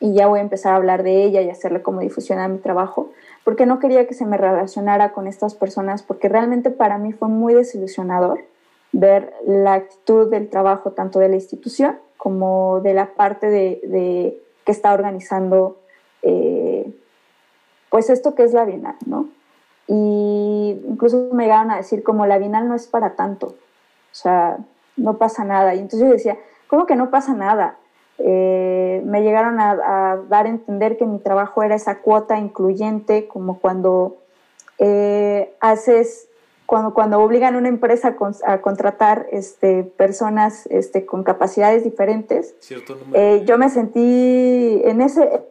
[0.00, 2.58] y ya voy a empezar a hablar de ella y hacerle como difusión a mi
[2.58, 3.10] trabajo,
[3.44, 7.28] porque no quería que se me relacionara con estas personas, porque realmente para mí fue
[7.28, 8.40] muy desilusionador
[8.92, 14.72] ver la actitud del trabajo tanto de la institución como de la parte de, que
[14.72, 15.78] está organizando
[16.22, 16.92] eh,
[17.90, 19.28] pues esto que es la Bienal, ¿no?
[19.86, 24.58] Y incluso me llegaron a decir como la Bienal no es para tanto, o sea,
[24.96, 25.74] no pasa nada.
[25.74, 27.76] Y entonces yo decía, ¿cómo que no pasa nada?
[28.22, 33.58] Eh, me llegaron a, dar a entender que mi trabajo era esa cuota incluyente, como
[33.58, 34.18] cuando
[34.78, 36.28] eh, haces,
[36.66, 42.54] cuando, cuando obligan a una empresa a, contratar este, personas este, con capacidades diferentes.
[43.14, 45.42] Eh, yo me sentí en ese,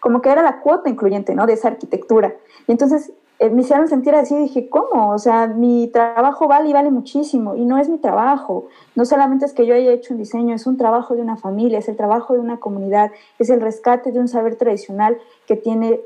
[0.00, 1.46] como que era la cuota incluyente, ¿no?
[1.46, 2.34] De esa arquitectura.
[2.66, 5.10] Y entonces eh, me hicieron sentir así, dije, ¿cómo?
[5.10, 8.66] O sea, mi trabajo vale y vale muchísimo, y no es mi trabajo.
[8.94, 11.78] No solamente es que yo haya hecho un diseño, es un trabajo de una familia,
[11.78, 16.00] es el trabajo de una comunidad, es el rescate de un saber tradicional que tiene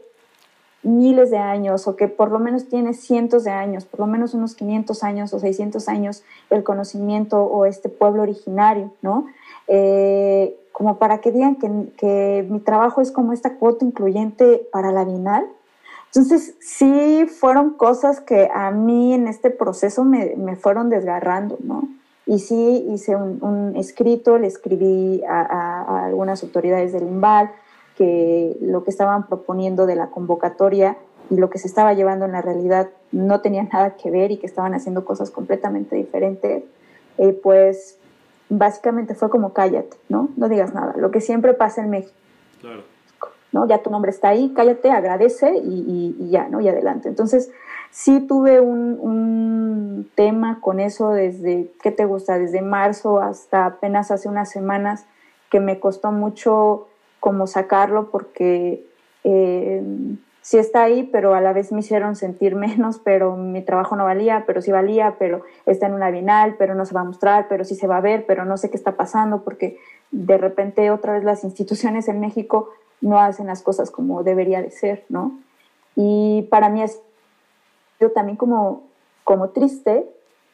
[0.83, 4.35] miles de años o que por lo menos tiene cientos de años, por lo menos
[4.35, 9.27] unos 500 años o 600 años el conocimiento o este pueblo originario, ¿no?
[9.67, 15.05] Eh, como para que digan que, mi trabajo es como esta cuota incluyente para la
[15.05, 15.47] Bienal.
[16.15, 21.89] Entonces, sí fueron cosas que a mí en este proceso me, fueron desgarrando, ¿no?
[22.27, 27.51] Y sí hice un, escrito, le escribí a, algunas autoridades del IMBAL
[27.97, 30.97] que lo que estaban proponiendo de la convocatoria
[31.31, 34.39] y lo que se estaba llevando en la realidad no tenía nada que ver y
[34.39, 36.65] que estaban haciendo cosas completamente diferentes,
[37.19, 37.99] eh, pues
[38.49, 40.29] básicamente fue como cállate, ¿no?
[40.37, 42.15] No digas nada, lo que siempre pasa en México.
[42.61, 42.83] Claro.
[43.53, 43.67] ¿No?
[43.67, 46.61] Ya tu nombre está ahí, cállate, agradece y, ya, ¿no?
[46.61, 47.09] Y adelante.
[47.09, 47.51] Entonces,
[47.91, 52.39] sí tuve un, un, tema con eso desde, ¿qué te gusta?
[52.39, 55.07] Desde marzo hasta apenas hace unas semanas
[55.51, 56.89] que me costó mucho
[57.21, 58.85] como sacarlo porque
[59.25, 59.83] eh,
[60.41, 64.05] sí está ahí, pero a la vez me hicieron sentir menos, pero mi trabajo no
[64.05, 67.47] valía, pero sí valía, pero está en una bienal, pero no se va a mostrar,
[67.49, 69.79] pero sí se va a ver, pero no sé qué está pasando, porque
[70.11, 72.71] de repente otra vez las instituciones en México
[73.01, 75.39] no hacen las cosas como debería de ser, ¿no?
[75.95, 77.01] Y para mí es
[78.15, 78.85] también como,
[79.25, 80.09] como triste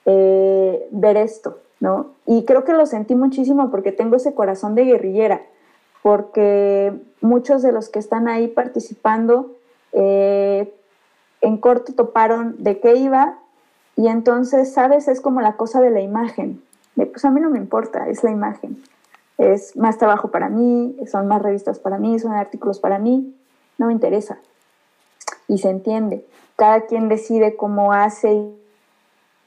[0.07, 2.12] eh, ver esto, ¿no?
[2.27, 5.43] Y creo que lo sentí muchísimo porque tengo ese corazón de guerrillera,
[6.03, 9.53] porque muchos de los que están ahí participando
[9.93, 10.75] eh,
[11.41, 13.39] en corto toparon de qué iba
[13.97, 15.09] y entonces, ¿sabes?
[15.09, 16.62] Es como la cosa de la imagen.
[16.97, 18.83] pues a mí no me importa, es la imagen.
[19.39, 23.35] Es más trabajo para mí, son más revistas para mí, son artículos para mí,
[23.78, 24.39] no me interesa.
[25.48, 26.24] Y se entiende.
[26.56, 28.51] Cada quien decide cómo hace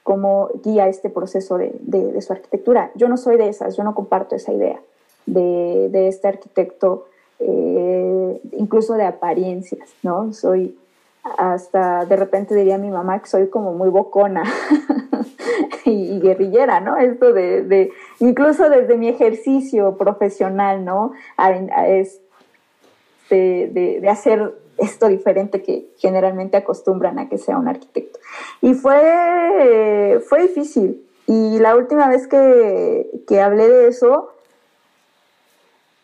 [0.04, 2.92] cómo guía este proceso de, su arquitectura.
[2.96, 4.80] Yo no soy de esas, yo no comparto esa idea
[5.26, 7.08] de, de este arquitecto
[7.40, 10.34] eh, incluso de apariencias, ¿no?
[10.34, 10.78] Soy
[11.38, 14.44] hasta de repente diría mi mamá que soy como muy bocona
[15.86, 16.98] y, guerrillera, ¿no?
[16.98, 21.14] Esto de, incluso desde mi ejercicio profesional, ¿no?
[21.88, 22.22] es
[23.30, 28.20] de, de, hacer esto diferente que generalmente acostumbran a que sea un arquitecto.
[28.62, 31.04] Y fue, fue difícil.
[31.26, 34.32] Y la última vez que, que hablé de eso,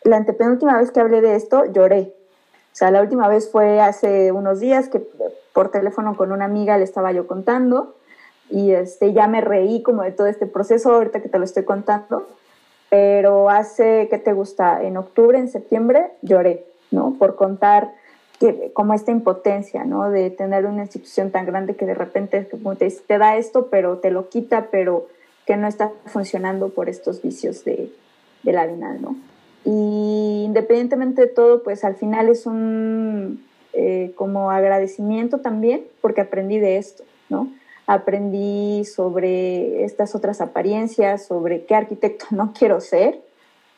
[0.02, 2.14] la antepenúltima vez que hablé de esto lloré.
[2.72, 5.00] O sea, la última vez fue hace unos días que
[5.52, 7.94] por teléfono con una amiga le estaba yo contando
[8.50, 11.64] y este, ya me reí como de todo este proceso ahorita que te lo estoy
[11.64, 12.28] contando,
[12.90, 14.82] pero hace, ¿qué te gusta?
[14.82, 17.14] En octubre, en septiembre, lloré, ¿no?
[17.18, 17.92] Por contar
[18.38, 20.10] que, como esta impotencia, ¿no?
[20.10, 24.10] De tener una institución tan grande que de repente te, te da esto, pero te
[24.10, 25.08] lo quita, pero
[25.46, 27.90] que no está funcionando por estos vicios de,
[28.42, 29.16] de la Binal, ¿no?
[29.64, 36.58] Y independientemente de todo, pues al final es un eh, como agradecimiento también porque aprendí
[36.58, 37.48] de esto, ¿no?
[37.86, 43.20] Aprendí sobre estas otras apariencias, sobre qué arquitecto no quiero ser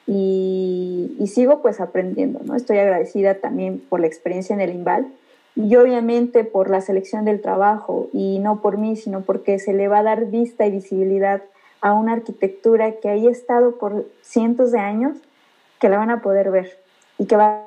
[0.07, 2.55] y, sigo pues aprendiendo, ¿no?
[2.55, 5.07] Estoy agradecida también por la experiencia en el IMBAL
[5.57, 9.89] y obviamente por la selección del trabajo y no por mí, sino porque se le
[9.89, 11.43] va a dar vista y visibilidad
[11.81, 15.19] a una arquitectura que ahí ha estado por cientos de años,
[15.81, 16.79] que la van a poder ver
[17.19, 17.65] y que va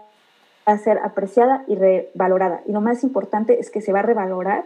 [0.65, 2.61] a ser apreciada y revalorada.
[2.65, 4.63] Y lo más importante es que se va a revalorar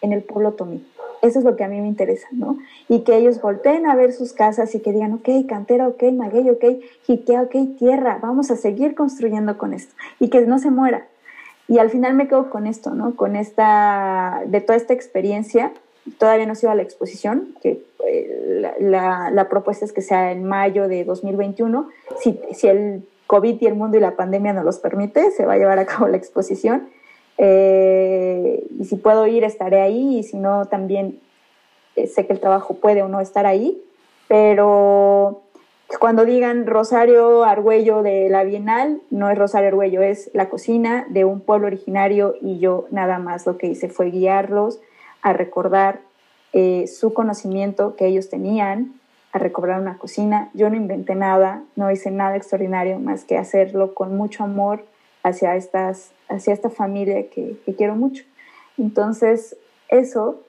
[0.00, 0.84] en el pueblo tomí.
[1.22, 2.58] Eso es lo que a mí me interesa, ¿no?
[2.88, 6.48] Y que ellos volteen a ver sus casas y que digan, ok, cantera, ok, maguey,
[6.48, 6.64] ok,
[7.02, 9.94] jiquea, ok, tierra, vamos a seguir construyendo con esto.
[10.20, 11.06] Y que no se muera.
[11.66, 13.16] Y al final me quedo con esto, ¿no?
[13.16, 15.72] Con esta, de toda esta experiencia.
[16.18, 20.32] Todavía no se ido a la exposición, que eh, la, la, propuesta es que sea
[20.32, 21.88] en mayo de 2021.
[22.20, 25.54] Si, si el COVID y el mundo y la pandemia nos los permite, se va
[25.54, 26.88] a llevar a cabo la exposición
[27.38, 31.20] eh, y si puedo ir, estaré ahí, y si no, también
[31.96, 33.80] eh, sé que el trabajo puede o no estar ahí,
[34.26, 35.42] pero
[36.00, 41.24] cuando digan Rosario Argüello de la Bienal, no es Rosario Argüello, es la cocina de
[41.24, 44.80] un pueblo originario y yo nada más lo que hice fue guiarlos
[45.22, 46.00] a recordar
[46.52, 49.00] eh, su conocimiento que ellos tenían,
[49.32, 50.50] a recobrar una cocina.
[50.52, 54.84] Yo no inventé nada, no hice nada extraordinario más que hacerlo con mucho amor
[55.28, 58.24] hacia, estas, hacia esta familia que, quiero mucho.
[58.76, 59.56] Entonces,
[59.88, 60.40] eso,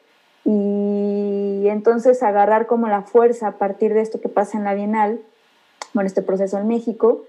[0.45, 5.22] y entonces agarrar como la fuerza a partir de esto que pasa en la Bienal,
[5.93, 7.23] bueno, este proceso en México,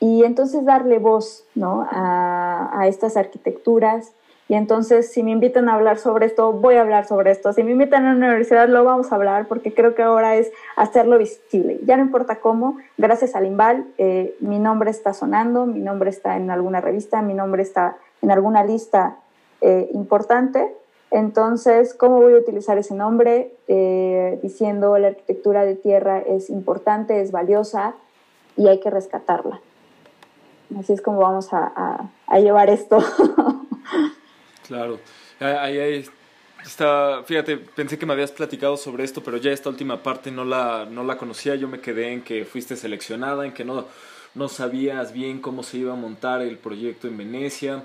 [0.00, 1.86] y entonces darle voz ¿no?
[1.90, 4.12] a, a estas arquitecturas,
[4.48, 7.52] y entonces, si me invitan a hablar sobre esto, voy a hablar sobre esto.
[7.52, 10.50] Si me invitan a la universidad, lo vamos a hablar, porque creo que ahora es
[10.74, 11.78] hacerlo visible.
[11.84, 16.38] Ya no importa cómo, gracias al IMBAL, eh, mi nombre está sonando, mi nombre está
[16.38, 19.18] en alguna revista, mi nombre está en alguna lista
[19.60, 20.74] eh, importante.
[21.10, 23.52] Entonces, ¿cómo voy a utilizar ese nombre?
[23.66, 27.96] Eh, diciendo la arquitectura de tierra es importante, es valiosa
[28.56, 29.60] y hay que rescatarla.
[30.78, 32.98] Así es como vamos a llevar esto.
[34.68, 35.00] Claro.
[35.40, 36.04] Ahí,
[36.62, 40.44] está, fíjate, pensé que me habías platicado sobre esto, pero ya esta última parte no
[40.44, 41.54] la, no la conocía.
[41.56, 43.86] Yo me quedé en que fuiste seleccionada, en que no,
[44.34, 47.84] no sabías bien cómo se iba a montar el proyecto en Venecia.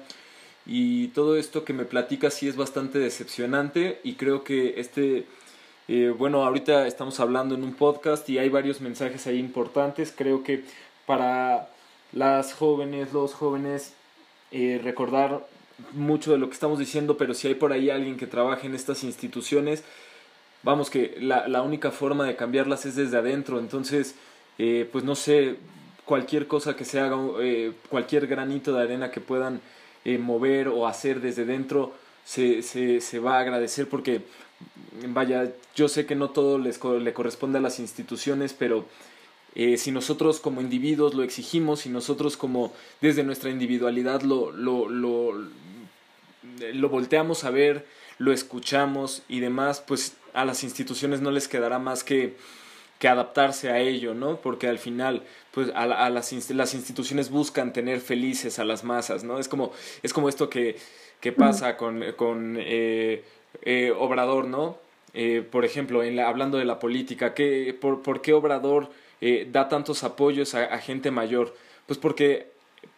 [0.65, 5.25] Y todo esto que me platicas sí es bastante decepcionante y creo que este,
[5.87, 10.13] eh, bueno, ahorita estamos hablando en un podcast y hay varios mensajes ahí importantes.
[10.15, 10.63] Creo que
[11.05, 11.69] para
[12.13, 13.93] las jóvenes, los jóvenes,
[14.51, 15.45] eh, recordar
[15.93, 18.75] mucho de lo que estamos diciendo, pero si hay por ahí alguien que trabaje en
[18.75, 19.83] estas instituciones,
[20.63, 23.59] vamos que la, la única forma de cambiarlas es desde adentro.
[23.59, 24.15] Entonces,
[24.57, 25.57] eh, pues no sé,
[26.05, 29.61] cualquier cosa que se haga, eh, cualquier granito de arena que puedan
[30.05, 31.93] eh, mover o hacer desde dentro,
[32.25, 34.21] se, se, se, va a agradecer porque,
[35.07, 38.85] vaya, yo sé que no todo les, le corresponde a las instituciones, pero
[39.55, 44.89] eh, si nosotros como individuos lo exigimos, si nosotros como desde nuestra individualidad lo, lo,
[44.89, 45.33] lo,
[46.73, 47.85] lo volteamos a ver,
[48.17, 52.35] lo escuchamos y demás, pues a las instituciones no les quedará más que,
[52.99, 54.37] que adaptarse a ello, ¿no?
[54.37, 59.23] Porque al final, pues a, a las, las instituciones buscan tener felices a las masas,
[59.23, 59.39] ¿no?
[59.39, 59.71] Es como,
[60.01, 60.77] es como esto que,
[61.19, 63.23] que pasa con, con eh,
[63.61, 64.77] eh, Obrador, ¿no?
[65.13, 68.89] Eh, por ejemplo, en la, hablando de la política, ¿qué, por, ¿por qué Obrador
[69.25, 71.55] eh, da tantos apoyos a, gente mayor?
[71.85, 72.51] Pues porque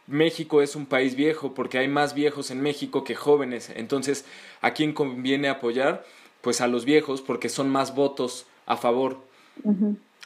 [0.07, 3.71] México es un país viejo, porque hay más viejos en México que jóvenes.
[3.75, 4.25] Entonces,
[4.59, 6.03] ¿a quién conviene apoyar?
[6.41, 9.19] Pues a los viejos, porque son más votos a favor.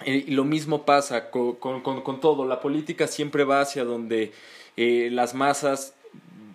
[0.05, 2.45] Eh, y lo mismo pasa con, con, todo.
[2.45, 4.31] La política siempre va hacia donde
[4.77, 5.95] eh, las masas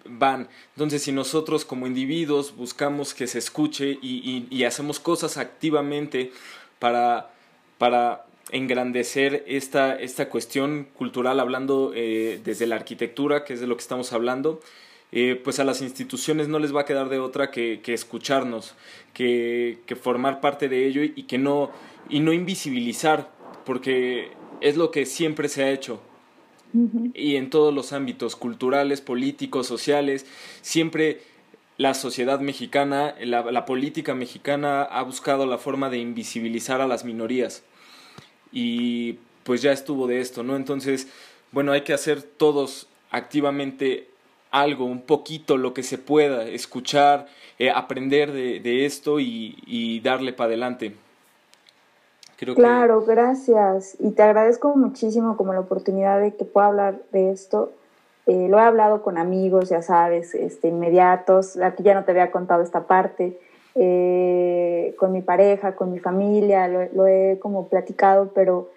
[0.07, 0.49] van.
[0.75, 6.33] Entonces, si nosotros como individuos buscamos que se escuche y, y, y hacemos cosas activamente
[6.79, 7.31] para,
[7.77, 13.77] para engrandecer esta, esta cuestión cultural, hablando eh, desde la arquitectura, que es de lo
[13.77, 14.61] que estamos hablando,
[15.11, 18.77] eh, pues a las instituciones no les va a quedar de otra que, que escucharnos,
[19.13, 21.73] que, que, formar parte de ello y que no,
[22.09, 23.29] y no invisibilizar,
[23.67, 26.01] porque es lo que siempre se ha hecho.
[27.15, 30.27] Y en todos los ámbitos culturales, políticos, sociales,
[30.61, 31.21] siempre
[31.77, 37.05] la sociedad mexicana, la, la política mexicana ha buscado la forma de invisibilizar a las
[37.05, 37.63] minorías
[38.55, 40.57] y pues ya estuvo de esto, ¿no?
[40.57, 41.09] Entonces,
[41.53, 44.09] bueno, hay que hacer todos activamente
[44.51, 47.27] algo, un poquito, lo que se pueda, escuchar,
[47.59, 50.95] eh, aprender de, de, esto y, y darle para adelante.
[52.55, 53.97] Claro, gracias.
[53.99, 57.73] Y te agradezco muchísimo como la oportunidad de que pueda hablar de esto.
[58.27, 61.57] Eh, lo he hablado con amigos, ya sabes, este, inmediatos.
[61.57, 63.39] Aquí ya no te había contado esta parte.
[63.77, 68.71] Eh, con mi pareja, con mi familia, lo, he como platicado, pero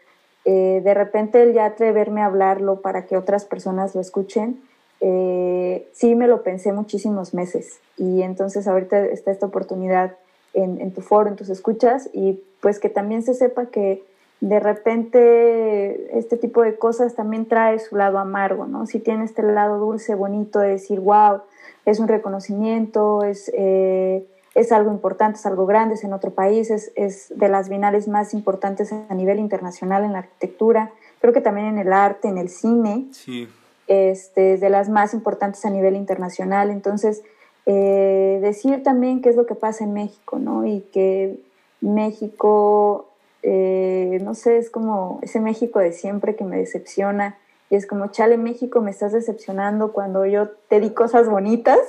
[0.46, 4.60] eh, de repente el ya atreverme a hablarlo para que otras personas lo escuchen,
[5.00, 10.16] eh, sí me lo pensé muchísimos meses y entonces ahorita está esta oportunidad
[10.56, 14.04] en, en, tu foro, en tus escuchas y pues que también se sepa que
[14.42, 18.86] de repente este tipo de cosas también trae su lado amargo, ¿no?
[18.88, 21.42] Si tiene este lado dulce, bonito de decir, wow,
[21.86, 24.26] es un reconocimiento, es, eh,
[24.58, 28.08] es algo importante, es algo grande, es en otro país, es, es de las binales
[28.08, 32.38] más importantes a nivel internacional en la arquitectura, creo que también en el arte, en
[32.38, 33.08] el cine.
[33.12, 33.48] Sí
[33.88, 36.70] este, de las más importantes a nivel internacional.
[36.70, 37.24] Entonces,
[37.66, 40.66] eh, decir también qué es lo que pasa en México, ¿no?
[40.66, 41.40] Y que
[41.82, 43.10] México,
[43.44, 47.38] eh, no sé, es como ese México de siempre que me decepciona.
[47.70, 51.80] Y es como, chale, México, me estás decepcionando cuando yo te di cosas bonitas.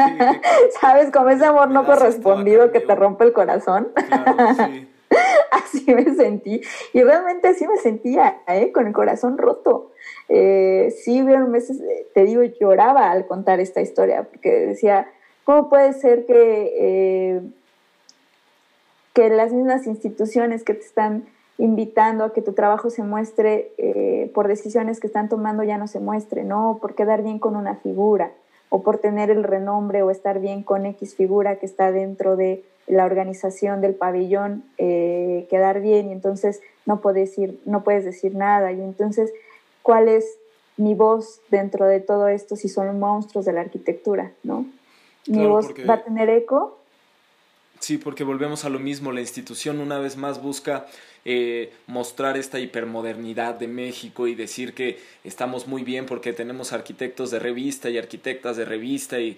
[0.80, 1.10] ¿Sabes?
[1.10, 3.88] Como ese amor no correspondido que te rompe el corazón.
[5.50, 6.62] así me sentí.
[6.92, 8.72] Y realmente así me sentía, ¿eh?
[8.72, 9.90] Con el corazón roto
[10.28, 15.06] eh, sí hubieron meses, eh, te digo, lloraba al contar esta historia, porque decía,
[15.44, 17.40] ¿cómo puede ser que, eh,
[19.12, 21.26] que las mismas instituciones que te están
[21.58, 25.86] invitando a que tu trabajo se muestre eh, por decisiones que están tomando ya no
[25.86, 26.78] se muestre, ¿no?
[26.80, 28.32] Por quedar bien con una figura,
[28.68, 32.64] o por tener el renombre o estar bien con X figura que está dentro de
[32.88, 38.72] la organización del pabellón, quedar bien y entonces no puedes, ir, no puedes decir nada.
[38.72, 39.32] Y entonces
[39.82, 40.38] cuál es
[40.76, 44.66] mi voz dentro de todo esto si son monstruos de la arquitectura, ¿no?
[45.26, 46.78] Mi voz va a tener eco.
[47.84, 50.86] Sí, porque volvemos a lo mismo, la institución una vez más busca
[51.26, 57.30] eh, mostrar esta hipermodernidad de México y decir que estamos muy bien porque tenemos arquitectos
[57.30, 59.36] de revista y arquitectas de revista y,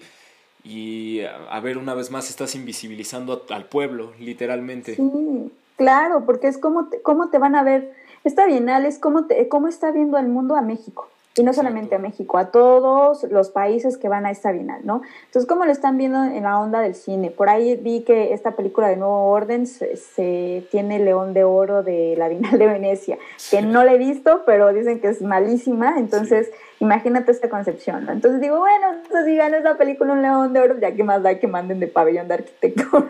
[0.63, 4.95] y a ver, una vez más estás invisibilizando al pueblo, literalmente.
[4.95, 7.91] Sí, claro, porque es como cómo te van a ver
[8.23, 11.09] esta bienal es cómo, cómo está viendo el mundo a México.
[11.37, 15.03] Y no solamente a México, a todos los países que van a esta bienal, ¿no?
[15.25, 17.29] Entonces, ¿cómo lo están viendo en la onda del cine?
[17.29, 21.83] Por ahí vi que esta película de Nuevo Orden se, tiene el León de Oro
[21.83, 23.19] de la Bienal de Venecia,
[23.51, 28.11] que no la he visto, pero dicen que es malísima, entonces imagínate esta concepción, ¿no?
[28.11, 31.23] Entonces digo, bueno, entonces si gana esa película un León de Oro, ya que más
[31.23, 33.07] da que manden de pabellón de arquitectura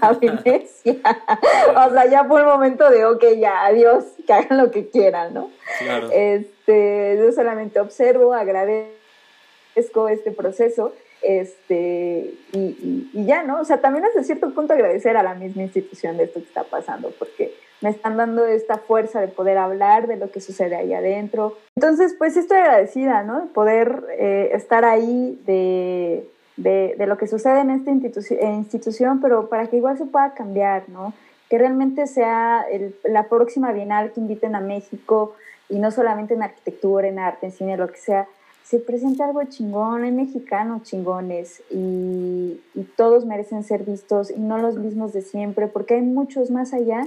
[0.00, 0.96] a Venecia.
[1.76, 5.34] o sea, ya fue el momento de, ok, ya, adiós, que hagan lo que quieran,
[5.34, 5.50] ¿no?
[5.78, 6.10] Claro.
[6.12, 10.92] Este, yo solamente observo, agradezco este proceso
[11.22, 13.60] este, y, y, ya, ¿no?
[13.60, 16.64] O sea, también hasta cierto punto agradecer a la misma institución de esto que está
[16.64, 20.94] pasando, porque me están dando esta fuerza de poder hablar de lo que sucede ahí
[20.94, 21.56] adentro.
[21.76, 23.42] Entonces, pues estoy agradecida, ¿no?
[23.42, 29.48] De poder eh, estar ahí de, de, de, lo que sucede en esta institución, pero
[29.48, 31.12] para que igual se pueda cambiar, ¿no?
[31.50, 35.34] Que realmente sea el, la próxima bienal que inviten a México
[35.68, 38.28] y no solamente en arquitectura, en arte, en cine, lo que sea,
[38.62, 44.58] se presenta algo chingón, hay mexicanos chingones y, y, todos merecen ser vistos y no
[44.58, 47.06] los mismos de siempre, porque hay muchos más allá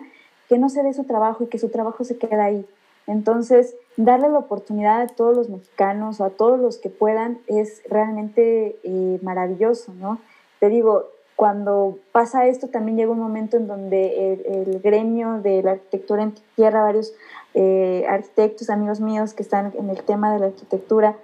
[0.49, 2.65] que no se dé su trabajo y que su trabajo se quede ahí.
[3.07, 7.81] Entonces, darle la oportunidad a todos los mexicanos o a todos los que puedan es
[7.87, 10.19] realmente eh, maravilloso, ¿no?
[10.59, 15.71] Te digo, cuando pasa esto también llega un momento en donde el, gremio de la
[15.71, 17.13] arquitectura en tierra, varios
[17.53, 21.17] eh, arquitectos, amigos míos que están en el tema de la arquitectura,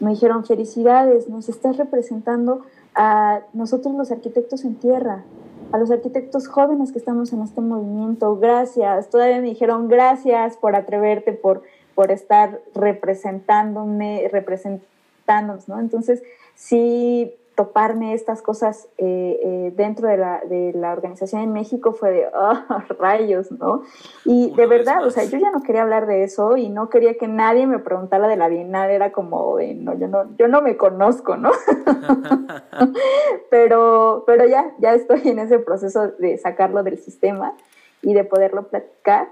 [0.00, 2.62] me dijeron, felicidades, nos estás representando
[2.94, 5.24] a nosotros los arquitectos en tierra,
[5.72, 9.10] a los arquitectos jóvenes que estamos en este movimiento, gracias.
[9.10, 11.62] Todavía me dijeron gracias por atreverte, por,
[11.94, 15.78] por estar representándome, representándonos, ¿no?
[15.78, 16.22] Entonces,
[16.54, 22.12] sí, toparme estas cosas eh, eh, dentro de la, de la, organización en México fue
[22.12, 22.54] de, oh,
[23.00, 23.82] rayos, ¿no?
[24.24, 27.18] Y de verdad, o sea, yo ya no quería hablar de eso y no quería
[27.18, 30.62] que nadie me preguntara de la Bienal, era como, de, no, yo no, yo no
[30.62, 31.50] me conozco, ¿no?
[33.50, 37.54] pero, pero ya, ya estoy en ese proceso de sacarlo del sistema
[38.02, 39.30] y de poderlo platicar.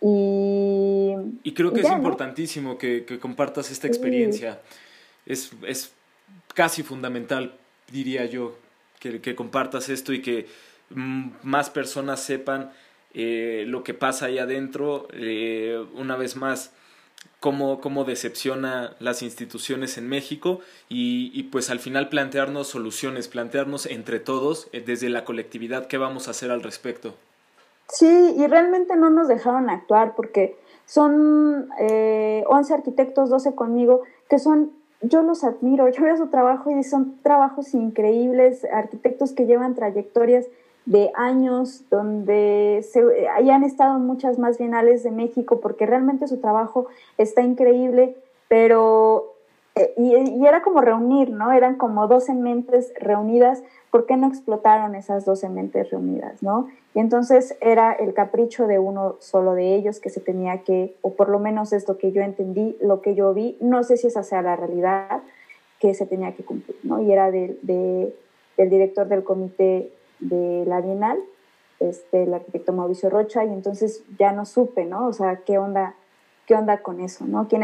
[0.00, 1.14] Y,
[1.44, 4.58] y creo que es importantísimo que, que, compartas esta experiencia.
[5.26, 5.92] Es, es
[6.54, 7.54] casi fundamental
[7.90, 8.54] diría yo,
[8.98, 10.46] que, compartas esto y que
[10.90, 12.72] mm, más personas sepan
[13.14, 16.72] eh, lo que pasa ahí adentro, eh, una vez más,
[17.40, 24.20] cómo, cómo decepciona las instituciones en México y, pues al final plantearnos soluciones, plantearnos entre
[24.20, 27.14] todos, eh, desde la colectividad, qué vamos a hacer al respecto.
[27.88, 34.77] Sí, y realmente no nos dejaron actuar porque son 11 arquitectos, 12 conmigo, que son
[35.00, 40.46] yo los admiro, yo veo su trabajo y son trabajos increíbles, arquitectos que llevan trayectorias
[40.86, 46.86] de años donde se, hayan estado muchas más bienales de México porque realmente su trabajo
[47.18, 48.16] está increíble,
[48.48, 49.34] pero
[49.74, 51.52] eh, y, era como reunir, ¿no?
[51.52, 56.68] Eran como 12 mentes reunidas, ¿por qué no explotaron esas 12 mentes reunidas, ¿no?
[56.98, 61.28] Entonces era el capricho de uno solo de ellos que se tenía que, o por
[61.28, 64.24] lo menos es lo que yo entendí, lo que yo vi, no sé si esa
[64.24, 65.22] sea la realidad,
[65.78, 67.00] que se tenía que cumplir, ¿no?
[67.00, 68.12] Y era de, de,
[68.56, 71.20] del director del comité de la Bienal,
[71.78, 75.06] este, el arquitecto Mauricio Rocha, y entonces ya no supe, ¿no?
[75.06, 75.94] O sea, ¿qué onda,
[76.46, 77.46] qué onda con eso, ¿no?
[77.46, 77.62] ¿Quién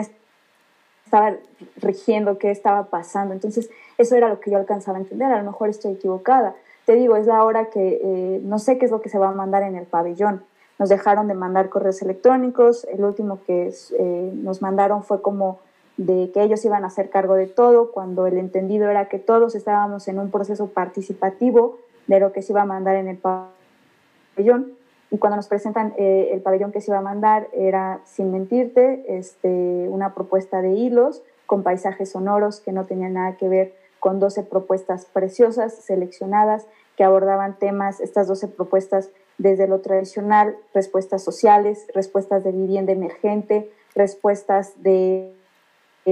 [1.04, 1.34] estaba
[1.78, 2.38] rigiendo?
[2.38, 3.34] ¿Qué estaba pasando?
[3.34, 6.54] Entonces, eso era lo que yo alcanzaba a entender, a lo mejor estoy equivocada.
[6.84, 9.28] Te digo, es la hora que eh, no sé qué es lo que se va
[9.28, 10.44] a mandar en el pabellón.
[10.78, 15.60] Nos dejaron de mandar correos electrónicos, el último que eh, nos mandaron fue como
[15.96, 19.54] de que ellos iban a hacer cargo de todo, cuando el entendido era que todos
[19.54, 21.78] estábamos en un proceso participativo
[22.08, 24.72] de lo que se iba a mandar en el pabellón.
[25.10, 29.04] Y cuando nos presentan eh, el pabellón que se iba a mandar, era, sin mentirte,
[29.16, 34.20] este, una propuesta de hilos con paisajes sonoros que no tenían nada que ver con
[34.20, 39.08] 12 propuestas preciosas, seleccionadas, que abordaban temas, estas 12 propuestas
[39.38, 45.32] desde lo tradicional, respuestas sociales, respuestas de vivienda emergente, respuestas de,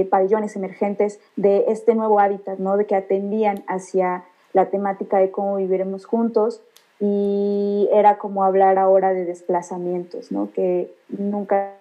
[0.09, 2.77] pabellones emergentes, de este nuevo hábitat, ¿no?
[2.77, 6.63] de que atendían hacia la temática de cómo viviremos juntos
[6.99, 10.51] y era como hablar ahora de desplazamientos, ¿no?
[10.51, 11.75] que nunca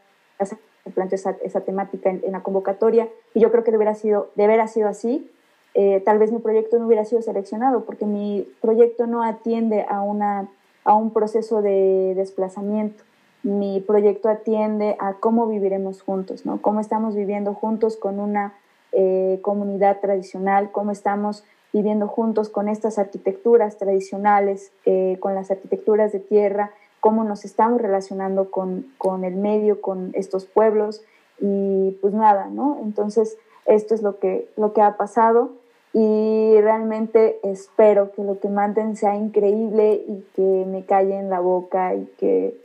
[0.45, 0.59] se
[0.91, 4.29] planteó esa, esa temática en, la convocatoria y yo creo que debería sido,
[4.69, 5.32] sido así.
[5.75, 10.03] Eh, tal vez mi proyecto no hubiera sido seleccionado porque mi proyecto no atiende a,
[10.03, 10.49] una,
[10.85, 13.05] a un proceso de desplazamiento.
[13.43, 16.61] Mi proyecto atiende a cómo viviremos juntos, ¿no?
[16.61, 18.55] cómo estamos viviendo juntos con una
[18.93, 26.13] eh, comunidad tradicional, cómo estamos viviendo juntos con estas arquitecturas tradicionales, eh, con las arquitecturas
[26.13, 26.71] de tierra,
[27.01, 31.03] cómo nos estamos relacionando con, con, el medio, con estos pueblos
[31.41, 32.79] y pues nada, ¿no?
[32.83, 35.51] Entonces, esto es lo que, lo que ha pasado
[35.93, 41.41] y realmente espero que lo que manden sea increíble y que me calle en la
[41.41, 42.57] boca y que,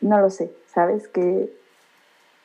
[0.00, 1.06] no lo sé, ¿sabes?
[1.08, 1.52] Que,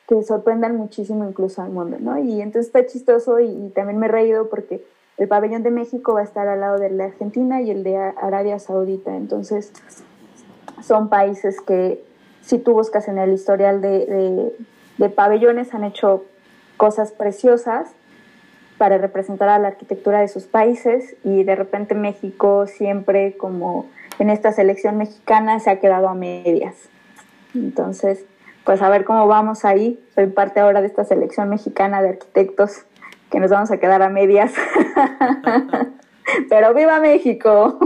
[0.06, 2.18] que sorprendan muchísimo incluso al mundo, ¿no?
[2.18, 4.84] Y entonces está chistoso y, también me he reído porque
[5.16, 7.96] el pabellón de México va a estar al lado de la Argentina y el de
[7.96, 9.16] Arabia Saudita.
[9.16, 9.72] Entonces,
[10.82, 12.02] son países que
[12.40, 14.52] si tú buscas en el historial de,
[15.14, 16.24] pabellones han hecho
[16.76, 17.92] cosas preciosas
[18.82, 23.88] para representar a la arquitectura de sus países y de repente México siempre como
[24.18, 26.74] en esta selección mexicana se ha quedado a medias.
[27.54, 28.24] Entonces,
[28.64, 30.00] pues a ver cómo vamos ahí.
[30.16, 32.78] Soy parte ahora de esta selección mexicana de arquitectos
[33.30, 34.52] que nos vamos a quedar a medias.
[36.48, 37.78] Pero viva México.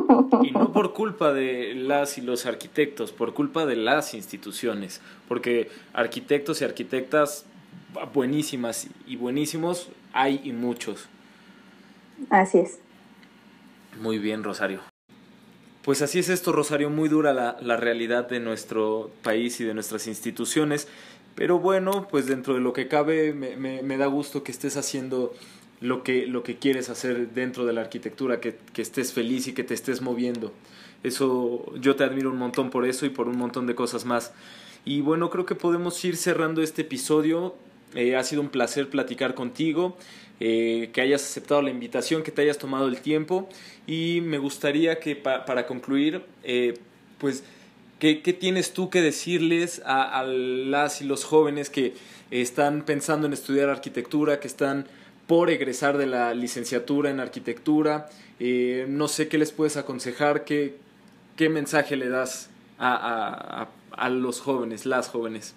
[0.45, 5.69] y no por culpa de las y los arquitectos, por culpa de las instituciones, porque
[5.93, 7.45] arquitectos y arquitectas
[8.13, 11.09] buenísimas y buenísimos hay y muchos.
[12.31, 12.79] Así es.
[14.01, 14.81] Muy bien, Rosario.
[15.83, 19.73] Pues así es esto, Rosario, muy dura la, la realidad de nuestro país y de
[19.73, 20.89] nuestras instituciones.
[21.37, 25.35] Pero bueno, pues dentro de lo que cabe me, me, da gusto que estés haciendo
[25.81, 29.53] lo que, lo que quieres hacer dentro de la arquitectura, que, que, estés feliz y
[29.53, 30.53] que te estés moviendo.
[31.03, 34.33] Eso yo te admiro un montón por eso y por un montón de cosas más.
[34.87, 37.55] Y bueno, creo que podemos ir cerrando este episodio.
[37.97, 39.97] Eh, ha sido un placer platicar contigo,
[40.39, 43.49] eh, que hayas aceptado la invitación, que te hayas tomado el tiempo
[43.87, 46.75] y me gustaría que para concluir, eh,
[47.19, 47.43] pues
[47.99, 51.95] ¿Qué, tienes tú que decirles a, las y los jóvenes que
[52.31, 54.87] están pensando en estudiar arquitectura, que están
[55.27, 58.11] por egresar de la licenciatura en arquitectura?
[58.39, 60.79] Eh, no sé qué les puedes aconsejar, qué,
[61.39, 65.55] mensaje le das a, a, los jóvenes, las jóvenes.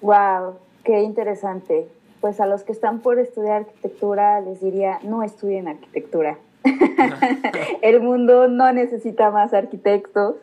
[0.00, 1.86] Wow, qué interesante.
[2.20, 6.38] Pues a los que están por estudiar arquitectura les diría, no estudien arquitectura.
[7.82, 10.36] El mundo no necesita más arquitectos.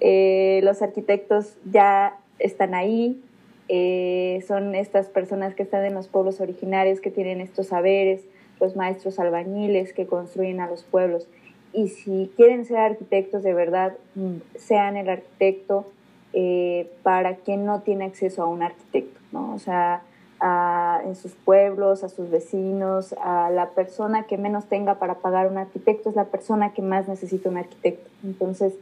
[0.00, 3.22] Eh, los arquitectos ya están ahí,
[3.68, 8.22] eh, son estas personas que están en los pueblos originarios, que tienen estos saberes,
[8.60, 11.28] los maestros albañiles que construyen a los pueblos.
[11.72, 15.86] Y si quieren ser arquitectos de verdad, mm, sean el arquitecto
[16.32, 19.54] eh, para quien no tiene acceso a un arquitecto, ¿no?
[19.54, 20.02] O sea,
[21.04, 25.56] en sus pueblos, a sus vecinos, a la persona que menos tenga para pagar un
[25.56, 28.10] arquitecto es la persona que más necesita un arquitecto.
[28.24, 28.74] Entonces,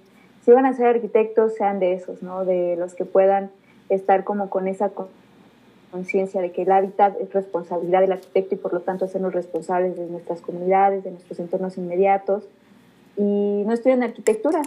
[0.43, 2.47] si van a ser arquitectos, sean de esos, ¿no?
[2.47, 3.51] De los que puedan
[3.90, 4.90] estar como con esa
[5.90, 9.97] conciencia de que el hábitat es responsabilidad del arquitecto y por lo tanto sernos responsables
[9.97, 12.44] de nuestras comunidades, de nuestros entornos inmediatos
[13.16, 14.62] y no estudian arquitectura.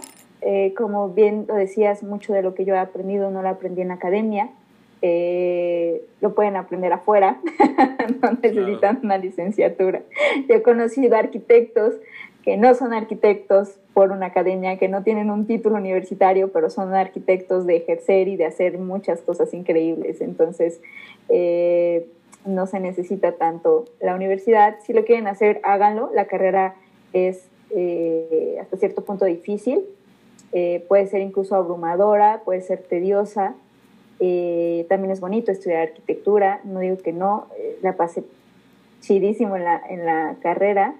[0.46, 3.80] Eh, como bien lo decías, mucho de lo que yo he aprendido no lo aprendí
[3.80, 4.50] en academia,
[5.00, 7.40] eh, lo pueden aprender afuera,
[8.22, 10.02] no necesitan una licenciatura.
[10.48, 11.94] Yo he conocido arquitectos
[12.44, 16.92] que no son arquitectos por una academia, que no tienen un título universitario, pero son
[16.94, 20.20] arquitectos de ejercer y de hacer muchas cosas increíbles.
[20.20, 20.80] Entonces,
[21.30, 22.06] eh,
[22.44, 24.76] no se necesita tanto la universidad.
[24.84, 26.10] Si lo quieren hacer, háganlo.
[26.12, 26.74] La carrera
[27.14, 29.82] es eh, hasta cierto punto difícil,
[30.54, 33.54] eh, puede ser incluso abrumadora, puede ser tediosa.
[34.88, 37.48] también es bonito estudiar arquitectura, no digo que no,
[37.82, 38.24] la pasé
[39.00, 40.94] chidísimo en la, en la carrera,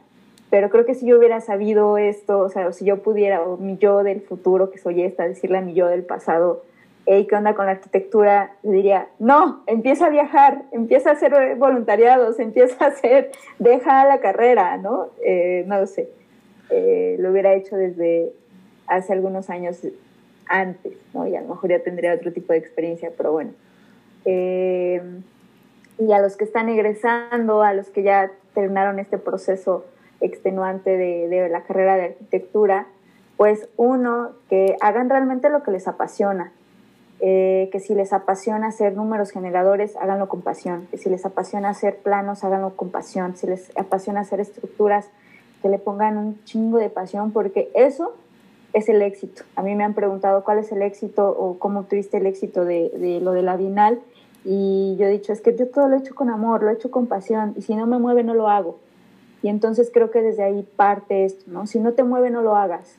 [0.50, 3.76] pero creo que si yo hubiera sabido esto, o sea, si yo pudiera, o mi
[3.78, 6.62] yo del futuro, que soy esta, decirle a mi yo del pasado,
[7.06, 8.52] hey, ¿qué onda con la arquitectura?
[8.62, 14.20] Le diría, no, empieza a viajar, empieza a hacer voluntariados, empieza a hacer, deja la
[14.20, 15.08] carrera, ¿no?
[15.24, 16.08] Eh, no lo sé.
[16.70, 18.32] Eh, lo hubiera hecho desde
[18.86, 19.80] hace algunos años
[20.48, 21.26] antes, ¿no?
[21.26, 23.52] Y a lo mejor ya tendría otro tipo de experiencia, pero bueno.
[24.24, 25.02] Eh,
[25.98, 29.84] y a los que están egresando, a los que ya terminaron este proceso
[30.20, 32.86] extenuante de, la carrera de arquitectura,
[33.36, 36.52] pues uno, que hagan realmente lo que les apasiona,
[37.20, 41.70] eh, que si les apasiona hacer números generadores, háganlo con pasión, que si les apasiona
[41.70, 45.08] hacer planos, háganlo con pasión, si les apasiona hacer estructuras,
[45.62, 48.14] que le pongan un chingo de pasión, porque eso
[48.74, 49.44] es el éxito.
[49.56, 52.90] A mí me han preguntado cuál es el éxito o cómo tuviste el éxito de,
[52.90, 54.00] de lo de la Bienal
[54.44, 56.74] y yo he dicho, es que yo todo lo he hecho con amor, lo he
[56.74, 58.78] hecho con pasión y si no me mueve no lo hago.
[59.42, 61.66] Y entonces creo que desde ahí parte esto, ¿no?
[61.66, 62.96] Si no te mueve, no lo hagas.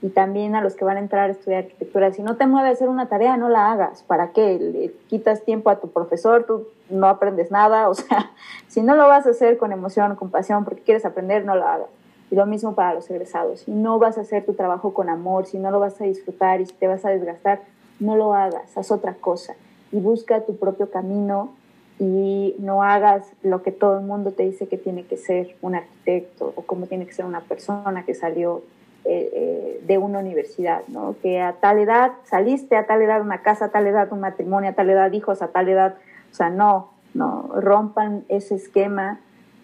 [0.00, 2.68] Y también a los que van a entrar a estudiar arquitectura, si no te mueve
[2.68, 4.04] a hacer una tarea, no la hagas.
[4.04, 4.58] ¿Para qué?
[4.60, 7.88] Le quitas tiempo a tu profesor, tú no aprendes nada.
[7.88, 8.30] O sea,
[8.68, 11.66] si no lo vas a hacer con emoción, con pasión, porque quieres aprender, no lo
[11.66, 11.88] hagas.
[12.30, 13.60] Y lo mismo para los egresados.
[13.60, 16.60] Si no vas a hacer tu trabajo con amor, si no lo vas a disfrutar
[16.60, 17.62] y si te vas a desgastar,
[18.00, 19.54] no lo hagas, haz otra cosa.
[19.92, 21.54] Y busca tu propio camino
[21.98, 25.74] y no hagas lo que todo el mundo te dice que tiene que ser un
[25.74, 28.62] arquitecto o cómo tiene que ser una persona que salió
[29.04, 31.16] eh, eh, de una universidad, ¿no?
[31.22, 34.70] Que a tal edad saliste, a tal edad una casa, a tal edad un matrimonio,
[34.70, 35.94] a tal edad hijos, a tal edad,
[36.30, 39.20] o sea, no, no, rompan ese esquema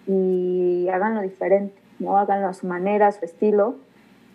[0.06, 2.18] y háganlo diferente, ¿no?
[2.18, 3.76] Háganlo a su manera, a su estilo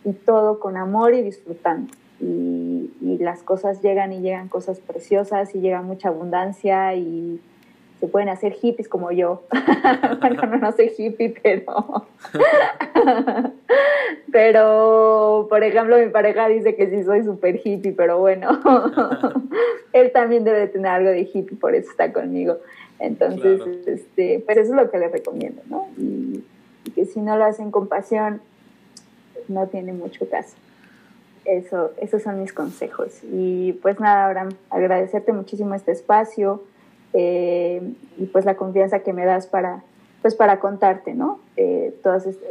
[0.05, 1.93] y todo con amor y disfrutando.
[2.21, 7.39] Y, y las cosas llegan y llegan cosas preciosas y llega mucha abundancia y
[7.99, 9.43] se pueden hacer hippies como yo.
[10.21, 12.07] bueno, no, soy hippie, pero...
[14.31, 18.61] pero, por ejemplo, mi pareja dice que sí soy súper hippie, pero bueno,
[19.93, 22.57] él también debe tener algo de hippie, por eso está conmigo.
[22.99, 25.87] Entonces, este, pues eso es lo que le recomiendo, ¿no?
[25.97, 26.43] Y,
[26.91, 28.41] que si no lo hacen con pasión,
[29.47, 30.55] no tiene mucho caso.
[31.45, 33.19] Eso, esos son mis consejos.
[33.23, 36.63] Y pues nada, Abraham, agradecerte muchísimo este espacio
[37.13, 37.81] eh,
[38.17, 39.83] y pues la confianza que me das para,
[40.21, 41.39] pues para contarte, ¿no?
[41.57, 41.95] Eh,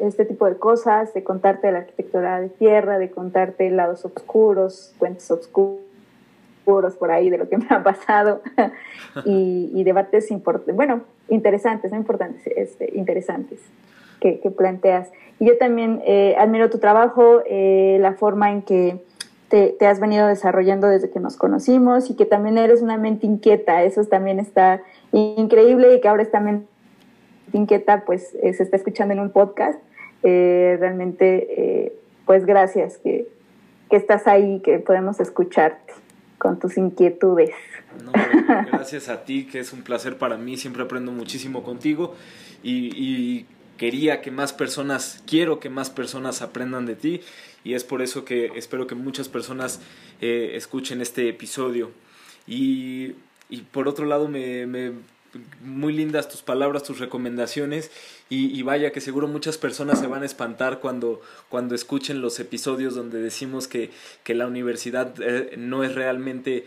[0.01, 5.31] este, tipo de cosas, de contarte la arquitectura de tierra, de contarte lados oscuros, cuentos
[5.31, 5.79] oscuros
[6.99, 8.43] por ahí de lo que me ha pasado
[9.25, 13.61] y, debates importantes, bueno, interesantes, no importantes, este, interesantes
[14.21, 15.11] que, que, planteas.
[15.41, 18.99] Y yo también eh, admiro tu trabajo, la forma en que
[19.49, 23.83] te, has venido desarrollando desde que nos conocimos y que también eres una mente inquieta,
[23.83, 24.83] eso también está
[25.13, 26.67] increíble y que ahora esta mente
[27.53, 29.81] inquieta pues eh, se está escuchando en un podcast.
[30.23, 31.93] Eh, realmente, eh,
[32.27, 33.29] pues gracias que,
[33.89, 35.95] que, estás ahí, que podemos escucharte
[36.37, 37.51] con tus inquietudes.
[38.71, 42.15] gracias a ti, que es un placer para mí, siempre aprendo muchísimo contigo
[42.63, 43.47] y, y
[43.79, 47.21] quería que más personas, quiero que más personas aprendan de ti
[47.65, 49.81] y es por eso que espero que muchas personas
[50.21, 51.91] eh, escuchen este episodio.
[52.47, 53.15] Y,
[53.49, 54.93] y por otro lado, me, me,
[55.63, 57.91] muy lindas tus palabras, tus recomendaciones
[58.31, 62.95] y, vaya que seguro muchas personas se van a espantar cuando, cuando escuchen los episodios
[62.95, 63.91] donde decimos que,
[64.23, 66.67] que la universidad eh, no es realmente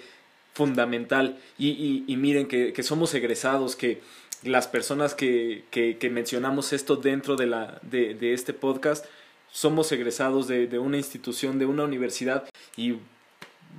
[0.53, 4.01] fundamental y, y, miren que, que, somos egresados, que
[4.43, 9.05] las personas que, que, mencionamos esto dentro de, la, de, de este podcast
[9.51, 12.45] somos egresados de, de, una institución, de una universidad
[12.75, 12.95] y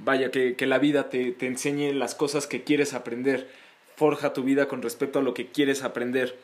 [0.04, 3.48] vaya que, que la vida te, te, enseñe las cosas que quieres aprender,
[3.96, 6.38] forja tu vida con respecto a lo que quieres aprender,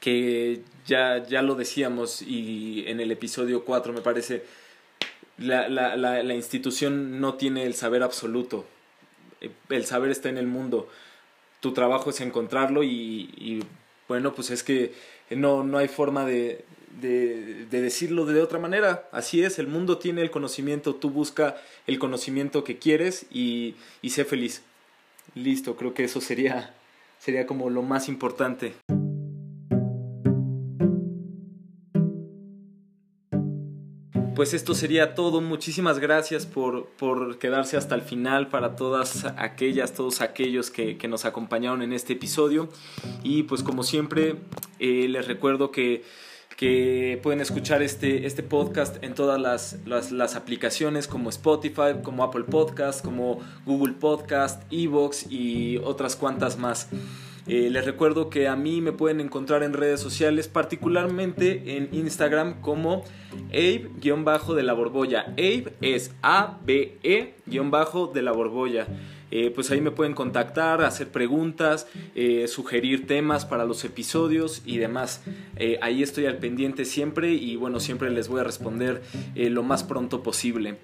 [0.00, 4.44] que ya, ya lo decíamos y en el episodio 4 me parece,
[5.38, 8.66] la, la, la, la institución no tiene el saber absoluto,
[9.70, 10.88] el saber está en el mundo,
[11.64, 13.64] tu trabajo es encontrarlo y,
[14.06, 14.92] bueno, pues es que
[15.30, 16.62] no, no hay forma de,
[17.00, 19.08] de, decirlo de otra manera.
[19.12, 24.10] Así es, el mundo tiene el conocimiento, tú busca el conocimiento que quieres y, y
[24.10, 24.60] sé feliz.
[25.34, 26.74] Listo, creo que eso sería,
[27.18, 28.74] sería como lo más importante.
[34.34, 35.40] Pues esto sería todo.
[35.40, 41.06] Muchísimas gracias por, por, quedarse hasta el final para todas aquellas, todos aquellos que, que
[41.06, 42.68] nos acompañaron en este episodio.
[43.22, 44.36] Y pues como siempre,
[44.80, 46.02] eh, les recuerdo que
[46.56, 52.44] que pueden escuchar este, este podcast en todas las, las, aplicaciones como Spotify, como Apple
[52.44, 56.88] Podcast, como Google Podcast, Evox y otras cuantas más.
[57.46, 62.60] Eh, les recuerdo que a mí me pueden encontrar en redes sociales, particularmente en Instagram
[62.62, 63.04] como
[63.50, 65.26] Abe-de la Borbolla.
[65.32, 68.86] Abe es A-B-E-de la Borbolla.
[69.30, 74.78] Eh, pues ahí me pueden contactar, hacer preguntas, eh, sugerir temas para los episodios y
[74.78, 75.22] demás.
[75.80, 79.02] ahí estoy al pendiente siempre y bueno, siempre les voy a responder
[79.34, 80.76] lo más pronto posible.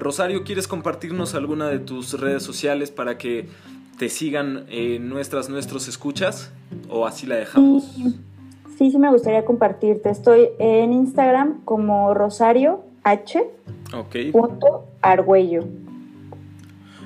[0.00, 3.46] Rosario, ¿quieres compartirnos alguna de tus redes sociales para que
[3.98, 4.66] te sigan
[5.00, 6.52] nuestras, nuestros escuchas
[6.88, 7.84] o así la dejamos?
[8.76, 10.10] Sí, sí, me gustaría compartirte.
[10.10, 13.42] Estoy en Instagram como Rosario H.
[14.32, 15.64] Punto Argüello.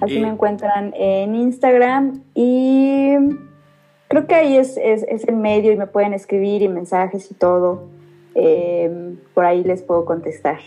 [0.01, 3.13] Así me encuentran en Instagram y
[4.09, 7.89] creo que ahí es, el medio y me pueden escribir y mensajes y todo.
[8.35, 10.59] Em, por ahí les puedo contestar.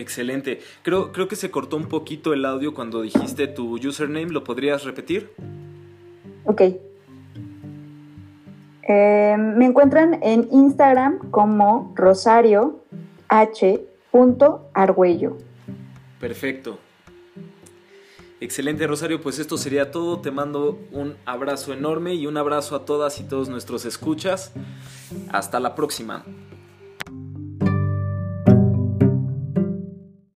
[0.00, 0.60] Excelente.
[0.82, 4.30] Creo, creo que se cortó un poquito el audio cuando dijiste tu username.
[4.30, 5.30] ¿Lo podrías repetir?
[6.44, 6.62] Ok.
[8.88, 12.80] Eh, me encuentran en Instagram como Rosario
[13.28, 13.86] H.
[14.72, 15.36] Argüello.
[16.18, 16.78] Perfecto.
[18.40, 20.20] Excelente Rosario, pues esto sería todo.
[20.20, 24.52] Te mando un abrazo enorme y un abrazo a todas y todos nuestros escuchas.
[25.30, 26.24] Hasta la próxima.